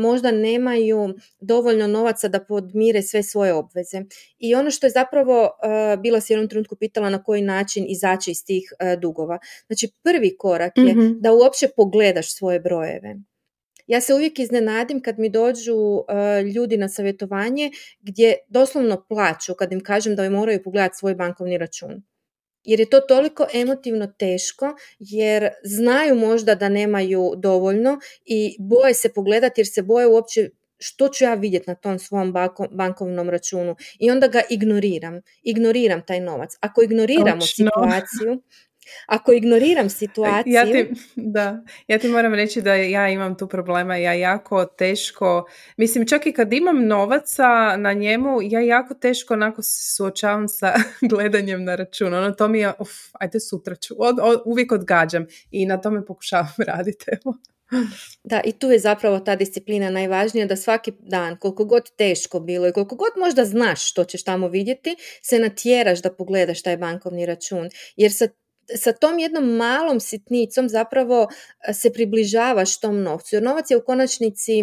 možda 0.00 0.30
nemaju 0.30 1.14
dovoljno 1.40 1.86
novaca 1.86 2.28
da 2.28 2.44
podmire 2.44 3.02
sve 3.02 3.22
svoje 3.22 3.54
obveze. 3.54 4.02
I 4.38 4.54
ono 4.54 4.70
što 4.70 4.86
je 4.86 4.90
zapravo, 4.90 5.50
bila 6.02 6.20
se 6.20 6.32
jednom 6.32 6.48
trenutku 6.48 6.76
pitala 6.76 7.10
na 7.10 7.22
koji 7.22 7.42
način 7.42 7.84
izaći 7.88 8.30
iz 8.30 8.44
tih 8.44 8.72
dugova. 9.00 9.38
Znači 9.66 9.88
prvi 10.02 10.36
korak 10.38 10.72
je 10.76 10.94
mhm. 10.94 11.12
da 11.20 11.32
uopće 11.32 11.68
pogledaš 11.76 12.34
svoje 12.34 12.60
brojeve. 12.60 13.16
Ja 13.86 14.00
se 14.00 14.14
uvijek 14.14 14.38
iznenadim 14.38 15.02
kad 15.02 15.18
mi 15.18 15.30
dođu 15.30 16.04
ljudi 16.54 16.76
na 16.76 16.88
savjetovanje 16.88 17.70
gdje 18.00 18.36
doslovno 18.48 19.04
plaću 19.08 19.54
kad 19.54 19.72
im 19.72 19.80
kažem 19.80 20.16
da 20.16 20.30
moraju 20.30 20.62
pogledati 20.62 20.98
svoj 20.98 21.14
bankovni 21.14 21.58
račun 21.58 22.02
jer 22.64 22.80
je 22.80 22.90
to 22.90 23.00
toliko 23.00 23.46
emotivno 23.54 24.06
teško 24.18 24.76
jer 24.98 25.48
znaju 25.64 26.14
možda 26.14 26.54
da 26.54 26.68
nemaju 26.68 27.32
dovoljno 27.36 27.98
i 28.24 28.56
boje 28.58 28.94
se 28.94 29.12
pogledati 29.12 29.60
jer 29.60 29.66
se 29.66 29.82
boje 29.82 30.06
uopće 30.06 30.50
što 30.78 31.08
ću 31.08 31.24
ja 31.24 31.34
vidjeti 31.34 31.70
na 31.70 31.74
tom 31.74 31.98
svom 31.98 32.34
bankovnom 32.70 33.30
računu 33.30 33.76
i 33.98 34.10
onda 34.10 34.28
ga 34.28 34.42
ignoriram. 34.50 35.20
Ignoriram 35.42 36.02
taj 36.06 36.20
novac. 36.20 36.50
Ako 36.60 36.82
ignoriramo 36.82 37.40
situaciju, 37.40 38.42
ako 39.06 39.32
ignoriram 39.32 39.90
situaciju... 39.90 40.52
Ja 40.52 40.64
ti, 40.64 40.90
da, 41.16 41.62
ja 41.88 41.98
ti 41.98 42.08
moram 42.08 42.34
reći 42.34 42.62
da 42.62 42.74
ja 42.74 43.08
imam 43.08 43.36
tu 43.36 43.48
problema, 43.48 43.96
ja 43.96 44.12
jako 44.12 44.64
teško, 44.64 45.48
mislim 45.76 46.06
čak 46.06 46.26
i 46.26 46.32
kad 46.32 46.52
imam 46.52 46.86
novaca 46.86 47.76
na 47.76 47.92
njemu, 47.92 48.38
ja 48.42 48.60
jako 48.60 48.94
teško 48.94 49.34
onako 49.34 49.62
se 49.62 49.94
suočavam 49.96 50.48
sa 50.48 50.74
gledanjem 51.10 51.64
na 51.64 51.74
račun, 51.74 52.14
ono 52.14 52.30
to 52.30 52.48
mi 52.48 52.58
je, 52.58 52.72
uf, 52.78 52.90
ajde 53.12 53.40
sutra 53.40 53.74
ću, 53.74 53.94
uvijek 54.44 54.72
odgađam 54.72 55.26
i 55.50 55.66
na 55.66 55.80
tome 55.80 56.04
pokušavam 56.04 56.52
raditi, 56.76 57.04
evo. 57.12 57.34
Da, 58.24 58.40
i 58.44 58.52
tu 58.52 58.70
je 58.70 58.78
zapravo 58.78 59.20
ta 59.20 59.36
disciplina 59.36 59.90
najvažnija 59.90 60.46
da 60.46 60.56
svaki 60.56 60.92
dan, 60.98 61.36
koliko 61.36 61.64
god 61.64 61.90
teško 61.96 62.40
bilo 62.40 62.68
i 62.68 62.72
koliko 62.72 62.96
god 62.96 63.10
možda 63.18 63.44
znaš 63.44 63.90
što 63.90 64.04
ćeš 64.04 64.24
tamo 64.24 64.48
vidjeti, 64.48 64.96
se 65.22 65.38
natjeraš 65.38 66.02
da 66.02 66.12
pogledaš 66.12 66.62
taj 66.62 66.76
bankovni 66.76 67.26
račun. 67.26 67.68
Jer 67.96 68.12
sa 68.12 68.28
sa 68.76 68.92
tom 68.92 69.18
jednom 69.18 69.56
malom 69.56 70.00
sitnicom 70.00 70.68
zapravo 70.68 71.28
e, 71.68 71.72
se 71.72 71.92
približavaš 71.92 72.80
tom 72.80 73.02
novcu. 73.02 73.36
Jer 73.36 73.42
novac 73.42 73.70
je 73.70 73.76
u 73.76 73.84
konačnici 73.84 74.62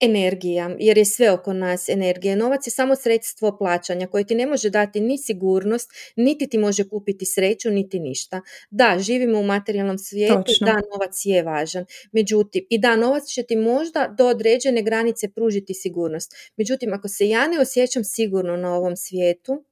energija, 0.00 0.76
jer 0.78 0.98
je 0.98 1.04
sve 1.04 1.30
oko 1.30 1.52
nas 1.52 1.88
energija. 1.88 2.36
Novac 2.36 2.66
je 2.66 2.70
samo 2.70 2.96
sredstvo 2.96 3.58
plaćanja 3.58 4.06
koje 4.06 4.26
ti 4.26 4.34
ne 4.34 4.46
može 4.46 4.70
dati 4.70 5.00
ni 5.00 5.18
sigurnost, 5.18 5.90
niti 6.16 6.48
ti 6.48 6.58
može 6.58 6.88
kupiti 6.88 7.26
sreću, 7.26 7.70
niti 7.70 8.00
ništa. 8.00 8.40
Da, 8.70 8.96
živimo 8.98 9.38
u 9.38 9.42
materijalnom 9.42 9.98
svijetu, 9.98 10.52
da, 10.60 10.72
novac 10.72 11.20
je 11.24 11.42
važan. 11.42 11.84
Međutim, 12.12 12.66
i 12.70 12.78
da, 12.78 12.96
novac 12.96 13.24
će 13.24 13.42
ti 13.42 13.56
možda 13.56 14.14
do 14.18 14.26
određene 14.26 14.82
granice 14.82 15.28
pružiti 15.28 15.74
sigurnost. 15.74 16.34
Međutim, 16.56 16.92
ako 16.92 17.08
se 17.08 17.28
ja 17.28 17.48
ne 17.48 17.60
osjećam 17.60 18.04
sigurno 18.04 18.56
na 18.56 18.74
ovom 18.74 18.96
svijetu, 18.96 19.64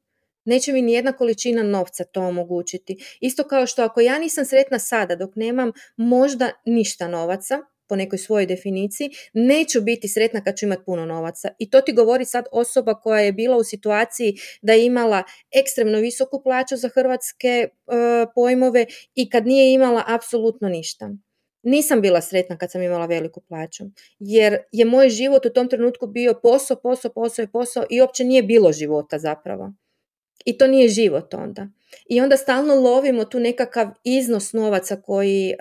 Neće 0.44 0.72
mi 0.72 0.82
nijedna 0.82 1.12
količina 1.12 1.62
novca 1.62 2.04
to 2.04 2.20
omogućiti. 2.20 3.18
Isto 3.20 3.44
kao 3.44 3.66
što 3.66 3.82
ako 3.82 4.00
ja 4.00 4.18
nisam 4.18 4.44
sretna 4.44 4.78
sada 4.78 5.16
dok 5.16 5.36
nemam 5.36 5.72
možda 5.96 6.50
ništa 6.64 7.08
novaca, 7.08 7.62
po 7.88 7.96
nekoj 7.96 8.18
svojoj 8.18 8.46
definiciji, 8.46 9.10
neću 9.32 9.80
biti 9.80 10.08
sretna 10.08 10.44
kad 10.44 10.56
ću 10.56 10.66
imati 10.66 10.82
puno 10.86 11.06
novaca. 11.06 11.48
I 11.58 11.70
to 11.70 11.80
ti 11.80 11.92
govori 11.92 12.24
sad 12.24 12.44
osoba 12.52 12.94
koja 12.94 13.20
je 13.20 13.32
bila 13.32 13.56
u 13.56 13.64
situaciji 13.64 14.34
da 14.62 14.72
je 14.72 14.86
imala 14.86 15.22
ekstremno 15.60 15.98
visoku 15.98 16.42
plaću 16.42 16.76
za 16.76 16.88
hrvatske 16.88 17.48
e, 17.48 17.68
pojmove 18.34 18.86
i 19.14 19.30
kad 19.30 19.46
nije 19.46 19.74
imala 19.74 20.04
apsolutno 20.06 20.68
ništa. 20.68 21.10
Nisam 21.62 22.00
bila 22.00 22.20
sretna 22.20 22.56
kad 22.56 22.70
sam 22.70 22.82
imala 22.82 23.06
veliku 23.06 23.40
plaću, 23.40 23.84
jer 24.18 24.58
je 24.72 24.84
moj 24.84 25.08
život 25.08 25.46
u 25.46 25.52
tom 25.52 25.68
trenutku 25.68 26.06
bio 26.06 26.34
posao, 26.42 26.76
posao, 26.82 27.12
posao 27.12 27.42
i 27.42 27.52
posao 27.52 27.84
i 27.90 28.00
uopće 28.00 28.24
nije 28.24 28.42
bilo 28.42 28.72
života 28.72 29.18
zapravo. 29.18 29.72
I 30.44 30.58
to 30.58 30.66
nije 30.66 30.88
život 30.88 31.34
onda. 31.34 31.68
I 32.06 32.20
onda 32.20 32.36
stalno 32.36 32.74
lovimo 32.74 33.24
tu 33.24 33.40
nekakav 33.40 33.88
iznos 34.04 34.52
novaca 34.52 34.96
koji, 34.96 35.54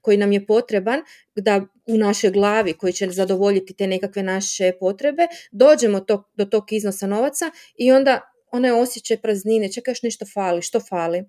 koji 0.00 0.16
nam 0.16 0.32
je 0.32 0.46
potreban 0.46 1.00
da 1.36 1.60
u 1.86 1.96
našoj 1.96 2.30
glavi 2.30 2.72
koji 2.72 2.92
će 2.92 3.10
zadovoljiti 3.10 3.74
te 3.74 3.86
nekakve 3.86 4.22
naše 4.22 4.72
potrebe, 4.80 5.26
dođemo 5.52 6.00
to, 6.00 6.30
do 6.34 6.44
tog 6.44 6.72
iznosa 6.72 7.06
novaca 7.06 7.50
i 7.76 7.92
onda 7.92 8.20
onaj 8.52 8.70
osjećaj 8.70 9.16
praznine, 9.16 9.72
čekaj 9.72 9.92
još 9.92 10.02
nešto 10.02 10.26
fali, 10.34 10.62
što 10.62 10.80
fali? 10.80 11.24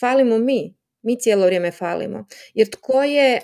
Falimo 0.00 0.38
mi, 0.38 0.74
mi 1.02 1.20
cijelo 1.20 1.46
vrijeme 1.46 1.70
falimo. 1.70 2.26
Jer 2.54 2.70
tko 2.70 3.02
je 3.02 3.40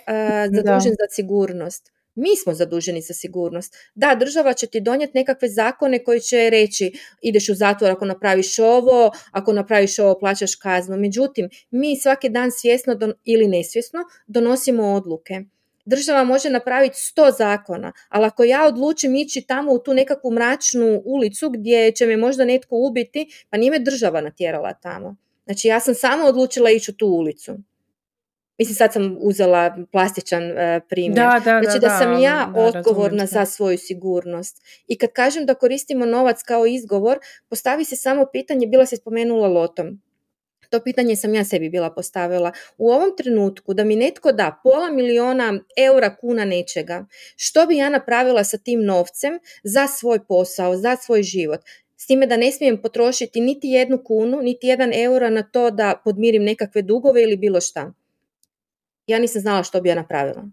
zadužen 0.54 0.92
za 0.92 1.06
sigurnost? 1.10 1.93
Mi 2.14 2.36
smo 2.36 2.54
zaduženi 2.54 3.00
za 3.00 3.14
sigurnost. 3.14 3.74
Da, 3.94 4.14
država 4.14 4.52
će 4.52 4.66
ti 4.66 4.80
donijeti 4.80 5.18
nekakve 5.18 5.48
zakone 5.48 6.04
koji 6.04 6.20
će 6.20 6.50
reći 6.50 6.92
ideš 7.22 7.48
u 7.48 7.54
zatvor 7.54 7.90
ako 7.90 8.04
napraviš 8.04 8.58
ovo, 8.58 9.10
ako 9.30 9.52
napraviš 9.52 9.98
ovo 9.98 10.18
plaćaš 10.18 10.54
kaznu. 10.54 10.96
Međutim, 10.96 11.48
mi 11.70 11.96
svaki 11.96 12.28
dan 12.28 12.50
svjesno 12.52 12.96
ili 13.24 13.48
nesvjesno 13.48 14.00
donosimo 14.26 14.84
odluke. 14.84 15.40
Država 15.84 16.24
može 16.24 16.50
napraviti 16.50 17.00
sto 17.00 17.30
zakona, 17.38 17.92
ali 18.08 18.26
ako 18.26 18.44
ja 18.44 18.66
odlučim 18.66 19.14
ići 19.14 19.42
tamo 19.42 19.72
u 19.72 19.78
tu 19.78 19.94
nekakvu 19.94 20.32
mračnu 20.32 21.02
ulicu 21.04 21.50
gdje 21.50 21.92
će 21.92 22.06
me 22.06 22.16
možda 22.16 22.44
netko 22.44 22.76
ubiti, 22.76 23.26
pa 23.50 23.56
nije 23.56 23.70
me 23.70 23.78
država 23.78 24.20
natjerala 24.20 24.72
tamo. 24.72 25.16
Znači 25.44 25.68
ja 25.68 25.80
sam 25.80 25.94
samo 25.94 26.26
odlučila 26.26 26.70
ići 26.70 26.90
u 26.90 26.94
tu 26.94 27.06
ulicu. 27.06 27.56
Mislim, 28.58 28.74
sad 28.74 28.92
sam 28.92 29.16
uzela 29.20 29.76
plastičan 29.92 30.50
uh, 30.50 30.56
primjer. 30.88 31.14
Da, 31.14 31.40
da, 31.44 31.60
znači 31.62 31.80
da, 31.80 31.98
sam 31.98 32.22
ja 32.22 32.52
odgovorna 32.56 33.26
za 33.26 33.44
svoju 33.44 33.78
sigurnost. 33.78 34.62
I 34.86 34.98
kad 34.98 35.12
kažem 35.12 35.46
da 35.46 35.54
koristimo 35.54 36.06
novac 36.06 36.42
kao 36.42 36.66
izgovor, 36.66 37.18
postavi 37.48 37.84
se 37.84 37.96
samo 37.96 38.26
pitanje, 38.32 38.66
bila 38.66 38.86
se 38.86 38.96
spomenula 38.96 39.48
lotom. 39.48 40.00
To 40.70 40.80
pitanje 40.80 41.16
sam 41.16 41.34
ja 41.34 41.44
sebi 41.44 41.68
bila 41.68 41.90
postavila. 41.90 42.52
U 42.78 42.90
ovom 42.90 43.10
trenutku 43.16 43.74
da 43.74 43.84
mi 43.84 43.96
netko 43.96 44.32
da 44.32 44.60
pola 44.62 44.90
miliona 44.90 45.60
eura 45.76 46.16
kuna 46.16 46.44
nečega, 46.44 47.06
što 47.36 47.66
bi 47.66 47.76
ja 47.76 47.88
napravila 47.88 48.44
sa 48.44 48.58
tim 48.58 48.84
novcem 48.84 49.38
za 49.64 49.86
svoj 49.86 50.26
posao, 50.26 50.76
za 50.76 50.96
svoj 50.96 51.22
život? 51.22 51.60
S 51.96 52.06
time 52.06 52.26
da 52.26 52.36
ne 52.36 52.52
smijem 52.52 52.82
potrošiti 52.82 53.40
niti 53.40 53.68
jednu 53.68 54.04
kunu, 54.04 54.42
niti 54.42 54.66
jedan 54.66 54.92
euro 54.94 55.30
na 55.30 55.42
to 55.42 55.70
da 55.70 56.00
podmirim 56.04 56.44
nekakve 56.44 56.82
dugove 56.82 57.22
ili 57.22 57.36
bilo 57.36 57.60
šta 57.60 57.92
ja 59.06 59.18
nisam 59.18 59.40
znala 59.40 59.62
što 59.62 59.80
bi 59.80 59.88
ja 59.88 59.94
napravila. 59.94 60.48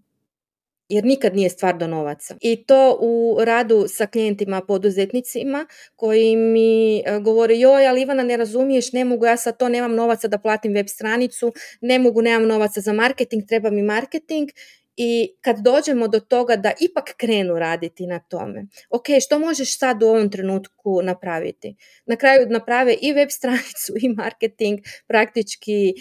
Jer 0.89 1.05
nikad 1.05 1.35
nije 1.35 1.49
stvar 1.49 1.77
do 1.77 1.87
novaca. 1.87 2.35
I 2.41 2.65
to 2.65 2.97
u 3.01 3.37
radu 3.43 3.85
sa 3.87 4.07
klijentima, 4.07 4.61
poduzetnicima 4.61 5.65
koji 5.95 6.35
mi 6.35 6.99
e, 6.99 7.19
govore 7.19 7.57
joj, 7.57 7.87
ali 7.87 8.01
Ivana 8.01 8.23
ne 8.23 8.37
razumiješ, 8.37 8.93
ne 8.93 9.05
mogu 9.05 9.25
ja 9.25 9.37
sad 9.37 9.57
to, 9.57 9.69
nemam 9.69 9.95
novaca 9.95 10.27
da 10.27 10.37
platim 10.37 10.73
web 10.73 10.87
stranicu, 10.87 11.53
ne 11.81 11.99
mogu, 11.99 12.21
nemam 12.21 12.47
novaca 12.47 12.81
za 12.81 12.93
marketing, 12.93 13.43
treba 13.47 13.69
mi 13.69 13.81
marketing. 13.81 14.49
I 14.95 15.35
kad 15.41 15.59
dođemo 15.59 16.07
do 16.07 16.19
toga 16.19 16.55
da 16.55 16.71
ipak 16.79 17.13
krenu 17.17 17.59
raditi 17.59 18.07
na 18.07 18.19
tome, 18.19 18.67
ok, 18.89 19.05
što 19.25 19.39
možeš 19.39 19.77
sad 19.79 20.03
u 20.03 20.07
ovom 20.07 20.31
trenutku 20.31 21.01
napraviti? 21.03 21.75
Na 22.05 22.15
kraju 22.15 22.47
naprave 22.49 22.95
i 23.01 23.13
web 23.13 23.29
stranicu 23.37 23.93
i 24.01 24.09
marketing, 24.09 24.79
praktički 25.07 25.93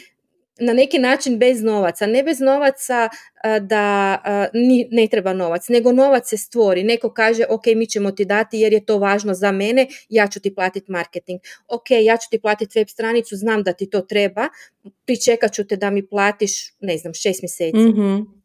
na 0.60 0.72
neki 0.72 0.98
način 0.98 1.38
bez 1.38 1.62
novaca, 1.62 2.06
ne 2.06 2.22
bez 2.22 2.40
novaca 2.40 3.08
da 3.60 4.16
ne 4.90 5.06
treba 5.10 5.32
novac, 5.32 5.68
nego 5.68 5.92
novac 5.92 6.28
se 6.28 6.36
stvori. 6.36 6.84
Neko 6.84 7.12
kaže, 7.12 7.44
ok, 7.48 7.66
mi 7.66 7.86
ćemo 7.86 8.10
ti 8.10 8.24
dati 8.24 8.58
jer 8.58 8.72
je 8.72 8.84
to 8.84 8.98
važno 8.98 9.34
za 9.34 9.52
mene, 9.52 9.86
ja 10.08 10.26
ću 10.26 10.40
ti 10.40 10.54
platiti 10.54 10.92
marketing. 10.92 11.40
Ok, 11.68 11.90
ja 11.90 12.16
ću 12.16 12.28
ti 12.30 12.40
platiti 12.40 12.78
web 12.78 12.88
stranicu, 12.88 13.36
znam 13.36 13.62
da 13.62 13.72
ti 13.72 13.90
to 13.90 14.00
treba, 14.00 14.48
pričekat 15.06 15.52
ću 15.52 15.66
te 15.66 15.76
da 15.76 15.90
mi 15.90 16.06
platiš, 16.06 16.72
ne 16.80 16.96
znam, 16.98 17.14
šest 17.14 17.42
mjeseci. 17.42 17.78
mm 17.78 18.40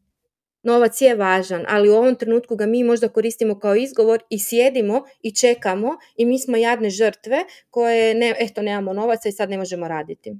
Novac 0.65 1.01
je 1.01 1.15
važan, 1.15 1.65
ali 1.67 1.89
u 1.89 1.93
ovom 1.93 2.15
trenutku 2.15 2.55
ga 2.55 2.65
mi 2.65 2.83
možda 2.83 3.07
koristimo 3.07 3.59
kao 3.59 3.75
izgovor 3.75 4.23
i 4.29 4.39
sjedimo 4.39 5.03
i 5.21 5.35
čekamo 5.35 5.97
i 6.15 6.25
mi 6.25 6.39
smo 6.39 6.57
jadne 6.57 6.89
žrtve 6.89 7.43
koje, 7.69 8.13
ne, 8.15 8.35
eto, 8.39 8.61
nemamo 8.61 8.93
novaca 8.93 9.29
i 9.29 9.31
sad 9.31 9.49
ne 9.49 9.57
možemo 9.57 9.87
raditi. 9.87 10.33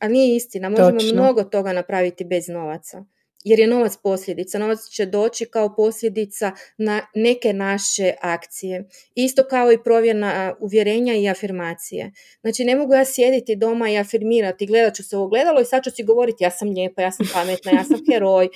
Ali 0.00 0.12
nije 0.12 0.36
istina, 0.36 0.68
možemo 0.68 0.98
mnogo 1.12 1.44
toga 1.44 1.72
napraviti 1.72 2.24
bez 2.24 2.48
novaca. 2.48 3.04
Jer 3.44 3.60
je 3.60 3.66
novac 3.66 3.96
posljedica. 4.02 4.58
Novac 4.58 4.78
će 4.90 5.06
doći 5.06 5.44
kao 5.44 5.74
posljedica 5.76 6.52
na 6.78 7.06
neke 7.14 7.52
naše 7.52 8.12
akcije. 8.20 8.88
Isto 9.14 9.44
kao 9.50 9.72
i 9.72 9.82
provjena 9.82 10.54
uvjerenja 10.60 11.14
i 11.14 11.28
afirmacije. 11.28 12.12
Znači 12.40 12.64
ne 12.64 12.76
mogu 12.76 12.94
ja 12.94 13.04
sjediti 13.04 13.56
doma 13.56 13.90
i 13.90 13.98
afirmirati, 13.98 14.66
gledat 14.66 14.94
ću 14.94 15.04
se 15.04 15.16
u 15.16 15.22
ogledalo 15.22 15.60
i 15.60 15.64
sad 15.64 15.84
ću 15.84 15.90
si 15.90 16.02
govoriti 16.02 16.44
ja 16.44 16.50
sam 16.50 16.68
lijepa, 16.68 17.02
ja 17.02 17.12
sam 17.12 17.26
pametna, 17.34 17.72
ja 17.72 17.84
sam 17.84 18.00
heroj. 18.12 18.48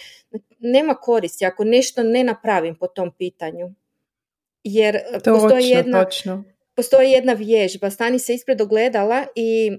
Nema 0.58 0.94
koristi 0.94 1.44
ako 1.44 1.64
nešto 1.64 2.02
ne 2.02 2.24
napravim 2.24 2.76
po 2.80 2.86
tom 2.86 3.12
pitanju. 3.18 3.70
Jer 4.64 4.98
postoji, 5.24 5.68
jedna, 5.68 6.06
postoji 6.74 7.10
jedna 7.10 7.32
vježba, 7.32 7.90
stani 7.90 8.18
se 8.18 8.34
ispred 8.34 8.60
ogledala 8.60 9.26
i 9.34 9.78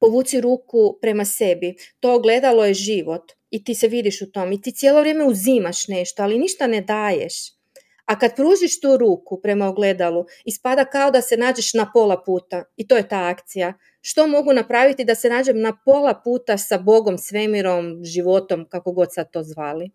povuci 0.00 0.40
ruku 0.40 0.98
prema 1.00 1.24
sebi. 1.24 1.74
To 2.00 2.14
ogledalo 2.14 2.64
je 2.64 2.74
život 2.74 3.32
i 3.50 3.64
ti 3.64 3.74
se 3.74 3.88
vidiš 3.88 4.22
u 4.22 4.30
tom 4.32 4.52
i 4.52 4.62
ti 4.62 4.72
cijelo 4.72 5.00
vrijeme 5.00 5.24
uzimaš 5.24 5.88
nešto, 5.88 6.22
ali 6.22 6.38
ništa 6.38 6.66
ne 6.66 6.80
daješ. 6.80 7.56
A 8.04 8.18
kad 8.18 8.36
pružiš 8.36 8.80
tu 8.80 8.96
ruku 8.96 9.40
prema 9.42 9.68
ogledalu, 9.68 10.24
ispada 10.44 10.84
kao 10.84 11.10
da 11.10 11.20
se 11.20 11.36
nađeš 11.36 11.74
na 11.74 11.90
pola 11.94 12.22
puta 12.26 12.64
i 12.76 12.88
to 12.88 12.96
je 12.96 13.08
ta 13.08 13.28
akcija. 13.28 13.72
Što 14.00 14.26
mogu 14.26 14.52
napraviti 14.52 15.04
da 15.04 15.14
se 15.14 15.28
nađem 15.28 15.60
na 15.60 15.78
pola 15.84 16.20
puta 16.24 16.58
sa 16.58 16.78
Bogom, 16.78 17.18
svemirom, 17.18 18.04
životom, 18.04 18.66
kako 18.68 18.92
god 18.92 19.14
sad 19.14 19.30
to 19.30 19.42
zvali? 19.42 19.90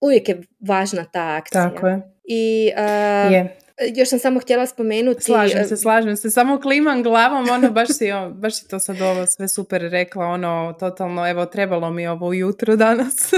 Uvijek 0.00 0.28
je 0.28 0.42
važna 0.60 1.04
ta 1.12 1.36
akcija. 1.36 1.70
Tako 1.70 1.88
je. 1.88 2.02
I 2.24 2.70
je. 3.32 3.58
E, 3.76 3.92
još 3.94 4.08
sam 4.08 4.18
samo 4.18 4.40
htjela 4.40 4.66
spomenuti... 4.66 5.22
Slažem 5.24 5.60
e, 5.60 5.64
se, 5.64 5.76
slažem 5.76 6.16
se. 6.16 6.30
Samo 6.30 6.60
klimam 6.60 7.02
glavom, 7.02 7.48
ono, 7.50 7.70
baš 7.70 7.88
si, 7.88 8.06
baš 8.34 8.60
si 8.60 8.68
to 8.68 8.78
sad 8.78 9.00
ovo 9.00 9.26
sve 9.26 9.48
super 9.48 9.82
rekla, 9.82 10.26
ono, 10.26 10.76
totalno, 10.80 11.28
evo, 11.28 11.46
trebalo 11.46 11.90
mi 11.90 12.06
ovo 12.06 12.26
ujutro 12.26 12.76
danas. 12.76 13.32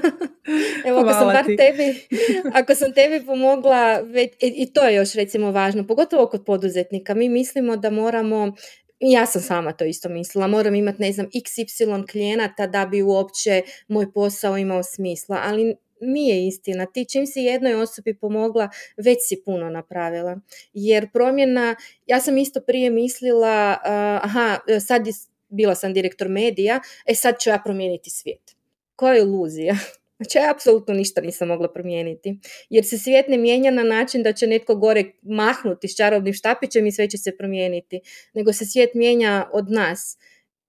evo, 0.86 0.98
ako 1.00 1.12
sam 1.12 1.26
bar 1.26 1.44
tebi, 1.44 2.06
ako 2.54 2.74
sam 2.74 2.92
tebi 2.92 3.26
pomogla, 3.26 4.00
već, 4.00 4.32
i 4.40 4.72
to 4.72 4.84
je 4.84 4.94
još 4.94 5.14
recimo 5.14 5.52
važno, 5.52 5.86
pogotovo 5.86 6.26
kod 6.26 6.44
poduzetnika, 6.44 7.14
mi 7.14 7.28
mislimo 7.28 7.76
da 7.76 7.90
moramo 7.90 8.52
ja 9.00 9.26
sam 9.26 9.42
sama 9.42 9.72
to 9.72 9.84
isto 9.84 10.08
mislila, 10.08 10.46
moram 10.46 10.74
imati 10.74 11.02
ne 11.02 11.12
znam 11.12 11.26
xy 11.26 12.10
klijenata 12.10 12.66
da 12.66 12.86
bi 12.86 13.02
uopće 13.02 13.62
moj 13.88 14.12
posao 14.12 14.58
imao 14.58 14.82
smisla, 14.82 15.40
ali 15.44 15.76
nije 16.00 16.46
istina. 16.46 16.86
Ti 16.86 17.06
čim 17.12 17.26
si 17.26 17.40
jednoj 17.40 17.74
osobi 17.74 18.14
pomogla, 18.14 18.68
već 18.96 19.18
si 19.20 19.42
puno 19.44 19.70
napravila. 19.70 20.40
Jer 20.72 21.12
promjena, 21.12 21.76
ja 22.06 22.20
sam 22.20 22.38
isto 22.38 22.60
prije 22.60 22.90
mislila, 22.90 23.78
aha, 24.22 24.58
sad 24.86 25.06
je, 25.06 25.12
bila 25.48 25.74
sam 25.74 25.92
direktor 25.92 26.28
medija, 26.28 26.80
e 27.06 27.14
sad 27.14 27.34
ću 27.40 27.50
ja 27.50 27.60
promijeniti 27.64 28.10
svijet. 28.10 28.56
Koja 28.96 29.14
je 29.14 29.20
iluzija? 29.20 29.74
Znači 30.22 30.38
ja 30.38 30.50
apsolutno 30.50 30.94
ništa 30.94 31.20
nisam 31.20 31.48
mogla 31.48 31.72
promijeniti. 31.72 32.38
Jer 32.70 32.84
se 32.84 32.98
svijet 32.98 33.28
ne 33.28 33.38
mijenja 33.38 33.70
na 33.70 33.82
način 33.82 34.22
da 34.22 34.32
će 34.32 34.46
netko 34.46 34.74
gore 34.74 35.04
mahnuti 35.22 35.88
s 35.88 35.96
čarobnim 35.96 36.34
štapićem 36.34 36.86
i 36.86 36.92
sve 36.92 37.08
će 37.10 37.18
se 37.18 37.36
promijeniti. 37.36 38.00
Nego 38.34 38.52
se 38.52 38.66
svijet 38.66 38.94
mijenja 38.94 39.48
od 39.52 39.70
nas 39.70 40.18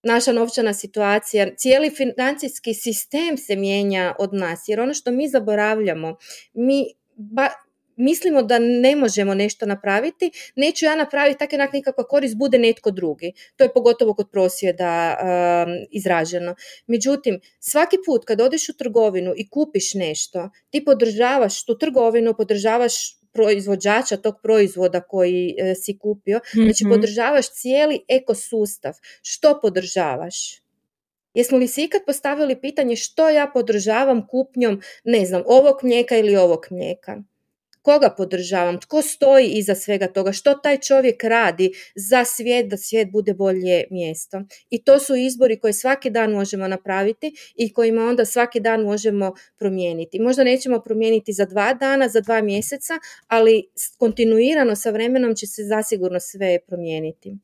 naša 0.03 0.31
novčana 0.31 0.73
situacija, 0.73 1.55
cijeli 1.55 1.89
financijski 1.89 2.73
sistem 2.73 3.37
se 3.37 3.55
mijenja 3.55 4.15
od 4.19 4.33
nas, 4.33 4.63
jer 4.67 4.79
ono 4.79 4.93
što 4.93 5.11
mi 5.11 5.29
zaboravljamo, 5.29 6.17
mi 6.53 6.85
mislimo 7.95 8.43
da 8.43 8.59
ne 8.59 8.95
možemo 8.95 9.33
nešto 9.33 9.65
napraviti, 9.65 10.31
neću 10.55 10.85
ja 10.85 10.95
napraviti 10.95 11.39
tako 11.39 11.55
jednak 11.55 11.73
nikakva 11.73 12.03
korist, 12.03 12.37
bude 12.37 12.59
netko 12.59 12.91
drugi. 12.91 13.33
To 13.55 13.63
je 13.63 13.73
pogotovo 13.73 14.13
kod 14.13 14.29
prosvjeda 14.31 15.17
um, 15.21 15.71
izraženo. 15.91 16.55
Međutim, 16.87 17.39
svaki 17.59 17.97
put 18.05 18.25
kad 18.25 18.41
odeš 18.41 18.69
u 18.69 18.77
trgovinu 18.77 19.33
i 19.37 19.49
kupiš 19.49 19.93
nešto, 19.93 20.49
ti 20.69 20.85
podržavaš 20.85 21.65
tu 21.65 21.77
trgovinu, 21.77 22.33
podržavaš 22.37 23.20
proizvođača 23.33 24.17
tog 24.17 24.35
proizvoda 24.43 25.01
koji 25.01 25.55
e, 25.57 25.75
si 25.75 25.97
kupio, 25.97 26.37
mm 26.37 26.63
znači 26.63 26.85
mhm. 26.85 26.93
podržavaš 26.93 27.49
cijeli 27.53 27.99
ekosustav. 28.07 28.93
Što 29.21 29.59
podržavaš? 29.61 30.61
Jesmo 31.33 31.57
li 31.57 31.67
si 31.67 31.83
ikad 31.83 32.01
postavili 32.05 32.61
pitanje 32.61 32.95
što 32.95 33.29
ja 33.29 33.51
podržavam 33.53 34.27
kupnjom, 34.27 34.81
ne 35.03 35.25
znam, 35.25 35.43
ovog 35.45 35.75
mlijeka 35.83 36.17
ili 36.17 36.35
ovog 36.35 36.67
mlijeka? 36.69 37.17
Koga 37.81 38.13
podržavam, 38.17 38.79
tko 38.79 39.01
stoji 39.01 39.47
iza 39.47 39.75
svega 39.75 40.07
toga, 40.07 40.31
što 40.31 40.53
taj 40.53 40.77
čovjek 40.77 41.23
radi 41.23 41.71
za 41.95 42.25
svijet, 42.25 42.67
da 42.67 42.77
svijet 42.77 43.11
bude 43.11 43.33
bolje 43.33 43.83
mjesto. 43.91 44.41
I 44.69 44.83
to 44.83 44.99
su 44.99 45.15
izbori 45.15 45.59
koje 45.59 45.73
svaki 45.73 46.09
dan 46.09 46.31
možemo 46.31 46.67
napraviti 46.67 47.33
i 47.55 47.73
kojima 47.73 48.05
onda 48.05 48.25
svaki 48.25 48.59
dan 48.59 48.81
možemo 48.81 49.33
promijeniti. 49.57 50.19
Možda 50.19 50.43
nećemo 50.43 50.79
promijeniti 50.79 51.33
za 51.33 51.45
dva 51.45 51.73
dana, 51.73 52.07
za 52.07 52.21
dva 52.21 52.41
mjeseca, 52.41 52.93
ali 53.27 53.69
kontinuirano 53.97 54.75
sa 54.75 54.89
vremenom 54.89 55.35
će 55.35 55.47
se 55.47 55.63
zasigurno 55.63 56.19
sve 56.19 56.59
promijeniti. 56.67 57.37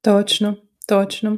Točno, 0.00 0.54
točno. 0.86 1.36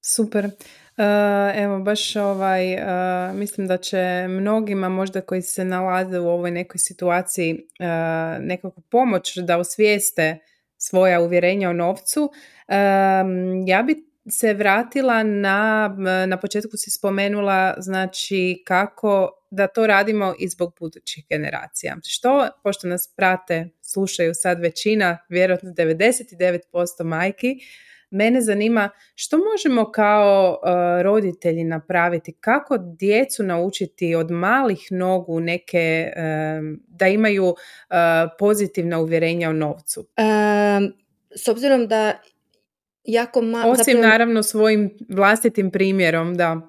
Super. 0.00 0.50
E, 0.98 1.62
evo, 1.62 1.78
baš 1.78 2.16
ovaj, 2.16 2.72
e, 2.72 3.32
mislim 3.32 3.66
da 3.66 3.76
će 3.76 4.26
mnogima 4.28 4.88
možda 4.88 5.20
koji 5.20 5.42
se 5.42 5.64
nalaze 5.64 6.18
u 6.18 6.28
ovoj 6.28 6.50
nekoj 6.50 6.78
situaciji 6.78 7.52
uh, 7.54 8.44
nekako 8.44 8.80
pomoć 8.80 9.36
da 9.36 9.58
osvijeste 9.58 10.38
svoja 10.76 11.20
uvjerenja 11.20 11.70
o 11.70 11.72
novcu. 11.72 12.30
ja 13.66 13.82
bi 13.82 14.08
se 14.30 14.54
vratila 14.54 15.22
na, 15.22 15.88
na 16.26 16.36
početku 16.36 16.76
si 16.76 16.90
spomenula 16.90 17.74
znači 17.78 18.62
kako 18.66 19.30
da 19.50 19.66
to 19.66 19.86
radimo 19.86 20.34
i 20.38 20.48
zbog 20.48 20.74
budućih 20.80 21.24
generacija. 21.28 21.96
Što, 22.06 22.48
pošto 22.62 22.88
nas 22.88 23.14
prate, 23.16 23.68
slušaju 23.82 24.34
sad 24.34 24.60
većina, 24.60 25.18
vjerojatno 25.28 25.70
99% 25.70 27.04
majki, 27.04 27.58
mene 28.10 28.40
zanima 28.40 28.90
što 29.14 29.38
možemo 29.52 29.92
kao 29.92 30.58
uh, 30.62 31.02
roditelji 31.02 31.64
napraviti, 31.64 32.32
kako 32.32 32.78
djecu 32.78 33.42
naučiti 33.42 34.14
od 34.14 34.30
malih 34.30 34.86
nogu 34.90 35.40
neke, 35.40 36.12
um, 36.16 36.80
da 36.88 37.06
imaju 37.06 37.44
uh, 37.44 37.54
pozitivna 38.38 38.98
uvjerenja 38.98 39.50
o 39.50 39.52
novcu. 39.52 40.00
Um, 40.00 40.92
s 41.34 41.48
obzirom 41.48 41.86
da 41.86 42.12
jako 43.04 43.42
malo... 43.42 43.72
Osim 43.72 44.00
naravno 44.00 44.42
svojim 44.42 44.90
vlastitim 45.08 45.70
primjerom, 45.70 46.34
da. 46.34 46.67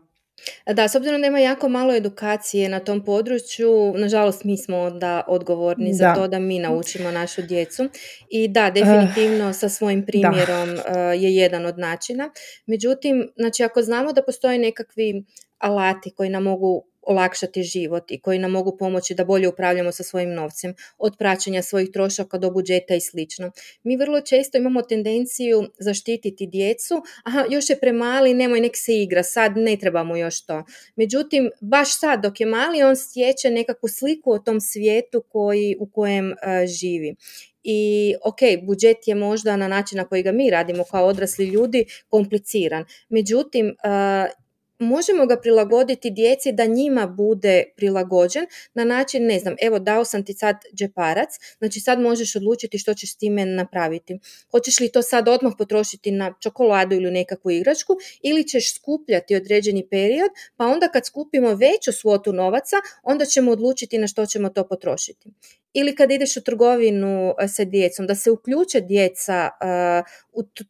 Da, 0.74 0.88
s 0.88 0.96
obzirom 0.96 1.22
da 1.22 1.28
ima 1.28 1.40
jako 1.40 1.70
malo 1.70 1.96
edukacije 1.96 2.70
na 2.70 2.80
tom 2.80 3.06
području, 3.06 3.94
nažalost 3.98 4.44
mi 4.44 4.58
smo 4.58 4.78
onda 4.78 5.24
odgovorni 5.28 5.94
za 5.94 6.14
to 6.14 6.28
da 6.28 6.40
mi 6.40 6.60
naučimo 6.60 7.12
našu 7.12 7.42
djecu. 7.42 7.90
I 8.30 8.48
da, 8.48 8.66
eh, 8.66 8.72
definitivno 8.72 9.54
sa 9.54 9.70
svojim 9.70 10.06
primjerom 10.06 10.70
eh, 10.70 11.00
je 11.16 11.36
jedan 11.36 11.66
od 11.66 11.78
načina. 11.78 12.32
Međutim, 12.66 13.32
znači 13.36 13.64
ako 13.64 13.82
znamo 13.82 14.14
da 14.14 14.24
postoje 14.24 14.60
nekakvi 14.60 15.24
alati 15.58 16.12
koji 16.12 16.30
nam 16.30 16.44
mogu 16.44 16.89
olakšati 17.02 17.64
život 17.64 18.12
i 18.12 18.20
koji 18.22 18.40
nam 18.40 18.52
mogu 18.52 18.78
pomoći 18.78 19.16
da 19.16 19.26
bolje 19.26 19.48
upravljamo 19.48 19.92
sa 19.92 20.04
svojim 20.04 20.34
novcem, 20.34 20.74
od 20.98 21.18
praćenja 21.18 21.62
svojih 21.62 21.90
trošaka 21.94 22.38
do 22.38 22.52
budžeta 22.52 22.96
i 22.96 23.02
slično. 23.02 23.52
Mi 23.84 23.98
vrlo 23.98 24.22
često 24.22 24.58
imamo 24.58 24.82
tendenciju 24.82 25.64
zaštititi 25.80 26.48
djecu, 26.48 27.02
aha, 27.24 27.46
još 27.50 27.70
je 27.70 27.80
premali, 27.80 28.34
nemoj 28.34 28.62
nek 28.62 28.78
se 28.78 29.02
igra, 29.02 29.24
sad 29.24 29.58
ne 29.58 29.78
trebamo 29.78 30.18
još 30.18 30.46
to. 30.46 30.64
Međutim, 30.96 31.52
baš 31.62 32.00
sad 32.00 32.24
dok 32.24 32.40
je 32.40 32.46
mali, 32.46 32.84
on 32.84 32.96
stječe 32.96 33.50
nekakvu 33.50 33.90
sliku 33.90 34.32
o 34.32 34.40
tom 34.40 34.62
svijetu 34.62 35.24
koji, 35.30 35.76
u 35.80 35.90
kojem 35.90 36.32
e, 36.32 36.36
živi 36.68 37.16
i 37.64 38.16
ok, 38.24 38.40
budžet 38.64 38.98
je 39.08 39.16
možda 39.16 39.56
na 39.58 39.68
način 39.68 39.98
na 39.98 40.08
koji 40.08 40.24
ga 40.24 40.32
mi 40.32 40.50
radimo 40.50 40.84
kao 40.84 41.08
odrasli 41.08 41.46
ljudi 41.46 41.86
kompliciran. 42.10 42.86
Međutim, 43.10 43.68
uh, 43.68 44.49
možemo 44.80 45.26
ga 45.26 45.38
prilagoditi 45.42 46.10
djeci 46.10 46.52
da 46.52 46.66
njima 46.66 47.08
bude 47.08 47.64
prilagođen 47.76 48.46
na 48.74 48.84
način, 48.84 49.26
ne 49.26 49.40
znam, 49.40 49.56
evo 49.62 49.80
dao 49.80 50.06
sam 50.06 50.26
ti 50.26 50.34
sad 50.34 50.56
džeparac, 50.74 51.30
znači 51.58 51.80
sad 51.80 52.00
možeš 52.00 52.36
odlučiti 52.36 52.78
što 52.78 52.94
ćeš 52.94 53.14
s 53.14 53.18
time 53.18 53.46
napraviti. 53.46 54.20
Hoćeš 54.52 54.80
li 54.80 54.92
to 54.92 55.02
sad 55.02 55.28
odmah 55.28 55.54
potrošiti 55.58 56.12
na 56.12 56.34
čokoladu 56.40 56.96
ili 56.96 57.12
nekakvu 57.12 57.52
igračku 57.52 57.94
ili 58.22 58.48
ćeš 58.48 58.76
skupljati 58.76 59.36
određeni 59.36 59.88
period, 59.90 60.30
pa 60.58 60.66
onda 60.66 60.88
kad 60.88 61.06
skupimo 61.06 61.56
veću 61.56 61.92
svotu 61.92 62.34
novaca, 62.34 62.76
onda 63.04 63.26
ćemo 63.26 63.52
odlučiti 63.52 63.98
na 63.98 64.08
što 64.08 64.26
ćemo 64.26 64.50
to 64.50 64.68
potrošiti 64.68 65.30
ili 65.74 65.96
kad 65.96 66.12
ideš 66.12 66.38
u 66.38 66.44
trgovinu 66.44 67.34
e, 67.40 67.48
sa 67.48 67.64
djecom, 67.64 68.08
da 68.08 68.16
se 68.16 68.32
uključe 68.32 68.82
djeca 68.82 69.50
e, 69.62 70.04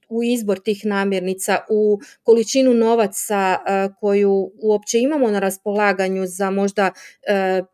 u, 0.10 0.24
izbor 0.24 0.60
tih 0.60 0.86
namirnica, 0.86 1.58
u 1.70 2.00
količinu 2.24 2.74
novaca 2.74 3.58
e, 3.68 3.90
koju 4.00 4.52
uopće 4.62 5.00
imamo 5.00 5.32
na 5.32 5.40
raspolaganju 5.40 6.26
za 6.28 6.50
možda 6.50 6.92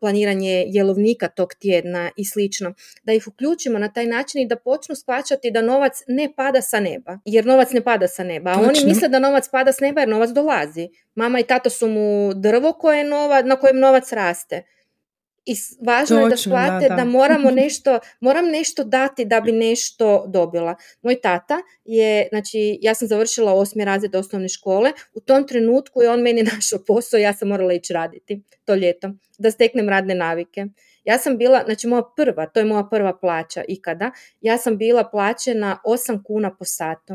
planiranje 0.00 0.64
jelovnika 0.66 1.28
tog 1.28 1.54
tjedna 1.54 2.10
i 2.16 2.24
slično, 2.24 2.74
da 3.04 3.12
ih 3.12 3.28
uključimo 3.28 3.78
na 3.78 3.92
taj 3.92 4.06
način 4.06 4.40
i 4.40 4.46
da 4.46 4.56
počnu 4.56 4.94
shvaćati 4.94 5.50
da 5.50 5.62
novac 5.62 6.02
ne 6.08 6.32
pada 6.36 6.62
sa 6.62 6.80
neba, 6.80 7.18
jer 7.24 7.46
novac 7.46 7.72
ne 7.72 7.80
pada 7.80 8.08
sa 8.08 8.24
neba, 8.24 8.50
a 8.50 8.60
oni 8.60 8.84
misle 8.86 9.08
da 9.08 9.18
novac 9.18 9.48
pada 9.48 9.72
s 9.72 9.80
neba 9.80 10.00
jer 10.00 10.08
novac 10.08 10.30
dolazi. 10.30 10.88
Mama 11.14 11.40
i 11.40 11.42
tato 11.42 11.70
su 11.70 11.88
mu 11.88 12.34
drvo 12.34 12.72
koje 12.72 13.04
nova, 13.04 13.42
na 13.42 13.56
kojem 13.56 13.78
novac 13.78 14.12
raste 14.12 14.62
i 15.46 15.54
važno 15.86 16.20
je 16.20 16.28
da 16.28 16.36
shvate 16.36 16.88
da, 16.88 17.04
moramo 17.04 17.50
nešto, 17.62 17.98
moram 18.20 18.44
nešto 18.50 18.84
dati 18.84 19.24
da 19.24 19.40
bi 19.40 19.52
nešto 19.52 20.24
dobila. 20.28 20.74
Moj 21.02 21.20
tata 21.20 21.58
je, 21.84 22.28
znači 22.28 22.78
ja 22.82 22.94
sam 22.94 23.08
završila 23.08 23.54
osmi 23.54 23.84
razred 23.84 24.14
osnovne 24.14 24.48
škole, 24.48 24.92
u 25.14 25.20
tom 25.20 25.46
trenutku 25.46 26.02
je 26.02 26.10
on 26.10 26.20
meni 26.20 26.42
našao 26.54 26.78
posao, 26.86 27.18
ja 27.18 27.32
sam 27.32 27.48
morala 27.48 27.72
ići 27.72 27.92
raditi 27.92 28.42
to 28.64 28.74
ljeto, 28.74 29.10
da 29.38 29.50
steknem 29.50 29.88
radne 29.88 30.14
navike. 30.14 30.66
Ja 31.04 31.18
sam 31.18 31.38
bila, 31.38 31.62
znači 31.64 31.86
moja 31.86 32.02
prva, 32.16 32.46
to 32.46 32.60
je 32.60 32.64
moja 32.64 32.84
prva 32.90 33.18
plaća 33.18 33.64
ikada, 33.68 34.10
ja 34.40 34.58
sam 34.58 34.78
bila 34.78 35.04
plaćena 35.10 35.78
8 35.84 36.22
kuna 36.22 36.56
po 36.56 36.64
satu. 36.64 37.14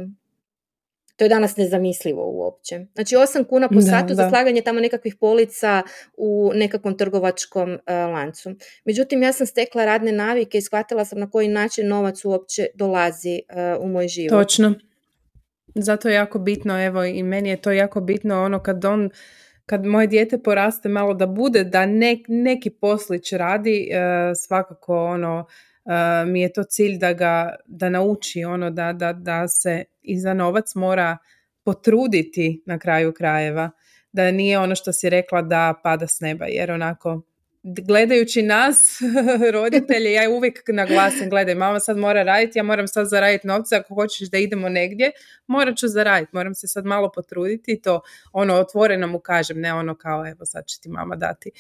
To 1.22 1.26
je 1.26 1.30
danas 1.30 1.58
nezamislivo 1.58 2.24
uopće. 2.26 2.86
Znači 2.94 3.16
8 3.16 3.46
kuna 3.46 3.68
po 3.68 3.82
satu 3.82 4.14
za 4.14 4.30
slaganje 4.30 4.62
tamo 4.62 4.80
nekakvih 4.80 5.16
polica 5.20 5.84
u 6.18 6.52
nekakvom 6.56 6.98
trgovačkom 6.98 7.72
uh, 7.72 7.80
lancu. 7.88 8.52
Međutim, 8.86 9.24
ja 9.24 9.34
sam 9.34 9.48
stekla 9.48 9.86
radne 9.86 10.12
navike 10.12 10.58
i 10.58 10.62
shvatila 10.62 11.06
sam 11.06 11.20
na 11.20 11.30
koji 11.30 11.48
način 11.48 11.88
novac 11.88 12.26
uopće 12.26 12.68
dolazi 12.76 13.42
uh, 13.78 13.84
u 13.84 13.88
moj 13.88 14.08
život. 14.08 14.44
Točno. 14.44 14.74
Zato 15.76 16.10
je 16.10 16.16
jako 16.16 16.40
bitno, 16.40 16.86
evo 16.86 17.04
i 17.04 17.24
meni 17.24 17.50
je 17.50 17.62
to 17.62 17.72
jako 17.72 18.02
bitno 18.02 18.44
ono 18.44 18.64
kad 18.64 18.86
on 18.86 19.10
kad 19.66 19.86
moje 19.86 20.08
dijete 20.08 20.38
poraste 20.38 20.90
malo 20.90 21.14
da 21.14 21.28
bude 21.28 21.64
da 21.64 21.86
neki 22.28 22.70
poslić 22.70 23.34
radi 23.34 23.90
uh, 23.92 23.98
svakako 24.36 25.06
ono 25.06 25.46
mi 26.28 26.42
je 26.42 26.54
to 26.54 26.64
cilj 26.64 26.98
da 26.98 27.14
ga 27.14 27.56
da 27.66 27.90
nauči 27.90 28.44
ono 28.44 28.70
da, 28.70 28.94
da, 28.94 29.14
da 29.14 29.48
se 29.48 29.84
i 30.02 30.20
za 30.20 30.34
novac 30.34 30.76
mora 30.76 31.18
potruditi 31.64 32.64
na 32.66 32.80
kraju 32.80 33.14
krajeva. 33.14 33.72
Da 34.12 34.32
nije 34.32 34.60
ono 34.60 34.76
što 34.76 34.94
si 34.94 35.10
rekla 35.10 35.42
da 35.42 35.74
pada 35.84 36.08
s 36.08 36.20
neba 36.20 36.46
jer 36.46 36.72
onako 36.72 37.22
gledajući 37.64 38.42
nas 38.42 39.02
roditelje 39.54 40.12
ja 40.12 40.30
uvijek 40.30 40.64
naglasim 40.68 41.30
gledaj 41.30 41.56
mama 41.56 41.80
sad 41.80 41.98
mora 41.98 42.24
raditi 42.24 42.60
ja 42.60 42.64
moram 42.64 42.88
sad 42.88 43.08
zaraditi 43.08 43.48
novce 43.48 43.76
ako 43.76 43.94
hoćeš 43.94 44.30
da 44.30 44.38
idemo 44.38 44.70
negdje 44.70 45.12
morat 45.48 45.78
ću 45.78 45.88
zaraditi 45.88 46.30
moram 46.34 46.56
se 46.56 46.68
sad 46.68 46.86
malo 46.86 47.12
potruditi 47.12 47.82
to 47.82 48.02
ono 48.34 48.56
otvoreno 48.56 49.08
mu 49.08 49.20
kažem 49.20 49.60
ne 49.60 49.74
ono 49.74 49.96
kao 49.96 50.28
evo 50.28 50.46
sad 50.46 50.66
će 50.66 50.80
ti 50.82 50.90
mama 50.90 51.16
dati. 51.16 51.52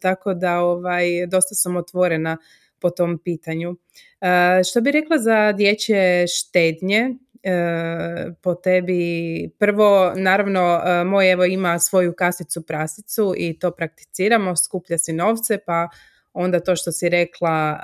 Tako 0.00 0.34
da 0.34 0.60
ovaj 0.60 1.26
dosta 1.26 1.54
sam 1.54 1.76
otvorena 1.76 2.36
po 2.80 2.90
tom 2.90 3.18
pitanju. 3.24 3.76
E, 4.20 4.64
što 4.70 4.80
bi 4.80 4.90
rekla 4.90 5.18
za 5.18 5.52
dječje 5.52 6.26
štednje? 6.26 7.10
E, 7.42 8.30
po 8.42 8.54
tebi 8.54 9.50
prvo 9.58 10.12
naravno 10.16 10.82
e, 10.84 11.04
moj 11.04 11.32
evo 11.32 11.44
ima 11.44 11.78
svoju 11.78 12.12
kasicu 12.12 12.62
prasicu 12.66 13.34
i 13.36 13.58
to 13.58 13.70
prakticiramo 13.70 14.56
skuplja 14.56 14.98
si 14.98 15.12
novce 15.12 15.58
pa 15.66 15.88
onda 16.32 16.60
to 16.60 16.76
što 16.76 16.92
si 16.92 17.08
rekla 17.08 17.80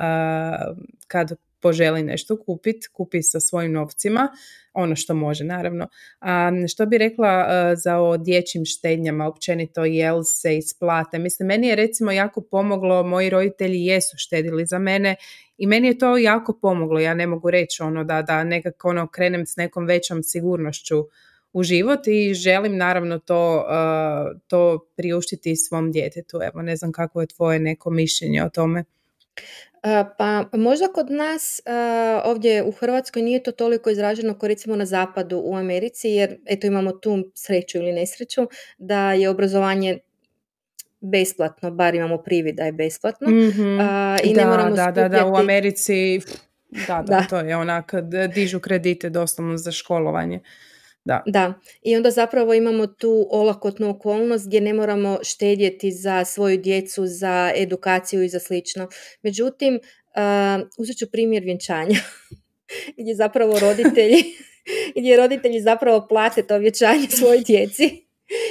kad 1.07 1.33
poželi 1.63 2.03
nešto 2.03 2.37
kupiti, 2.45 2.89
kupi 2.93 3.23
sa 3.23 3.41
svojim 3.41 3.73
novcima, 3.73 4.29
ono 4.75 4.97
što 4.97 5.15
može 5.15 5.45
naravno. 5.45 5.89
A 6.21 6.51
što 6.69 6.87
bi 6.87 6.99
rekla 6.99 7.47
uh, 7.47 7.79
za 7.79 7.99
o 7.99 8.17
dječjim 8.17 8.65
štednjama, 8.65 9.27
općenito 9.27 9.85
jel 9.85 10.23
se 10.23 10.57
isplate? 10.57 11.19
Mislim, 11.19 11.47
meni 11.47 11.69
je 11.69 11.77
recimo 11.77 12.13
jako 12.13 12.41
pomoglo, 12.41 13.03
moji 13.03 13.31
roditelji 13.31 13.85
jesu 13.85 14.17
štedili 14.19 14.67
za 14.67 14.79
mene 14.79 15.17
i 15.59 15.67
meni 15.67 15.89
je 15.89 15.99
to 15.99 16.17
jako 16.17 16.59
pomoglo. 16.63 17.01
Ja 17.01 17.15
ne 17.15 17.27
mogu 17.27 17.51
reći 17.51 17.83
ono 17.83 18.05
da, 18.05 18.23
da 18.23 18.45
nekako 18.45 18.89
ono 18.89 19.07
krenem 19.07 19.47
s 19.47 19.57
nekom 19.57 19.87
većom 19.87 20.23
sigurnošću 20.23 21.05
u 21.53 21.63
život 21.63 22.07
i 22.07 22.35
želim 22.35 22.77
naravno 22.77 23.19
to, 23.19 23.57
uh, 23.57 24.41
to 24.47 24.89
priuštiti 24.97 25.57
svom 25.57 25.93
djetetu. 25.93 26.39
Evo, 26.43 26.63
ne 26.63 26.77
znam 26.77 26.93
kako 26.93 27.21
je 27.21 27.27
tvoje 27.27 27.59
neko 27.59 27.91
mišljenje 27.91 28.45
o 28.45 28.49
tome. 28.49 28.85
Pa 30.19 30.45
možda 30.53 30.89
kod 30.89 31.11
nas 31.11 31.61
ovdje 32.25 32.63
u 32.63 32.73
Hrvatskoj 32.73 33.23
nije 33.23 33.43
to 33.43 33.53
toliko 33.53 33.91
izraženo 33.91 34.39
kao 34.39 34.49
recimo 34.49 34.77
na 34.77 34.87
zapadu 34.87 35.43
u 35.45 35.57
Americi 35.57 36.09
jer 36.09 36.39
eto 36.47 36.67
imamo 36.67 36.93
tu 36.93 37.31
sreću 37.35 37.79
ili 37.79 37.93
nesreću 37.93 38.49
da 38.79 39.13
je 39.13 39.29
obrazovanje 39.29 39.99
besplatno, 41.01 41.71
bar 41.71 41.95
imamo 41.95 42.19
privid 42.19 42.57
da 42.57 42.65
je 42.65 42.73
besplatno 42.73 43.29
mm 43.29 43.81
i 44.25 44.35
ne 44.35 44.47
moramo 44.47 44.77
da, 44.77 44.91
da, 44.91 45.09
da, 45.09 45.27
u 45.27 45.37
Americi 45.37 46.21
da, 46.87 47.03
da, 47.07 47.27
to 47.31 47.39
je 47.39 47.57
onak 47.57 47.93
dižu 48.35 48.61
kredite 48.61 49.11
doslovno 49.11 49.57
za 49.57 49.73
školovanje. 49.73 50.41
Da. 51.05 51.23
da. 51.27 51.55
I 51.83 51.97
onda 51.97 52.11
zapravo 52.11 52.55
imamo 52.55 52.87
tu 52.87 53.29
olakotnu 53.31 53.91
okolnost 53.91 54.47
gdje 54.47 54.61
ne 54.61 54.75
moramo 54.75 55.19
štedjeti 55.23 55.91
za 55.91 56.25
svoju 56.25 56.57
djecu, 56.57 57.07
za 57.07 57.53
edukaciju 57.57 58.23
i 58.23 58.29
za 58.29 58.39
slično. 58.39 58.89
Međutim, 59.23 59.75
uh, 59.75 60.69
uzet 60.79 60.97
ću 60.97 61.11
primjer 61.11 61.43
vjenčanja 61.43 61.99
gdje 62.99 63.15
zapravo 63.15 63.59
roditelji 63.59 64.23
gdje 64.97 65.17
roditelji 65.17 65.61
zapravo 65.61 66.07
plate 66.09 66.43
to 66.43 66.59
vječanje 66.59 67.07
svojoj 67.19 67.41
djeci. 67.41 68.07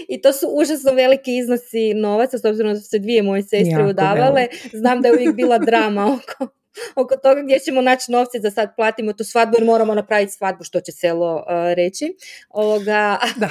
I 0.07 0.21
to 0.21 0.33
su 0.33 0.47
užasno 0.47 0.93
veliki 0.93 1.37
iznosi 1.37 1.93
novaca, 1.93 2.37
s 2.37 2.45
obzirom 2.45 2.73
da 2.73 2.79
su 2.79 2.89
se 2.89 2.99
dvije 2.99 3.23
moje 3.23 3.43
sestre 3.43 3.85
udavale. 3.89 4.47
Znam 4.73 5.01
da 5.01 5.07
je 5.07 5.13
uvijek 5.13 5.35
bila 5.35 5.57
drama 5.57 6.05
oko, 6.13 6.53
oko 6.95 7.15
toga 7.15 7.41
gdje 7.41 7.59
ćemo 7.59 7.81
naći 7.81 8.11
novce 8.11 8.39
za 8.39 8.51
sad 8.51 8.75
platimo 8.75 9.13
tu 9.13 9.23
svadbu 9.23 9.55
jer 9.57 9.65
moramo 9.65 9.95
napraviti 9.95 10.31
svadbu 10.31 10.63
što 10.63 10.79
će 10.81 10.91
selo 10.91 11.35
uh, 11.35 11.73
reći. 11.75 12.15
Ovoga... 12.49 13.19
Da, 13.35 13.49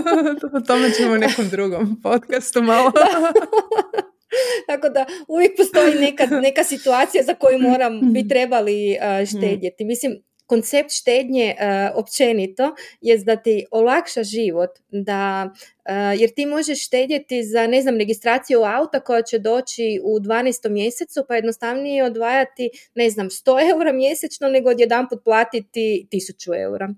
o 0.56 0.60
tome 0.60 0.90
ćemo 0.90 1.12
u 1.12 1.18
nekom 1.18 1.48
drugom 1.48 2.00
podcastu 2.02 2.62
malo. 2.62 2.92
Tako 4.68 4.88
da 4.88 5.06
uvijek 5.28 5.56
postoji 5.56 5.94
neka, 5.94 6.26
neka 6.26 6.64
situacija 6.64 7.24
za 7.24 7.34
koju 7.34 7.58
moram, 7.58 8.12
bi 8.12 8.28
trebali 8.28 8.96
uh, 9.00 9.28
štedjeti. 9.28 9.84
Mislim, 9.84 10.22
koncept 10.52 10.90
štednje 10.90 11.54
uh, 11.54 11.98
općenito 11.98 12.74
je 13.00 13.18
da 13.18 13.36
ti 13.36 13.64
olakša 13.70 14.22
život, 14.22 14.70
da, 14.90 15.50
uh, 15.52 16.20
jer 16.20 16.30
ti 16.30 16.46
možeš 16.46 16.86
štedjeti 16.86 17.44
za, 17.44 17.66
ne 17.66 17.82
znam, 17.82 17.98
registraciju 17.98 18.60
auta 18.62 19.00
koja 19.00 19.22
će 19.22 19.38
doći 19.38 20.00
u 20.04 20.20
12. 20.20 20.68
mjesecu, 20.68 21.24
pa 21.28 21.34
jednostavnije 21.34 22.04
odvajati, 22.04 22.70
ne 22.94 23.10
znam, 23.10 23.30
100 23.30 23.70
eura 23.70 23.92
mjesečno 23.92 24.48
nego 24.48 24.70
odjedanput 24.70 25.24
platiti 25.24 26.06
1000 26.12 26.62
eura. 26.62 26.94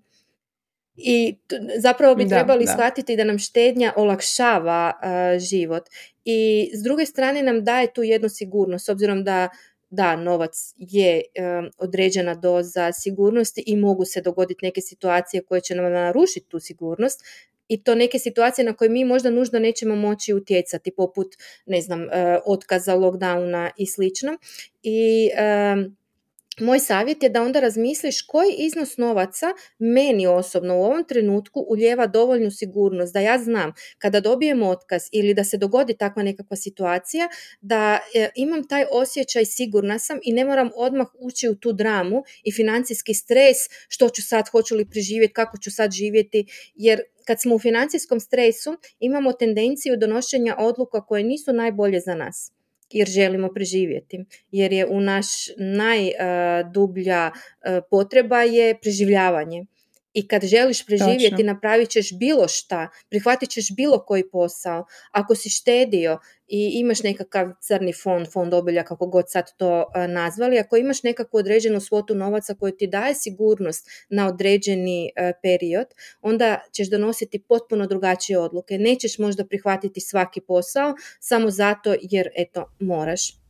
I 0.96 1.36
zapravo 1.78 2.14
bi 2.14 2.28
trebali 2.28 2.66
shvatiti 2.66 3.16
da 3.16 3.24
nam 3.24 3.38
štednja 3.38 3.92
olakšava 3.96 4.92
uh, 4.94 5.40
život. 5.40 5.82
I 6.24 6.70
s 6.74 6.82
druge 6.82 7.07
strane 7.07 7.42
nam 7.42 7.64
daje 7.64 7.92
tu 7.92 8.02
jednu 8.02 8.28
sigurnost, 8.28 8.86
s 8.86 8.88
obzirom 8.88 9.24
da 9.24 9.48
da, 9.95 10.16
novac 10.16 10.74
je 10.76 11.22
određena 11.78 12.34
doza 12.34 12.92
sigurnosti 12.92 13.62
i 13.66 13.76
mogu 13.76 14.05
se 14.05 14.20
dogoditi 14.20 14.64
neke 14.64 14.80
situacije 14.80 15.42
koje 15.42 15.61
će 15.61 15.74
nam 15.74 15.92
narušiti 15.92 16.49
tu 16.49 16.61
sigurnost 16.61 17.20
i 17.68 17.82
to 17.82 17.95
neke 17.95 18.18
situacije 18.18 18.64
na 18.64 18.72
koje 18.72 18.88
mi 18.88 19.05
možda 19.05 19.30
nužno 19.30 19.59
nećemo 19.59 19.97
moći 19.97 20.34
utjecati, 20.34 20.90
poput, 20.90 21.26
ne 21.66 21.80
znam, 21.80 22.07
otkaza, 22.47 22.97
lockdowna 22.97 23.70
i 23.76 23.86
slično. 23.86 24.38
I 24.82 25.30
moj 26.61 26.78
savjet 26.78 27.22
je 27.22 27.28
da 27.28 27.42
onda 27.42 27.61
razmisliš 27.61 28.22
koji 28.22 28.55
iznos 28.59 28.96
novaca 28.96 29.46
meni 29.78 30.26
osobno 30.26 30.78
u 30.78 30.82
ovom 30.82 31.05
trenutku 31.05 31.66
uljeva 31.68 32.07
dovoljnu 32.07 32.50
sigurnost 32.50 33.12
da 33.12 33.20
ja 33.20 33.38
znam 33.38 33.72
kada 33.98 34.20
dobijem 34.20 34.62
otkaz 34.62 35.02
ili 35.12 35.34
da 35.34 35.44
se 35.44 35.57
dogodi 35.57 35.96
takva 35.96 36.22
nekakva 36.22 36.57
situacija 36.57 37.28
da 37.61 37.98
e, 38.14 38.28
imam 38.34 38.68
taj 38.68 38.84
osjećaj 38.92 39.44
sigurna 39.44 39.98
sam 39.98 40.18
i 40.22 40.32
ne 40.32 40.44
moram 40.44 40.70
odmah 40.76 41.07
ući 41.18 41.48
u 41.48 41.55
tu 41.55 41.72
dramu 41.72 42.22
i 42.44 42.52
financijski 42.52 43.14
stres 43.14 43.57
što 43.88 44.09
ću 44.09 44.22
sad, 44.22 44.48
hoću 44.48 44.74
li 44.74 44.90
preživjeti, 44.90 45.32
kako 45.32 45.59
ću 45.59 45.70
sad 45.70 45.90
živjeti 45.90 46.46
jer 46.74 47.00
kad 47.26 47.40
smo 47.40 47.55
u 47.55 47.59
financijskom 47.59 48.20
stresu 48.20 48.76
imamo 48.98 49.32
tendenciju 49.32 49.96
donošenja 49.96 50.57
odluka 50.59 51.07
koje 51.07 51.24
nisu 51.24 51.52
najbolje 51.52 52.00
za 52.00 52.14
nas 52.14 52.52
jer 52.95 53.09
želimo 53.09 53.49
preživjeti. 53.55 54.24
Jer 54.51 54.72
je 54.72 54.86
u 54.86 55.01
naš 55.01 55.26
najdublja 55.59 57.30
e, 57.30 57.80
potreba 57.90 58.42
je 58.42 58.78
preživljavanje. 58.82 59.64
I 60.14 60.28
kad 60.28 60.44
želiš 60.44 60.86
preživjeti, 60.86 61.30
Točno. 61.30 61.52
napravit 61.52 61.90
ćeš 61.90 62.18
bilo 62.18 62.48
šta, 62.48 62.88
prihvatit 63.08 63.50
ćeš 63.50 63.76
bilo 63.76 64.04
koji 64.04 64.30
posao. 64.30 64.86
Ako 65.10 65.34
si 65.34 65.50
štedio 65.50 66.18
i 66.48 66.70
imaš 66.74 67.02
nekakav 67.02 67.52
crni 67.60 67.92
fond, 67.92 68.26
fond 68.32 68.54
obilja, 68.54 68.84
kako 68.84 69.06
god 69.06 69.30
sad 69.30 69.56
to 69.56 69.84
e, 69.94 70.08
nazvali, 70.08 70.58
ako 70.58 70.76
imaš 70.76 71.02
nekakvu 71.02 71.38
određenu 71.38 71.80
svotu 71.80 72.14
novaca 72.14 72.54
koju 72.54 72.72
ti 72.72 72.86
daje 72.86 73.14
sigurnost 73.14 73.88
na 74.08 74.28
određeni 74.28 75.12
e, 75.16 75.32
period, 75.42 75.86
onda 76.22 76.60
ćeš 76.72 76.90
donositi 76.90 77.38
potpuno 77.38 77.86
drugačije 77.86 78.38
odluke. 78.38 78.78
Nećeš 78.78 79.18
možda 79.18 79.46
prihvatiti 79.46 80.00
svaki 80.00 80.40
posao 80.40 80.94
samo 81.20 81.50
zato 81.50 81.94
jer 82.00 82.28
eto 82.36 82.72
moraš. 82.78 83.43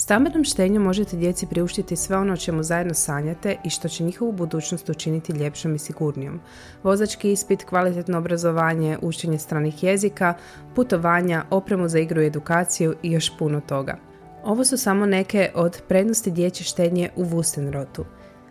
Stambenom 0.00 0.44
štenjom 0.44 0.82
možete 0.82 1.16
djeci 1.16 1.46
priuštiti 1.46 1.96
sve 1.96 2.16
ono 2.16 2.32
o 2.32 2.36
čemu 2.36 2.62
zajedno 2.62 2.94
sanjate 2.94 3.56
i 3.64 3.70
što 3.70 3.88
će 3.88 4.04
njihovu 4.04 4.32
budućnost 4.32 4.88
učiniti 4.88 5.32
ljepšom 5.32 5.74
i 5.74 5.78
sigurnijom. 5.78 6.40
Vozački 6.82 7.32
ispit, 7.32 7.64
kvalitetno 7.64 8.18
obrazovanje, 8.18 8.98
učenje 9.02 9.38
stranih 9.38 9.82
jezika, 9.82 10.34
putovanja, 10.74 11.44
opremu 11.50 11.88
za 11.88 11.98
igru 11.98 12.22
i 12.22 12.26
edukaciju 12.26 12.94
i 13.02 13.12
još 13.12 13.38
puno 13.38 13.60
toga. 13.60 13.96
Ovo 14.44 14.64
su 14.64 14.76
samo 14.78 15.06
neke 15.06 15.50
od 15.54 15.82
prednosti 15.88 16.30
dječje 16.30 16.64
štednje 16.64 17.10
u 17.16 17.24
Wustenrotu. 17.24 18.04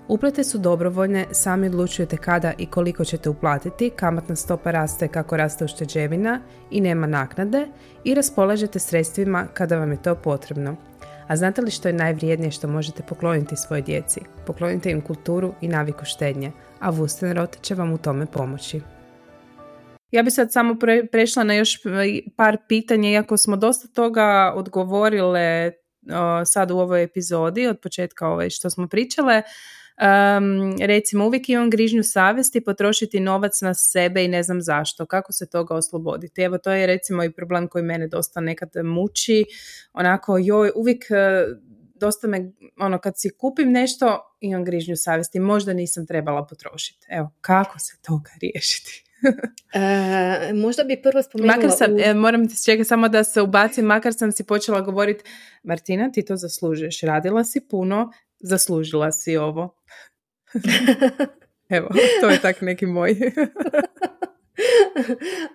Uplate 0.08 0.44
su 0.44 0.58
dobrovoljne, 0.58 1.26
sami 1.32 1.68
odlučujete 1.68 2.18
kada 2.18 2.54
i 2.58 2.66
koliko 2.66 3.06
ćete 3.06 3.30
uplatiti, 3.30 3.90
kamatna 3.90 4.36
stopa 4.36 4.72
raste 4.72 5.08
kako 5.08 5.38
raste 5.38 5.66
ušteđevina 5.66 6.42
i 6.72 6.82
nema 6.82 7.08
naknade 7.08 7.68
i 8.04 8.14
raspolažete 8.14 8.80
sredstvima 8.80 9.48
kada 9.54 9.78
vam 9.78 9.92
je 9.92 10.02
to 10.02 10.16
potrebno. 10.16 10.89
A 11.30 11.36
znate 11.36 11.62
li 11.62 11.72
što 11.72 11.88
je 11.88 11.94
najvrijednije 11.94 12.52
što 12.52 12.68
možete 12.68 13.04
pokloniti 13.04 13.56
svojoj 13.56 13.82
djeci? 13.82 14.22
Poklonite 14.46 14.92
im 14.92 15.02
kulturu 15.02 15.54
i 15.62 15.68
naviku 15.68 16.06
štednje, 16.06 16.52
a 16.80 16.92
Wustenrot 16.92 17.62
će 17.62 17.76
vam 17.76 17.94
u 17.94 17.98
tome 17.98 18.26
pomoći. 18.26 18.82
Ja 20.12 20.24
bi 20.24 20.32
sad 20.32 20.52
samo 20.52 20.76
prešla 21.12 21.44
na 21.44 21.54
još 21.54 21.78
par 22.36 22.58
pitanja, 22.68 23.10
iako 23.10 23.38
smo 23.38 23.56
dosta 23.56 23.88
toga 23.88 24.54
odgovorile 24.56 25.72
sad 26.46 26.72
u 26.72 26.78
ovoj 26.78 27.04
epizodi, 27.04 27.68
od 27.68 27.80
početka 27.80 28.28
ove 28.28 28.50
što 28.50 28.70
smo 28.70 28.88
pričale. 28.88 29.42
Um, 30.00 30.78
recimo, 30.82 31.26
uvijek 31.26 31.50
imam 31.50 31.70
grižnju 31.70 32.04
savjesti 32.04 32.62
potrošiti 32.62 33.20
novac 33.20 33.62
na 33.62 33.74
sebe 33.74 34.26
i 34.26 34.28
ne 34.28 34.44
znam 34.44 34.62
zašto. 34.62 35.06
Kako 35.06 35.34
se 35.34 35.50
toga 35.50 35.76
osloboditi? 35.76 36.42
Evo, 36.42 36.58
to 36.58 36.72
je 36.72 36.88
recimo 36.88 37.24
i 37.24 37.32
problem 37.32 37.68
koji 37.68 37.84
mene 37.84 38.08
dosta 38.08 38.42
nekad 38.42 38.70
muči. 38.84 39.46
Onako, 39.94 40.38
joj, 40.38 40.72
uvijek 40.76 41.06
e, 41.12 41.46
dosta 41.96 42.28
me, 42.28 42.52
ono, 42.78 43.00
kad 43.00 43.14
si 43.18 43.30
kupim 43.30 43.72
nešto, 43.72 44.36
imam 44.40 44.66
grižnju 44.66 44.96
savjesti. 44.96 45.40
Možda 45.40 45.74
nisam 45.74 46.08
trebala 46.08 46.46
potrošiti. 46.46 47.08
Evo, 47.10 47.32
kako 47.42 47.80
se 47.80 47.98
toga 48.02 48.32
riješiti? 48.42 49.04
e, 49.74 50.54
možda 50.54 50.84
bi 50.84 51.02
prvo 51.02 51.24
spomenula... 51.24 51.56
Makar 51.56 51.72
sam, 51.78 51.94
u... 51.94 52.00
e, 52.00 52.14
moram 52.14 52.50
ti 52.50 52.64
čekati 52.66 52.88
samo 52.88 53.10
da 53.10 53.24
se 53.24 53.42
ubacim, 53.42 53.86
makar 53.86 54.14
sam 54.14 54.32
si 54.32 54.44
počela 54.44 54.82
govoriti 54.82 55.24
Martina, 55.64 56.12
ti 56.12 56.26
to 56.26 56.36
zaslužuješ, 56.36 57.02
radila 57.02 57.44
si 57.44 57.68
puno, 57.70 58.12
zaslužila 58.40 59.12
si 59.12 59.38
ovo. 59.38 59.76
Evo, 61.70 61.88
to 62.22 62.30
je 62.30 62.42
tak 62.42 62.62
neki 62.62 62.86
moj. 62.86 63.12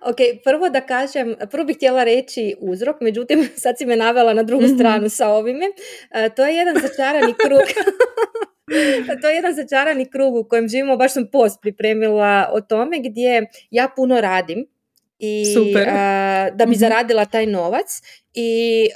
ok, 0.09 0.17
prvo 0.43 0.69
da 0.69 0.81
kažem, 0.81 1.35
prvo 1.51 1.63
bih 1.63 1.75
htjela 1.75 2.03
reći 2.03 2.55
uzrok, 2.59 3.01
međutim 3.01 3.49
sad 3.63 3.77
si 3.77 3.85
me 3.85 3.95
navela 3.95 4.33
na 4.33 4.43
drugu 4.43 4.65
mhm. 4.65 4.75
stranu 4.75 5.09
sa 5.09 5.29
ovime. 5.29 5.65
E, 6.11 6.29
to 6.35 6.45
je 6.45 6.55
jedan 6.55 6.75
začarani 6.81 7.33
krug. 7.33 7.61
to 9.21 9.29
je 9.29 9.35
jedan 9.35 9.55
začarani 9.55 10.11
krug 10.11 10.35
u 10.35 10.43
kojem 10.43 10.67
živimo, 10.67 10.97
baš 10.97 11.13
sam 11.13 11.27
post 11.31 11.59
pripremila 11.61 12.49
o 12.51 12.61
tome 12.61 12.97
gdje 13.03 13.45
ja 13.71 13.89
puno 13.95 14.21
radim 14.21 14.67
i 15.19 15.45
Super. 15.53 15.85
da 16.53 16.65
bi 16.65 16.71
mhm. 16.71 16.79
zaradila 16.79 17.25
taj 17.25 17.45
novac 17.45 18.01
i 18.33 18.87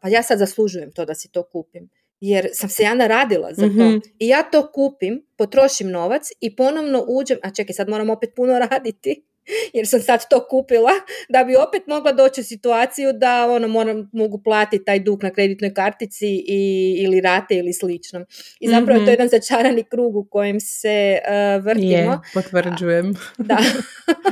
pa 0.00 0.08
ja 0.08 0.22
sad 0.22 0.38
zaslužujem 0.38 0.92
to 0.92 1.04
da 1.04 1.14
si 1.14 1.32
to 1.32 1.42
kupim 1.42 1.88
jer 2.22 2.48
sam 2.52 2.68
se 2.68 2.82
ja 2.82 2.94
naradila 2.94 3.48
za 3.52 3.62
to. 3.62 3.68
Mhm. 3.68 3.96
I 4.18 4.28
ja 4.28 4.42
to 4.42 4.72
kupim, 4.72 5.26
potrošim 5.36 5.90
novac 5.90 6.22
i 6.40 6.56
ponovno 6.56 7.04
uđem, 7.08 7.38
a 7.42 7.50
čekaj, 7.50 7.74
sad 7.74 7.88
moram 7.88 8.10
opet 8.10 8.30
puno 8.36 8.58
raditi, 8.70 9.24
jer 9.72 9.88
sam 9.88 10.00
sad 10.00 10.28
to 10.30 10.46
kupila, 10.50 10.90
da 11.28 11.44
bi 11.44 11.56
opet 11.56 11.86
mogla 11.86 12.12
doći 12.12 12.40
u 12.40 12.44
situaciju 12.44 13.12
da 13.12 13.46
ono, 13.50 13.68
moram, 13.68 14.10
mogu 14.12 14.42
platiti 14.42 14.84
taj 14.84 15.00
dug 15.00 15.22
na 15.22 15.30
kreditnoj 15.30 15.74
kartici 15.74 16.26
i, 16.46 16.94
ili 16.98 17.20
rate 17.20 17.54
ili 17.54 17.72
slično. 17.72 18.24
I 18.60 18.68
zapravo 18.68 18.92
je 18.92 18.98
to 18.98 19.02
mhm. 19.02 19.10
jedan 19.10 19.28
začarani 19.28 19.84
krug 19.84 20.16
u 20.16 20.24
kojem 20.30 20.60
se 20.60 21.18
uh, 21.18 21.64
vrtimo. 21.64 22.12
Je, 22.12 22.18
potvrđujem. 22.34 23.14
da. 23.38 23.58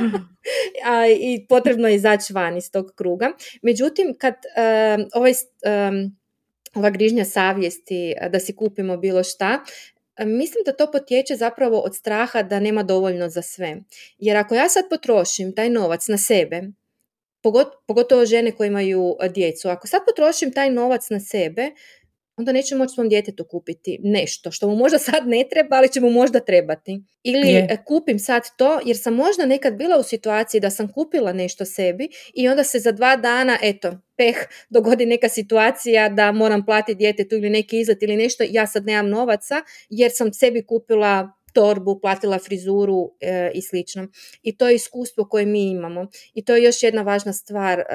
a, 0.91 1.07
I 1.07 1.45
potrebno 1.49 1.87
je 1.87 1.95
izaći 1.95 2.33
van 2.33 2.57
iz 2.57 2.71
tog 2.71 2.91
kruga. 2.95 3.31
Međutim, 3.61 4.15
kad 4.19 4.33
uh, 4.33 5.05
ovaj... 5.13 5.33
Um, 5.89 6.20
ova 6.75 6.89
grižnja 6.89 7.25
savjesti 7.25 8.13
da 8.29 8.39
si 8.39 8.55
kupimo 8.55 8.97
bilo 8.97 9.23
šta, 9.23 9.63
Mislim 10.25 10.63
da 10.65 10.71
to 10.71 10.91
potječe 10.91 11.35
zapravo 11.35 11.79
od 11.79 11.95
straha 11.95 12.43
da 12.43 12.59
nema 12.59 12.83
dovoljno 12.83 13.29
za 13.29 13.41
sve. 13.41 13.77
Jer 14.17 14.37
ako 14.37 14.55
ja 14.55 14.69
sad 14.69 14.83
potrošim 14.89 15.55
taj 15.55 15.69
novac 15.69 16.07
na 16.07 16.17
sebe, 16.17 16.61
pogotovo 17.87 18.25
žene 18.25 18.51
koje 18.51 18.67
imaju 18.67 19.15
djecu, 19.29 19.69
ako 19.69 19.87
sad 19.87 20.01
potrošim 20.05 20.53
taj 20.53 20.69
novac 20.69 21.09
na 21.09 21.19
sebe, 21.19 21.71
onda 22.37 22.51
neće 22.51 22.75
moći 22.75 22.93
svom 22.93 23.09
djetetu 23.09 23.45
kupiti 23.45 23.99
nešto 24.03 24.51
što 24.51 24.67
mu 24.67 24.75
možda 24.75 24.99
sad 24.99 25.27
ne 25.27 25.43
treba, 25.49 25.75
ali 25.75 25.91
će 25.91 26.01
mu 26.01 26.09
možda 26.09 26.39
trebati. 26.39 27.01
Ili 27.23 27.49
e, 27.49 27.77
kupim 27.85 28.19
sad 28.19 28.43
to 28.57 28.79
jer 28.85 28.97
sam 28.97 29.13
možda 29.15 29.45
nekad 29.45 29.75
bila 29.75 29.97
u 29.97 30.03
situaciji 30.03 30.61
da 30.61 30.69
sam 30.69 30.93
kupila 30.93 31.33
nešto 31.33 31.65
sebi 31.65 32.09
i 32.33 32.47
onda 32.47 32.63
se 32.63 32.79
za 32.79 32.91
dva 32.91 33.15
dana, 33.15 33.57
eto, 33.61 33.97
peh, 34.17 34.35
dogodi 34.75 35.05
neka 35.05 35.29
situacija 35.29 36.09
da 36.09 36.31
moram 36.31 36.65
platiti 36.65 36.97
djetetu 36.97 37.35
ili 37.35 37.49
neki 37.49 37.79
izlet 37.79 38.03
ili 38.03 38.15
nešto, 38.15 38.43
ja 38.49 38.67
sad 38.67 38.85
nemam 38.85 39.09
novaca 39.09 39.55
jer 39.89 40.11
sam 40.13 40.33
sebi 40.33 40.65
kupila 40.65 41.31
torbu, 41.53 41.99
platila 41.99 42.39
frizuru 42.39 43.11
e, 43.19 43.51
i 43.53 43.61
slično. 43.61 44.07
I 44.43 44.57
to 44.57 44.67
je 44.67 44.75
iskustvo 44.75 45.25
koje 45.25 45.45
mi 45.45 45.69
imamo. 45.69 46.07
I 46.33 46.45
to 46.45 46.55
je 46.55 46.63
još 46.63 46.83
jedna 46.83 47.01
važna 47.01 47.33
stvar 47.33 47.79
e, 47.79 47.85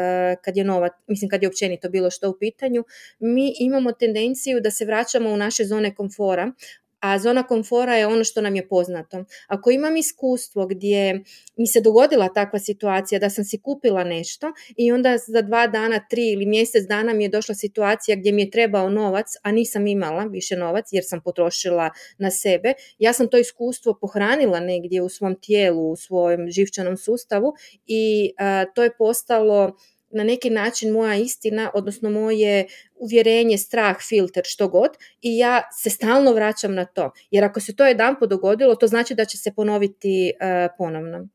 kad 0.44 0.56
je 0.56 0.64
nova, 0.64 0.88
mislim 1.06 1.30
kad 1.30 1.42
je 1.42 1.48
općenito 1.48 1.88
bilo 1.88 2.10
što 2.10 2.30
u 2.30 2.38
pitanju. 2.38 2.84
Mi 3.18 3.52
imamo 3.58 3.92
tendenciju 3.92 4.60
da 4.60 4.70
se 4.70 4.84
vraćamo 4.84 5.30
u 5.30 5.36
naše 5.36 5.64
zone 5.64 5.94
komfora, 5.94 6.52
a 7.00 7.18
zona 7.18 7.42
komfora 7.42 7.96
je 7.96 8.06
ono 8.06 8.24
što 8.24 8.40
nam 8.40 8.56
je 8.56 8.68
poznato. 8.68 9.24
Ako 9.46 9.70
imam 9.70 9.96
iskustvo 9.96 10.66
gdje 10.66 11.24
mi 11.56 11.66
se 11.66 11.80
dogodila 11.80 12.28
takva 12.28 12.58
situacija 12.58 13.18
da 13.18 13.30
sam 13.30 13.44
si 13.44 13.58
kupila 13.58 14.04
nešto 14.04 14.52
i 14.76 14.92
onda 14.92 15.18
za 15.26 15.42
dva 15.42 15.66
dana, 15.66 16.00
tri 16.10 16.32
ili 16.32 16.46
mjesec 16.46 16.86
dana 16.88 17.12
mi 17.12 17.24
je 17.24 17.28
došla 17.28 17.54
situacija 17.54 18.16
gdje 18.16 18.32
mi 18.32 18.42
je 18.42 18.50
trebao 18.50 18.90
novac, 18.90 19.26
a 19.42 19.52
nisam 19.52 19.86
imala 19.86 20.24
više 20.24 20.56
novac 20.56 20.84
jer 20.92 21.04
sam 21.06 21.20
potrošila 21.20 21.90
na 22.18 22.30
sebe, 22.30 22.72
ja 22.98 23.12
sam 23.12 23.28
to 23.28 23.38
iskustvo 23.38 23.98
pohranila 24.00 24.60
negdje 24.60 25.02
u 25.02 25.08
svom 25.08 25.40
tijelu, 25.40 25.90
u 25.90 25.96
svojem 25.96 26.50
živčanom 26.50 26.96
sustavu 26.96 27.52
i 27.86 28.30
to 28.74 28.82
je 28.82 28.96
postalo 28.98 29.76
na 30.10 30.24
neki 30.24 30.50
način 30.50 30.92
moja 30.92 31.14
istina, 31.14 31.70
odnosno 31.74 32.10
moje 32.10 32.66
uvjerenje, 32.94 33.58
strah, 33.58 33.96
filter, 34.08 34.42
što 34.46 34.68
god 34.68 34.90
i 35.22 35.38
ja 35.38 35.62
se 35.82 35.90
stalno 35.90 36.32
vraćam 36.32 36.74
na 36.74 36.84
to. 36.84 37.10
Jer 37.30 37.44
ako 37.44 37.60
se 37.60 37.76
to 37.76 37.86
jedan 37.86 38.16
dogodilo, 38.28 38.74
to 38.74 38.86
znači 38.86 39.14
da 39.14 39.24
će 39.24 39.38
se 39.38 39.54
ponoviti 39.54 40.32
uh, 40.40 40.74
ponovno. 40.78 41.28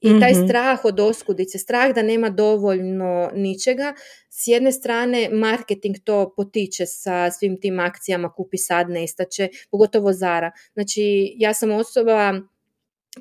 I 0.00 0.20
taj 0.20 0.32
mhm. 0.32 0.46
strah 0.46 0.84
od 0.84 1.00
oskudice, 1.00 1.58
strah 1.58 1.94
da 1.94 2.02
nema 2.02 2.30
dovoljno 2.30 3.30
ničega, 3.34 3.94
s 4.30 4.46
jedne 4.46 4.72
strane 4.72 5.28
marketing 5.32 5.96
to 6.04 6.34
potiče 6.36 6.86
sa 6.86 7.30
svim 7.30 7.60
tim 7.60 7.80
akcijama 7.80 8.32
kupi 8.32 8.58
sad, 8.58 8.90
nestaće, 8.90 9.48
pogotovo 9.70 10.12
Zara. 10.12 10.52
Znači 10.72 11.34
ja 11.36 11.54
sam 11.54 11.70
osoba 11.70 12.32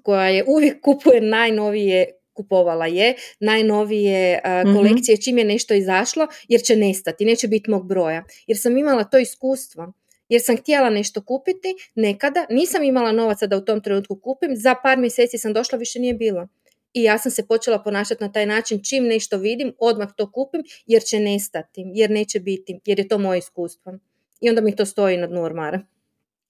koja 0.04 0.28
je 0.30 0.46
uvijek 0.48 0.82
kupuje 0.82 1.22
najnovije 1.22 2.21
kupovala 2.34 2.86
je 2.86 3.16
najnovije 3.40 4.42
uh, 4.44 4.76
kolekcije 4.76 5.18
čim 5.18 5.38
je 5.38 5.44
nešto 5.44 5.74
izašlo 5.74 6.28
jer 6.48 6.62
će 6.62 6.76
nestati, 6.76 7.26
neće 7.26 7.48
biti 7.48 7.70
mog 7.72 7.88
broja. 7.88 8.24
Jer 8.48 8.58
sam 8.58 8.78
imala 8.78 9.04
to 9.04 9.18
iskustvo. 9.18 9.94
Jer 10.30 10.42
sam 10.42 10.58
htjela 10.58 10.90
nešto 10.90 11.26
kupiti 11.26 11.76
nekada, 11.96 12.46
nisam 12.50 12.84
imala 12.84 13.12
novaca 13.12 13.48
da 13.48 13.58
u 13.58 13.66
tom 13.66 13.82
trenutku 13.82 14.16
kupim, 14.16 14.56
za 14.56 14.76
par 14.84 14.98
mjeseci 14.98 15.38
sam 15.38 15.54
došla, 15.54 15.78
više 15.78 16.00
nije 16.00 16.14
bilo. 16.14 16.48
I 16.94 17.04
ja 17.04 17.18
sam 17.18 17.32
se 17.32 17.48
počela 17.48 17.84
ponašati 17.84 18.24
na 18.24 18.32
taj 18.32 18.46
način, 18.46 18.84
čim 18.84 19.04
nešto 19.04 19.38
vidim, 19.38 19.74
odmah 19.80 20.10
to 20.18 20.32
kupim, 20.32 20.64
jer 20.86 21.02
će 21.02 21.20
nestati, 21.20 21.84
jer 21.96 22.12
neće 22.12 22.40
biti, 22.40 22.80
jer 22.86 23.00
je 23.00 23.08
to 23.08 23.18
moje 23.18 23.38
iskustvo. 23.38 23.94
I 24.42 24.50
onda 24.50 24.62
mi 24.62 24.76
to 24.76 24.86
stoji 24.86 25.18
na 25.18 25.28
dnu 25.28 25.44
ormara. 25.44 25.82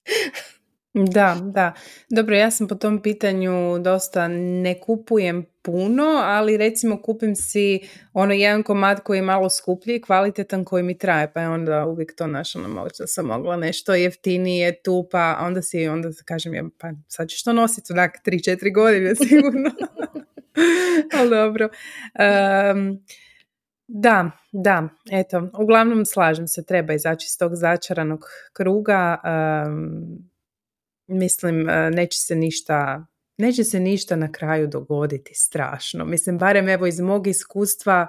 Da, 0.94 1.36
da. 1.42 1.72
Dobro, 2.10 2.36
ja 2.36 2.50
sam 2.50 2.68
po 2.68 2.74
tom 2.74 3.02
pitanju 3.02 3.78
dosta 3.78 4.28
ne 4.28 4.80
kupujem 4.80 5.46
puno, 5.62 6.04
ali 6.24 6.56
recimo 6.56 7.02
kupim 7.02 7.36
si 7.36 7.80
ono 8.12 8.34
jedan 8.34 8.62
komad 8.62 9.02
koji 9.02 9.18
je 9.18 9.22
malo 9.22 9.50
skuplji, 9.50 10.00
kvalitetan 10.00 10.64
koji 10.64 10.82
mi 10.82 10.98
traje, 10.98 11.32
pa 11.32 11.40
je 11.40 11.48
onda 11.48 11.86
uvijek 11.86 12.16
to 12.16 12.26
našo 12.26 12.58
ono, 12.58 12.68
možda 12.68 13.06
sam 13.06 13.26
mogla 13.26 13.56
nešto 13.56 13.94
jeftinije 13.94 14.82
tu, 14.82 15.08
pa 15.10 15.38
onda 15.40 15.62
si, 15.62 15.88
onda 15.88 16.08
kažem 16.24 16.54
ja, 16.54 16.64
pa 16.78 16.92
sad 17.08 17.28
ćeš 17.28 17.44
to 17.44 17.52
nositi 17.52 17.92
onak 17.92 18.18
3-4 18.26 18.74
godine 18.74 19.14
sigurno. 19.28 19.70
ali 21.18 21.30
dobro. 21.30 21.68
da, 23.88 24.30
da, 24.52 24.88
eto, 25.10 25.48
uglavnom 25.58 26.04
slažem 26.04 26.46
se, 26.48 26.64
treba 26.64 26.94
izaći 26.94 27.26
iz 27.26 27.38
tog 27.38 27.54
začaranog 27.54 28.24
kruga, 28.52 29.18
mislim, 31.06 31.68
e, 31.68 31.90
neće 31.90 32.18
se 32.18 32.34
ništa 32.34 33.06
neće 33.38 33.64
se 33.64 33.80
ništa 33.80 34.16
na 34.16 34.32
kraju 34.32 34.66
dogoditi 34.66 35.34
strašno. 35.34 36.04
Mislim, 36.04 36.38
barem 36.38 36.68
evo 36.68 36.86
iz 36.86 37.00
mog 37.00 37.26
iskustva 37.26 38.06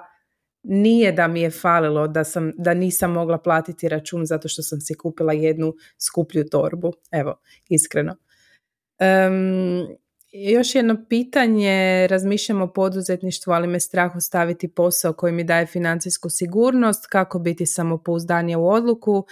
nije 0.62 1.12
da 1.12 1.28
mi 1.28 1.40
je 1.40 1.50
falilo 1.50 2.08
da, 2.08 2.24
sam, 2.24 2.52
da 2.58 2.74
nisam 2.74 3.12
mogla 3.12 3.38
platiti 3.38 3.88
račun 3.88 4.26
zato 4.26 4.48
što 4.48 4.62
sam 4.62 4.80
si 4.80 4.94
kupila 4.94 5.32
jednu 5.32 5.74
skuplju 5.98 6.44
torbu. 6.48 6.92
Evo, 7.10 7.40
iskreno. 7.68 8.16
Um, 9.00 9.96
još 10.32 10.74
jedno 10.74 11.04
pitanje, 11.08 12.06
razmišljam 12.06 12.62
o 12.62 12.72
poduzetništvu, 12.72 13.52
ali 13.52 13.66
me 13.66 13.80
strah 13.80 14.16
ostaviti 14.16 14.68
posao 14.68 15.12
koji 15.12 15.32
mi 15.32 15.44
daje 15.44 15.66
financijsku 15.66 16.30
sigurnost, 16.30 17.06
kako 17.06 17.38
biti 17.38 17.66
samopouzdanije 17.66 18.56
u 18.56 18.68
odluku, 18.68 19.26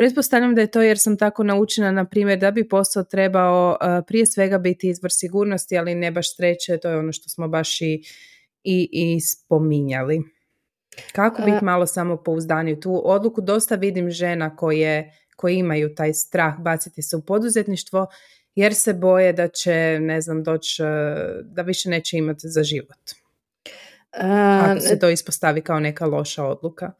Pretpostavljam 0.00 0.54
da 0.54 0.60
je 0.60 0.70
to 0.70 0.82
jer 0.82 0.98
sam 0.98 1.16
tako 1.16 1.44
naučena, 1.44 1.90
na 1.90 2.04
primjer, 2.04 2.38
da 2.38 2.50
bi 2.50 2.68
posao 2.68 3.04
trebao 3.04 3.70
uh, 3.70 4.04
prije 4.06 4.26
svega 4.26 4.58
biti 4.58 4.88
izvor 4.88 5.12
sigurnosti, 5.12 5.78
ali 5.78 5.94
ne 5.94 6.10
baš 6.10 6.36
treće, 6.36 6.78
to 6.78 6.90
je 6.90 6.96
ono 6.96 7.12
što 7.12 7.28
smo 7.28 7.48
baš 7.48 7.80
i, 7.80 8.02
i, 8.64 8.88
i 8.92 9.20
spominjali. 9.20 10.22
Kako 11.12 11.42
biti 11.42 11.64
malo 11.64 11.86
samopouzdaniji? 11.86 12.80
Tu 12.80 13.02
odluku 13.04 13.40
dosta 13.40 13.74
vidim 13.74 14.10
žena 14.10 14.56
koje, 14.56 15.12
koje 15.36 15.54
imaju 15.54 15.94
taj 15.94 16.14
strah 16.14 16.54
baciti 16.58 17.02
se 17.02 17.16
u 17.16 17.22
poduzetništvo 17.22 18.06
jer 18.54 18.74
se 18.74 18.94
boje 18.94 19.32
da 19.32 19.48
će, 19.48 19.98
ne 20.00 20.20
znam, 20.20 20.42
doći, 20.42 20.82
uh, 20.82 20.88
da 21.44 21.62
više 21.62 21.90
neće 21.90 22.16
imati 22.16 22.48
za 22.48 22.62
život. 22.62 22.98
Ako 24.12 24.80
se 24.80 24.98
to 24.98 25.08
ispostavi 25.08 25.60
kao 25.60 25.80
neka 25.80 26.06
loša 26.06 26.44
odluka. 26.44 26.92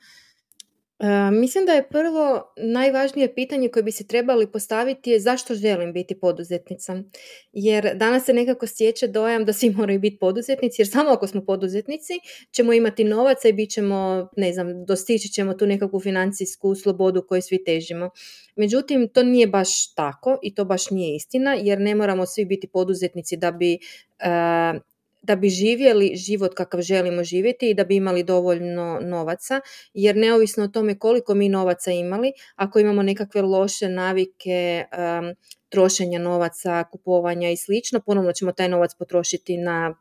E, 1.00 1.30
mislim 1.30 1.66
da 1.66 1.72
je 1.72 1.88
prvo 1.88 2.52
najvažnije 2.56 3.34
pitanje 3.34 3.68
koje 3.68 3.82
bi 3.82 3.92
se 3.92 4.06
trebali 4.06 4.46
postaviti 4.52 5.10
je 5.10 5.20
zašto 5.20 5.54
želim 5.54 5.92
biti 5.92 6.20
poduzetnica. 6.20 7.02
Jer 7.52 7.90
danas 7.94 8.24
se 8.24 8.32
nekako 8.32 8.66
stječe 8.66 9.06
dojam 9.06 9.44
da 9.44 9.52
svi 9.52 9.70
moraju 9.78 10.00
biti 10.00 10.18
poduzetnici, 10.18 10.82
jer 10.82 10.88
samo 10.88 11.10
ako 11.10 11.26
smo 11.26 11.44
poduzetnici 11.44 12.12
ćemo 12.50 12.72
imati 12.72 13.04
novaca 13.04 13.48
i 13.48 13.52
bit 13.52 13.70
ćemo, 13.70 14.28
ne 14.36 14.52
znam, 14.52 14.84
dostići 14.84 15.28
ćemo 15.28 15.54
tu 15.54 15.66
nekakvu 15.66 16.00
financijsku 16.00 16.74
slobodu 16.74 17.26
koju 17.28 17.42
svi 17.42 17.64
težimo. 17.64 18.10
Međutim, 18.56 19.08
to 19.08 19.22
nije 19.22 19.46
baš 19.46 19.94
tako 19.94 20.38
i 20.42 20.54
to 20.54 20.64
baš 20.64 20.90
nije 20.90 21.16
istina, 21.16 21.54
jer 21.54 21.80
ne 21.80 21.94
moramo 21.94 22.26
svi 22.26 22.44
biti 22.44 22.68
poduzetnici 22.68 23.36
da 23.36 23.52
bi 23.52 23.78
uh, 24.24 24.80
da 25.22 25.36
bi 25.36 25.48
živjeli 25.48 26.16
život 26.16 26.54
kakav 26.54 26.80
želimo 26.80 27.24
živjeti 27.24 27.70
i 27.70 27.74
da 27.74 27.84
bi 27.84 27.96
imali 27.96 28.22
dovoljno 28.22 29.00
novaca, 29.02 29.60
jer 29.94 30.16
neovisno 30.16 30.64
o 30.64 30.68
tome 30.68 30.98
koliko 30.98 31.34
mi 31.34 31.48
novaca 31.48 31.90
imali, 31.90 32.32
ako 32.56 32.78
imamo 32.78 33.02
nekakve 33.02 33.42
loše 33.42 33.88
navike 33.88 34.84
um, 34.92 35.34
trošenja 35.68 36.18
novaca, 36.18 36.84
kupovanja 36.92 37.50
i 37.50 37.56
slično, 37.56 38.00
ponovno 38.00 38.32
ćemo 38.32 38.52
taj 38.52 38.68
novac 38.68 38.94
potrošiti 38.98 39.56
na 39.56 39.94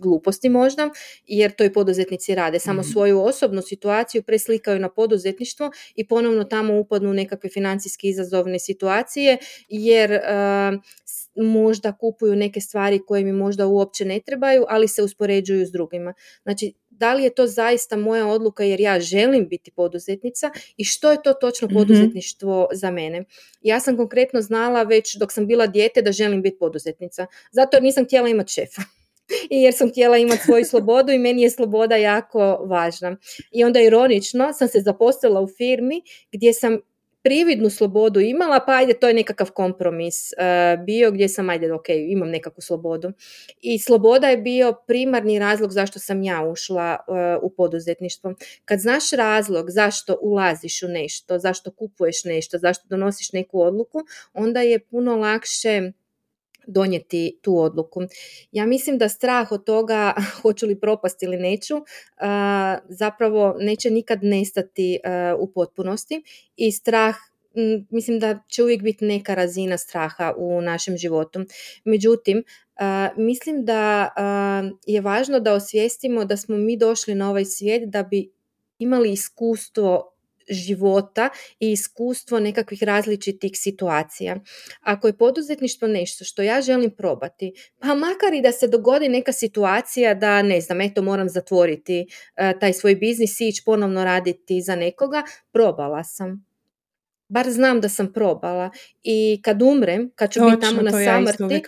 gluposti 0.00 0.48
možda, 0.48 0.90
jer 1.26 1.52
to 1.52 1.64
i 1.64 1.72
poduzetnici 1.72 2.34
rade. 2.34 2.58
Samo 2.58 2.80
mhm. 2.80 2.90
svoju 2.90 3.20
osobnu 3.20 3.62
situaciju 3.62 4.22
preslikaju 4.22 4.78
na 4.78 4.88
poduzetništvo 4.88 5.70
i 5.94 6.08
ponovno 6.08 6.44
tamo 6.44 6.80
upadnu 6.80 7.10
u 7.10 7.14
nekakve 7.14 7.50
financijski 7.50 8.08
izazovne 8.08 8.58
situacije, 8.58 9.38
jer 9.68 10.12
uh, 10.12 10.82
možda 11.42 11.92
kupuju 11.92 12.36
neke 12.36 12.60
stvari 12.60 13.00
koje 13.06 13.24
mi 13.24 13.32
možda 13.32 13.66
uopće 13.66 14.04
ne 14.04 14.20
trebaju, 14.20 14.64
ali 14.68 14.88
se 14.88 15.02
uspoređuju 15.02 15.66
s 15.66 15.70
drugima. 15.70 16.14
Znači, 16.42 16.72
da 16.90 17.14
li 17.14 17.22
je 17.22 17.34
to 17.34 17.46
zaista 17.46 17.96
moja 17.96 18.26
odluka 18.26 18.64
jer 18.64 18.80
ja 18.80 19.00
želim 19.00 19.48
biti 19.48 19.70
poduzetnica 19.70 20.50
i 20.76 20.84
što 20.84 21.10
je 21.10 21.22
to 21.22 21.32
točno 21.32 21.66
mhm. 21.68 21.74
poduzetništvo 21.74 22.68
za 22.72 22.90
mene. 22.90 23.24
Ja 23.60 23.80
sam 23.80 23.96
konkretno 23.96 24.40
znala 24.40 24.82
već 24.82 25.16
dok 25.16 25.32
sam 25.32 25.46
bila 25.46 25.66
dijete 25.66 26.02
da 26.02 26.12
želim 26.12 26.42
biti 26.42 26.58
poduzetnica, 26.58 27.26
zato 27.52 27.76
jer 27.76 27.82
nisam 27.82 28.04
htjela 28.04 28.28
imati 28.28 28.52
šefa. 28.52 28.82
I 29.50 29.62
jer 29.62 29.74
sam 29.74 29.90
htjela 29.90 30.18
imati 30.18 30.42
svoju 30.44 30.64
slobodu 30.64 31.12
i 31.12 31.18
meni 31.18 31.42
je 31.42 31.50
sloboda 31.50 31.96
jako 31.96 32.38
važna. 32.66 33.16
I 33.52 33.64
onda 33.64 33.80
ironično 33.80 34.52
sam 34.52 34.68
se 34.68 34.80
zaposlila 34.80 35.40
u 35.40 35.48
firmi 35.48 36.02
gdje 36.32 36.52
sam 36.52 36.78
prividnu 37.22 37.70
slobodu 37.70 38.20
imala, 38.20 38.60
pa 38.66 38.72
ajde, 38.72 38.94
to 38.94 39.08
je 39.08 39.14
nekakav 39.14 39.50
kompromis 39.50 40.32
uh, 40.32 40.84
bio 40.84 41.10
gdje 41.10 41.28
sam, 41.28 41.50
ajde, 41.50 41.72
ok, 41.72 41.88
imam 41.88 42.28
nekakvu 42.28 42.60
slobodu. 42.60 43.12
I 43.60 43.78
sloboda 43.78 44.28
je 44.28 44.36
bio 44.36 44.74
primarni 44.86 45.38
razlog 45.38 45.72
zašto 45.72 45.98
sam 45.98 46.22
ja 46.22 46.42
ušla 46.42 46.96
uh, 47.08 47.16
u 47.42 47.50
poduzetništvo. 47.50 48.34
Kad 48.64 48.80
znaš 48.80 49.10
razlog 49.10 49.70
zašto 49.70 50.18
ulaziš 50.22 50.82
u 50.82 50.88
nešto, 50.88 51.38
zašto 51.38 51.70
kupuješ 51.70 52.24
nešto, 52.24 52.58
zašto 52.58 52.84
donosiš 52.88 53.32
neku 53.32 53.60
odluku, 53.60 53.98
onda 54.32 54.60
je 54.60 54.78
puno 54.78 55.16
lakše 55.16 55.92
donijeti 56.66 57.38
tu 57.42 57.58
odluku. 57.58 58.00
Ja 58.52 58.66
mislim 58.66 58.98
da 58.98 59.08
strah 59.08 59.52
od 59.52 59.64
toga 59.64 60.14
hoću 60.42 60.66
li 60.66 60.80
propasti 60.80 61.24
ili 61.24 61.36
neću 61.36 61.74
zapravo 62.88 63.56
neće 63.58 63.90
nikad 63.90 64.18
nestati 64.22 64.98
u 65.38 65.52
potpunosti 65.52 66.22
i 66.56 66.72
strah 66.72 67.14
mislim 67.90 68.18
da 68.18 68.42
će 68.48 68.62
uvijek 68.62 68.82
biti 68.82 69.04
neka 69.04 69.34
razina 69.34 69.78
straha 69.78 70.34
u 70.36 70.60
našem 70.60 70.96
životu. 70.96 71.40
Međutim, 71.84 72.44
mislim 73.16 73.64
da 73.64 74.10
je 74.86 75.00
važno 75.00 75.40
da 75.40 75.54
osvijestimo 75.54 76.24
da 76.24 76.36
smo 76.36 76.56
mi 76.56 76.76
došli 76.76 77.14
na 77.14 77.30
ovaj 77.30 77.44
svijet 77.44 77.90
da 77.90 78.02
bi 78.02 78.32
imali 78.78 79.12
iskustvo 79.12 80.16
života 80.48 81.28
i 81.60 81.72
iskustvo 81.72 82.40
nekakvih 82.40 82.82
različitih 82.82 83.50
situacija. 83.54 84.36
Ako 84.80 85.06
je 85.06 85.16
poduzetništvo 85.16 85.88
nešto 85.88 86.24
što 86.24 86.42
ja 86.42 86.62
želim 86.62 86.90
probati, 86.90 87.52
pa 87.78 87.94
makar 87.94 88.34
i 88.34 88.42
da 88.42 88.52
se 88.52 88.68
dogodi 88.68 89.08
neka 89.08 89.32
situacija 89.32 90.14
da 90.14 90.42
ne 90.42 90.60
znam, 90.60 90.80
eto 90.80 91.02
moram 91.02 91.28
zatvoriti 91.28 92.06
e, 92.36 92.58
taj 92.60 92.72
svoj 92.72 92.94
biznis 92.94 93.40
i 93.40 93.48
ići 93.48 93.62
ponovno 93.66 94.04
raditi 94.04 94.62
za 94.62 94.76
nekoga, 94.76 95.22
probala 95.52 96.04
sam 96.04 96.49
bar 97.30 97.50
znam 97.50 97.80
da 97.80 97.88
sam 97.88 98.12
probala. 98.12 98.70
I 99.02 99.40
kad 99.42 99.62
umrem, 99.62 100.10
kad 100.14 100.32
ću 100.32 100.40
biti 100.40 100.60
tamo 100.60 100.82
na 100.82 100.90
samrti, 100.90 101.62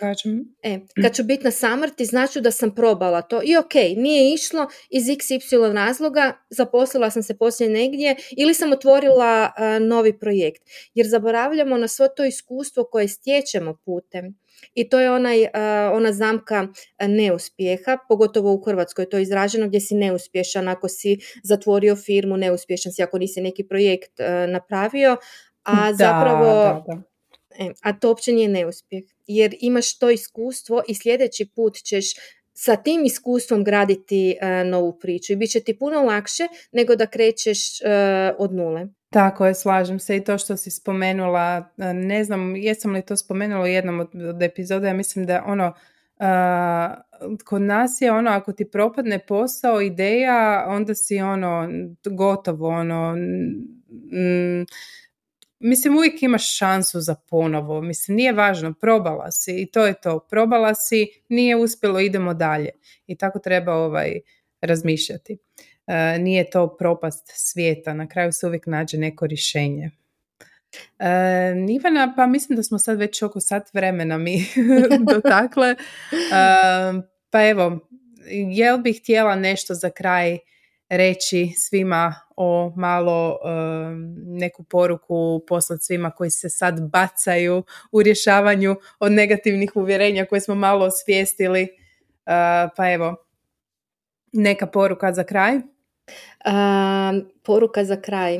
e, 0.62 0.78
kad 1.02 1.14
ću 1.14 1.24
biti 1.24 1.44
na 1.44 1.50
samrti, 1.50 2.04
znači 2.04 2.40
da 2.40 2.50
sam 2.50 2.74
probala 2.74 3.22
to. 3.22 3.40
I 3.44 3.56
ok, 3.56 3.74
nije 3.96 4.34
išlo 4.34 4.68
iz 4.90 5.04
XY 5.04 5.72
razloga, 5.72 6.32
zaposlila 6.50 7.10
sam 7.10 7.22
se 7.22 7.38
poslije 7.38 7.70
negdje 7.70 8.16
ili 8.36 8.54
sam 8.54 8.72
otvorila 8.72 9.52
novi 9.80 10.18
projekt. 10.18 10.62
Jer 10.94 11.06
zaboravljamo 11.06 11.76
na 11.76 11.88
svo 11.88 12.08
to 12.08 12.24
iskustvo 12.24 12.84
koje 12.84 13.08
stječemo 13.08 13.76
putem. 13.84 14.42
I 14.74 14.88
to 14.88 15.00
je 15.00 15.10
onaj, 15.10 15.46
ona 15.92 16.12
zamka 16.12 16.68
neuspjeha, 17.08 17.98
pogotovo 18.08 18.52
u 18.52 18.62
Hrvatskoj. 18.62 19.08
To 19.10 19.16
je 19.16 19.22
izraženo 19.22 19.68
gdje 19.68 19.80
si 19.80 19.94
neuspješan 19.94 20.68
ako 20.68 20.88
si 20.88 21.18
zatvorio 21.42 21.96
firmu, 21.96 22.36
neuspješan 22.36 22.92
si 22.92 23.02
ako 23.02 23.18
nisi 23.18 23.40
neki 23.40 23.68
projekt 23.68 24.12
napravio, 24.48 25.16
a 25.64 25.92
zapravo 26.02 26.84
E, 27.58 27.72
a 27.82 27.92
to 27.92 28.08
uopće 28.08 28.32
nije 28.32 28.48
neuspjeh 28.48 29.04
jer 29.26 29.54
imaš 29.60 29.98
to 29.98 30.10
iskustvo 30.10 30.82
i 30.88 30.94
sljedeći 30.94 31.48
put 31.54 31.74
ćeš 31.74 32.04
sa 32.52 32.76
tim 32.76 33.04
iskustvom 33.04 33.64
graditi 33.64 34.36
e, 34.40 34.64
novu 34.64 34.98
priču 34.98 35.32
i 35.32 35.36
bit 35.36 35.50
će 35.50 35.60
ti 35.60 35.78
puno 35.78 36.02
lakše 36.02 36.42
nego 36.72 36.96
da 36.96 37.06
krećeš 37.06 37.80
e, 37.80 37.84
od 38.38 38.52
nule. 38.52 38.86
Tako 39.10 39.46
je, 39.46 39.54
slažem 39.54 39.98
se 39.98 40.16
i 40.16 40.24
to 40.24 40.38
što 40.38 40.56
si 40.56 40.70
spomenula, 40.70 41.70
ne 41.94 42.24
znam 42.24 42.56
jesam 42.56 42.92
li 42.92 43.02
to 43.02 43.16
spomenula 43.16 43.62
u 43.62 43.66
jednom 43.66 44.00
od, 44.00 44.08
od 44.14 44.42
epizoda, 44.42 44.86
ja 44.86 44.94
mislim 44.94 45.26
da 45.26 45.44
ono, 45.46 45.74
kod 47.44 47.62
nas 47.62 48.00
je 48.00 48.12
ono, 48.12 48.30
ako 48.30 48.52
ti 48.52 48.70
propadne 48.70 49.18
posao, 49.18 49.80
ideja, 49.80 50.64
onda 50.68 50.94
si 50.94 51.20
ono, 51.20 51.68
gotovo, 52.10 52.68
ono, 52.68 53.16
mislim 55.62 55.96
uvijek 55.96 56.22
imaš 56.22 56.56
šansu 56.58 57.00
za 57.00 57.14
ponovo, 57.14 57.80
mislim 57.80 58.16
nije 58.16 58.32
važno, 58.32 58.74
probala 58.80 59.30
si 59.30 59.62
i 59.62 59.70
to 59.70 59.86
je 59.86 59.94
to, 59.94 60.26
probala 60.30 60.74
si, 60.74 61.06
nije 61.28 61.56
uspjelo, 61.56 62.00
idemo 62.00 62.34
dalje 62.34 62.70
i 63.06 63.16
tako 63.16 63.38
treba 63.38 63.74
ovaj 63.74 64.20
razmišljati. 64.60 65.38
E, 65.86 66.18
nije 66.18 66.50
to 66.50 66.76
propast 66.76 67.30
svijeta, 67.34 67.94
na 67.94 68.08
kraju 68.08 68.32
se 68.32 68.46
uvijek 68.46 68.66
nađe 68.66 68.98
neko 68.98 69.26
rješenje. 69.26 69.90
E, 70.98 71.08
Ivana, 71.70 72.14
pa 72.16 72.26
mislim 72.26 72.56
da 72.56 72.62
smo 72.62 72.78
sad 72.78 72.98
već 72.98 73.22
oko 73.22 73.40
sat 73.40 73.74
vremena 73.74 74.18
mi 74.18 74.46
dotakle, 75.14 75.68
e, 75.70 75.76
pa 77.30 77.48
evo, 77.48 77.78
jel 78.50 78.78
bih 78.78 79.00
htjela 79.00 79.36
nešto 79.36 79.74
za 79.74 79.90
kraj 79.90 80.38
reći 80.96 81.52
svima 81.56 82.14
o 82.36 82.72
malo 82.76 83.38
neku 84.26 84.64
poruku 84.64 85.44
poslati 85.48 85.84
svima 85.84 86.10
koji 86.10 86.30
se 86.30 86.48
sad 86.50 86.90
bacaju 86.90 87.62
u 87.92 88.02
rješavanju 88.02 88.76
od 88.98 89.12
negativnih 89.12 89.72
uvjerenja 89.74 90.24
koje 90.24 90.40
smo 90.40 90.54
malo 90.54 90.86
osvijestili. 90.86 91.68
pa 92.76 92.92
evo, 92.92 93.16
neka 94.32 94.66
poruka 94.66 95.12
za 95.12 95.24
kraj? 95.24 95.60
poruka 97.42 97.84
za 97.84 98.00
kraj. 98.00 98.38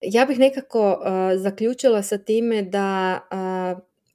ja 0.00 0.26
bih 0.26 0.38
nekako 0.38 1.02
zaključila 1.36 2.02
sa 2.02 2.18
time 2.18 2.62
da 2.62 3.20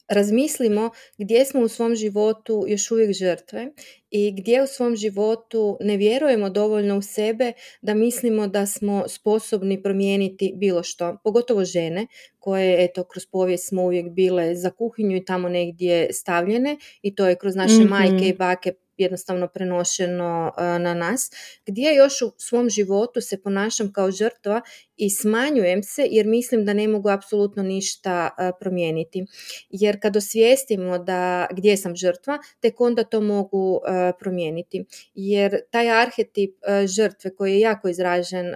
razmislimo 0.08 0.89
gdje 1.18 1.45
smo 1.45 1.62
u 1.62 1.68
svom 1.68 1.95
životu 1.95 2.66
još 2.68 2.91
uvijek 2.91 3.14
žrtve 3.14 3.68
i 4.12 4.32
gdje 4.32 4.64
u 4.64 4.68
svom 4.68 4.95
životu 4.95 5.78
ne 5.82 5.97
vjerujemo 5.97 6.49
dovoljno 6.49 6.97
u 6.97 7.01
sebe 7.01 7.53
da 7.82 7.93
mislimo 7.93 8.47
da 8.47 8.66
smo 8.66 9.08
sposobni 9.08 9.84
promijeniti 9.84 10.53
bilo 10.56 10.84
što, 10.84 11.18
pogotovo 11.24 11.66
žene 11.66 12.08
koje 12.39 12.86
eto 12.86 13.03
kroz 13.03 13.26
povijest 13.32 13.68
smo 13.68 13.84
uvijek 13.84 14.10
bile 14.10 14.56
za 14.56 14.72
kuhinju 14.72 15.18
i 15.18 15.26
tamo 15.26 15.49
negdje 15.49 16.14
stavljene 16.14 16.78
i 17.01 17.16
to 17.16 17.28
je 17.28 17.36
kroz 17.36 17.56
naše 17.56 17.84
majke 17.89 18.30
i 18.30 18.34
bake 18.34 18.74
jednostavno 18.98 19.48
prenošeno 19.48 20.52
na 20.58 20.93
nas, 20.93 21.32
gdje 21.66 21.96
još 21.96 22.22
u 22.22 22.32
svom 22.38 22.70
životu 22.70 23.22
se 23.22 23.41
ponašam 23.41 23.93
kao 23.93 24.12
žrtva 24.12 24.62
i 24.98 25.10
smanjujem 25.10 25.84
se 25.84 26.08
jer 26.12 26.26
mislim 26.26 26.66
da 26.66 26.74
ne 26.74 26.88
mogu 26.88 27.10
apsolutno 27.10 27.64
ništa 27.64 28.30
promijeniti. 28.60 29.26
Jer 29.70 30.02
kad 30.02 30.16
osvijestimo 30.16 30.98
da 30.98 31.48
gdje 31.52 31.78
sam 31.78 31.96
žrtva, 31.96 32.39
tek 32.60 32.82
onda 32.82 33.04
to 33.04 33.22
mogu 33.22 33.82
promijeniti. 34.20 34.86
Jer 35.14 35.58
taj 35.72 35.89
arhetip 35.89 36.56
žrtve 36.86 37.36
koji 37.36 37.54
je 37.54 37.60
jako 37.60 37.89
izražen 37.89 38.56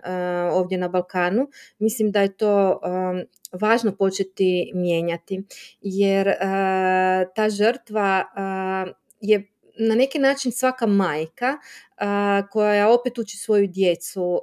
ovdje 0.52 0.78
na 0.78 0.88
Balkanu, 0.88 1.48
mislim 1.80 2.12
da 2.12 2.22
je 2.22 2.38
to 2.38 2.80
važno 3.62 3.96
početi 3.96 4.72
mijenjati. 4.74 5.44
Jer 5.82 6.34
ta 7.36 7.50
žrtva 7.50 8.26
je 9.22 9.48
na 9.80 9.96
neki 9.96 10.20
način 10.20 10.52
svaka 10.52 10.86
majka 10.88 11.58
koja 12.52 12.90
opet 12.90 13.18
uči 13.18 13.38
svoju 13.38 13.68
djecu 13.68 14.42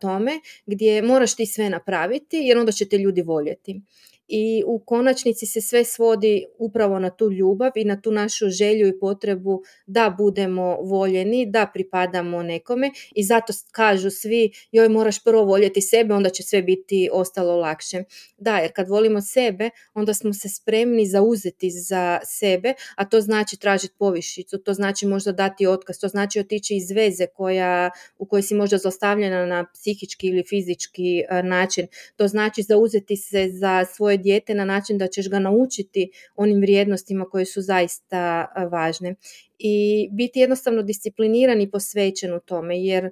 tome 0.00 0.32
gdje 0.66 1.02
moraš 1.02 1.36
ti 1.36 1.46
sve 1.46 1.70
napraviti 1.70 2.36
jer 2.36 2.58
onda 2.58 2.72
će 2.72 2.88
te 2.88 2.98
ljudi 2.98 3.22
voljeti 3.22 3.80
i 4.28 4.62
u 4.66 4.78
konačnici 4.78 5.46
se 5.46 5.60
sve 5.60 5.84
svodi 5.84 6.44
upravo 6.58 6.98
na 6.98 7.10
tu 7.10 7.30
ljubav 7.32 7.70
i 7.74 7.84
na 7.84 8.00
tu 8.00 8.12
našu 8.12 8.48
želju 8.48 8.88
i 8.88 8.98
potrebu 8.98 9.62
da 9.86 10.14
budemo 10.18 10.76
voljeni, 10.82 11.46
da 11.46 11.70
pripadamo 11.74 12.42
nekome 12.42 12.90
i 13.14 13.24
zato 13.24 13.52
kažu 13.70 14.10
svi 14.10 14.50
joj 14.72 14.88
moraš 14.88 15.24
prvo 15.24 15.44
voljeti 15.44 15.80
sebe, 15.80 16.14
onda 16.14 16.30
će 16.30 16.42
sve 16.42 16.62
biti 16.62 17.08
ostalo 17.12 17.56
lakše. 17.56 18.02
Da, 18.38 18.56
jer 18.56 18.72
kad 18.72 18.88
volimo 18.88 19.20
sebe, 19.20 19.70
onda 19.94 20.14
smo 20.14 20.32
se 20.32 20.48
spremni 20.48 21.06
zauzeti 21.06 21.70
za 21.70 22.20
sebe, 22.24 22.74
a 22.96 23.04
to 23.04 23.20
znači 23.20 23.56
tražiti 23.56 23.94
povišicu, 23.98 24.58
to 24.58 24.74
znači 24.74 25.06
možda 25.06 25.32
dati 25.32 25.66
otkaz, 25.66 25.98
to 25.98 26.08
znači 26.08 26.40
otići 26.40 26.76
iz 26.76 26.90
veze 26.90 27.26
koja, 27.26 27.90
u 28.18 28.26
kojoj 28.26 28.42
si 28.42 28.54
možda 28.54 28.78
zlostavljena 28.78 29.46
na 29.46 29.66
psihički 29.72 30.26
ili 30.26 30.44
fizički 30.48 31.22
način, 31.44 31.86
to 32.16 32.28
znači 32.28 32.62
zauzeti 32.62 33.16
se 33.16 33.48
za 33.52 33.84
svoje 33.84 34.17
dijete 34.18 34.54
na 34.54 34.64
način 34.64 34.98
da 34.98 35.06
ćeš 35.06 35.30
ga 35.30 35.38
naučiti 35.38 36.10
onim 36.36 36.60
vrijednostima 36.60 37.24
koje 37.24 37.46
su 37.46 37.60
zaista 37.60 38.46
važne. 38.70 39.14
I 39.58 40.08
biti 40.12 40.40
jednostavno 40.40 40.82
discipliniran 40.82 41.60
i 41.60 41.70
posvećen 41.70 42.34
u 42.34 42.40
tome 42.40 42.84
jer 42.84 43.10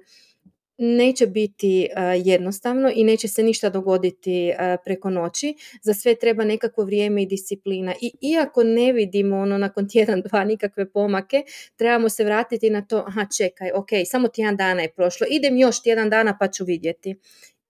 neće 0.77 1.27
biti 1.27 1.89
jednostavno 2.23 2.91
i 2.95 3.03
neće 3.03 3.27
se 3.27 3.43
ništa 3.43 3.69
dogoditi 3.69 4.53
preko 4.85 5.09
noći. 5.09 5.55
Za 5.81 5.93
sve 5.93 6.15
treba 6.15 6.45
nekakvo 6.45 6.83
vrijeme 6.83 7.23
i 7.23 7.25
disciplina. 7.25 7.93
I 8.01 8.11
iako 8.21 8.63
ne 8.63 8.93
vidimo 8.93 9.37
ono 9.37 9.57
nakon 9.57 9.89
tjedan, 9.91 10.21
dva 10.21 10.43
nikakve 10.43 10.91
pomake, 10.91 11.43
trebamo 11.75 12.09
se 12.09 12.23
vratiti 12.23 12.69
na 12.69 12.85
to, 12.85 13.03
aha 13.07 13.25
čekaj, 13.37 13.71
ok, 13.71 13.89
samo 14.05 14.27
tjedan 14.27 14.57
dana 14.57 14.81
je 14.81 14.93
prošlo, 14.95 15.27
idem 15.29 15.57
još 15.57 15.83
tjedan 15.83 16.09
dana 16.09 16.37
pa 16.39 16.47
ću 16.47 16.65
vidjeti. 16.65 17.15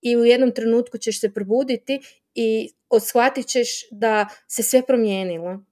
I 0.02 0.18
u 0.18 0.26
jednom 0.26 0.52
trenutku 0.52 0.98
ćeš 0.98 1.20
se 1.20 1.34
probuditi 1.34 2.00
i 2.36 2.70
shvatit 3.00 3.48
ćeš 3.48 3.68
da 3.92 4.28
se 4.48 4.64
sve 4.64 4.82
promijenilo, 4.88 5.64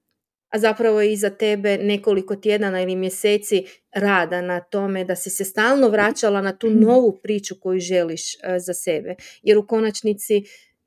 a 0.50 0.60
zapravo 0.60 1.02
je 1.02 1.14
iza 1.14 1.30
tebe 1.30 1.78
nekoliko 1.78 2.36
tjedana 2.36 2.82
ili 2.82 2.96
mjeseci 2.96 3.66
rada 3.92 4.42
na 4.42 4.60
tome 4.60 5.06
da 5.06 5.16
si 5.16 5.30
se 5.30 5.46
stalno 5.46 5.90
vraćala 5.90 6.42
na 6.42 6.58
tu 6.58 6.70
novu 6.70 7.20
priču 7.24 7.56
koju 7.62 7.80
želiš 7.80 8.36
e, 8.36 8.60
za 8.60 8.74
sebe. 8.74 9.16
Jer 9.44 9.58
u 9.58 9.68
konačnici 9.68 10.44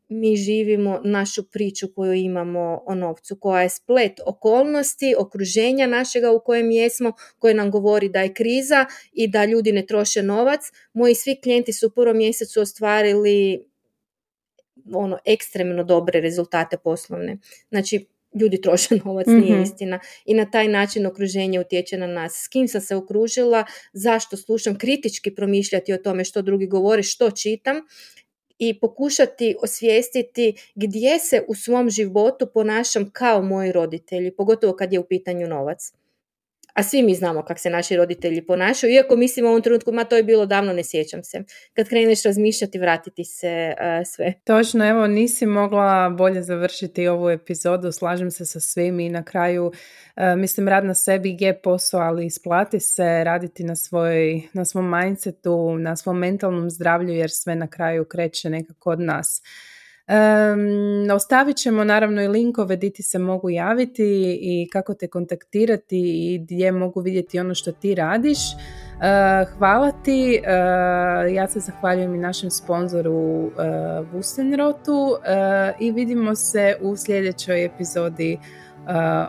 mi 0.09 0.37
živimo 0.37 1.01
našu 1.05 1.51
priču 1.51 1.89
koju 1.95 2.13
imamo 2.13 2.83
o 2.87 2.95
novcu, 2.95 3.37
koja 3.41 3.63
je 3.63 3.69
splet 3.69 4.21
okolnosti, 4.27 5.15
okruženja 5.19 5.87
našega 5.87 6.31
u 6.31 6.41
kojem 6.45 6.71
jesmo, 6.71 7.13
koje 7.39 7.55
nam 7.55 7.71
govori 7.71 8.09
da 8.09 8.21
je 8.21 8.35
kriza 8.35 8.87
i 9.13 9.29
da 9.29 9.45
ljudi 9.45 9.73
ne 9.73 9.87
troše 9.87 10.23
novac. 10.23 10.61
Moji 10.93 11.15
svi 11.15 11.41
klijenti 11.43 11.73
su 11.73 11.87
u 11.87 11.91
prvom 11.91 12.17
mjesecu 12.17 12.61
ostvarili 12.61 13.65
ono 14.93 15.19
ekstremno 15.25 15.85
dobre 15.85 16.21
rezultate 16.21 16.77
poslovne. 16.77 17.39
Znači, 17.69 18.07
ljudi 18.41 18.61
troše 18.61 18.97
novac, 19.05 19.27
nije 19.27 19.55
mhm. 19.55 19.63
istina. 19.63 20.01
I 20.25 20.35
na 20.35 20.51
taj 20.51 20.69
način 20.69 21.07
okruženje 21.07 21.61
utječe 21.61 21.97
na 21.97 22.07
nas. 22.07 22.33
S 22.45 22.49
kim 22.49 22.69
sam 22.69 22.81
se 22.81 22.97
okružila, 22.97 23.65
zašto 23.93 24.37
slušam, 24.37 24.79
kritički 24.79 25.35
promišljati 25.35 25.93
o 25.93 25.99
tome 25.99 26.25
što 26.25 26.43
drugi 26.43 26.67
govore, 26.67 27.03
što 27.03 27.31
čitam 27.31 27.77
i 28.59 28.81
pokušati 28.81 29.57
osvijestiti 29.63 30.55
gdje 30.75 31.19
se 31.19 31.45
u 31.49 31.55
svom 31.55 31.91
životu 31.91 32.47
ponašam 32.55 33.11
kao 33.13 33.43
moji 33.43 33.73
roditelji, 33.73 34.37
pogotovo 34.37 34.77
kad 34.77 34.93
je 34.93 34.99
u 34.99 35.05
pitanju 35.05 35.47
novac 35.47 35.93
A 36.79 36.83
svi 36.83 37.03
mi 37.03 37.15
znamo 37.15 37.43
kako 37.43 37.61
se 37.61 37.71
naši 37.71 37.97
roditelji 37.97 38.47
ponašaju, 38.47 38.93
iako 38.93 39.17
mislim 39.17 39.47
u 39.47 39.49
ovom 39.49 39.63
trenutku, 39.63 39.93
ma 39.93 40.05
to 40.05 40.17
je 40.17 40.23
bilo 40.23 40.47
davno, 40.47 40.73
ne 40.73 40.85
sjećam 40.85 41.25
se. 41.25 41.43
Kad 41.75 41.89
kreneš 41.89 42.23
razmišljati, 42.23 42.79
vratiti 42.79 43.25
se 43.25 43.75
sve. 44.05 44.33
Točno, 44.45 44.89
evo, 44.89 45.07
nisi 45.07 45.47
mogla 45.47 46.11
bolje 46.11 46.43
završiti 46.43 47.09
ovu 47.09 47.31
epizodu, 47.31 47.93
slažem 47.93 48.31
se 48.31 48.47
sa 48.47 48.61
svim 48.61 49.01
i 49.01 49.09
na 49.09 49.23
kraju 49.23 49.73
mislim 50.37 50.69
rad 50.69 50.85
na 50.85 50.95
sebi 50.95 51.37
je 51.41 51.61
posao, 51.63 52.01
ali 52.01 52.27
isplati 52.27 52.81
se 52.81 53.25
raditi 53.25 53.65
na, 53.65 53.77
svoj, 53.77 54.43
na 54.53 54.65
svom 54.65 54.91
mindsetu, 54.99 55.79
na 55.79 55.97
svom 55.97 56.19
mentalnom 56.19 56.71
zdravlju 56.71 57.15
jer 57.15 57.31
sve 57.31 57.55
na 57.55 57.67
kraju 57.67 58.05
kreće 58.05 58.51
nekako 58.51 58.91
od 58.91 59.01
nas. 59.01 59.43
Um, 60.09 61.11
ostavit 61.15 61.57
ćemo 61.57 61.85
naravno 61.85 62.23
i 62.23 62.29
linkove 62.29 62.77
gdje 62.77 62.93
ti 62.93 63.03
se 63.03 63.19
mogu 63.19 63.51
javiti 63.51 64.39
i 64.43 64.69
kako 64.73 64.95
te 64.95 65.09
kontaktirati 65.09 65.99
i 65.99 66.39
gdje 66.39 66.73
mogu 66.73 67.01
vidjeti 67.01 67.41
ono 67.41 67.55
što 67.55 67.73
ti 67.73 67.95
radiš. 67.95 68.39
Uh, 68.39 69.59
hvala 69.59 69.93
ti, 70.05 70.41
uh, 70.43 71.35
ja 71.35 71.49
se 71.49 71.61
zahvaljujem 71.61 72.15
i 72.15 72.19
našem 72.19 72.51
sponzoru 72.51 73.15
uh, 73.15 73.53
Vusenrotu 74.13 75.17
i 75.81 75.93
vidimo 75.93 76.35
se 76.35 76.77
u 76.81 76.97
sljedećoj 76.97 77.65
epizodi 77.65 78.39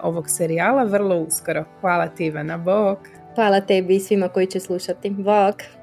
ovog 0.04 0.30
serijala 0.30 0.84
vrlo 0.84 1.18
uskoro. 1.18 1.66
Hvala 1.82 2.08
ti 2.08 2.26
Ivana, 2.26 2.58
bok! 2.58 3.00
Hvala 3.36 3.62
tebi 3.62 3.96
i 3.96 4.00
svima 4.00 4.28
koji 4.28 4.48
će 4.48 4.60
slušati. 4.60 5.10
Bok! 5.10 5.79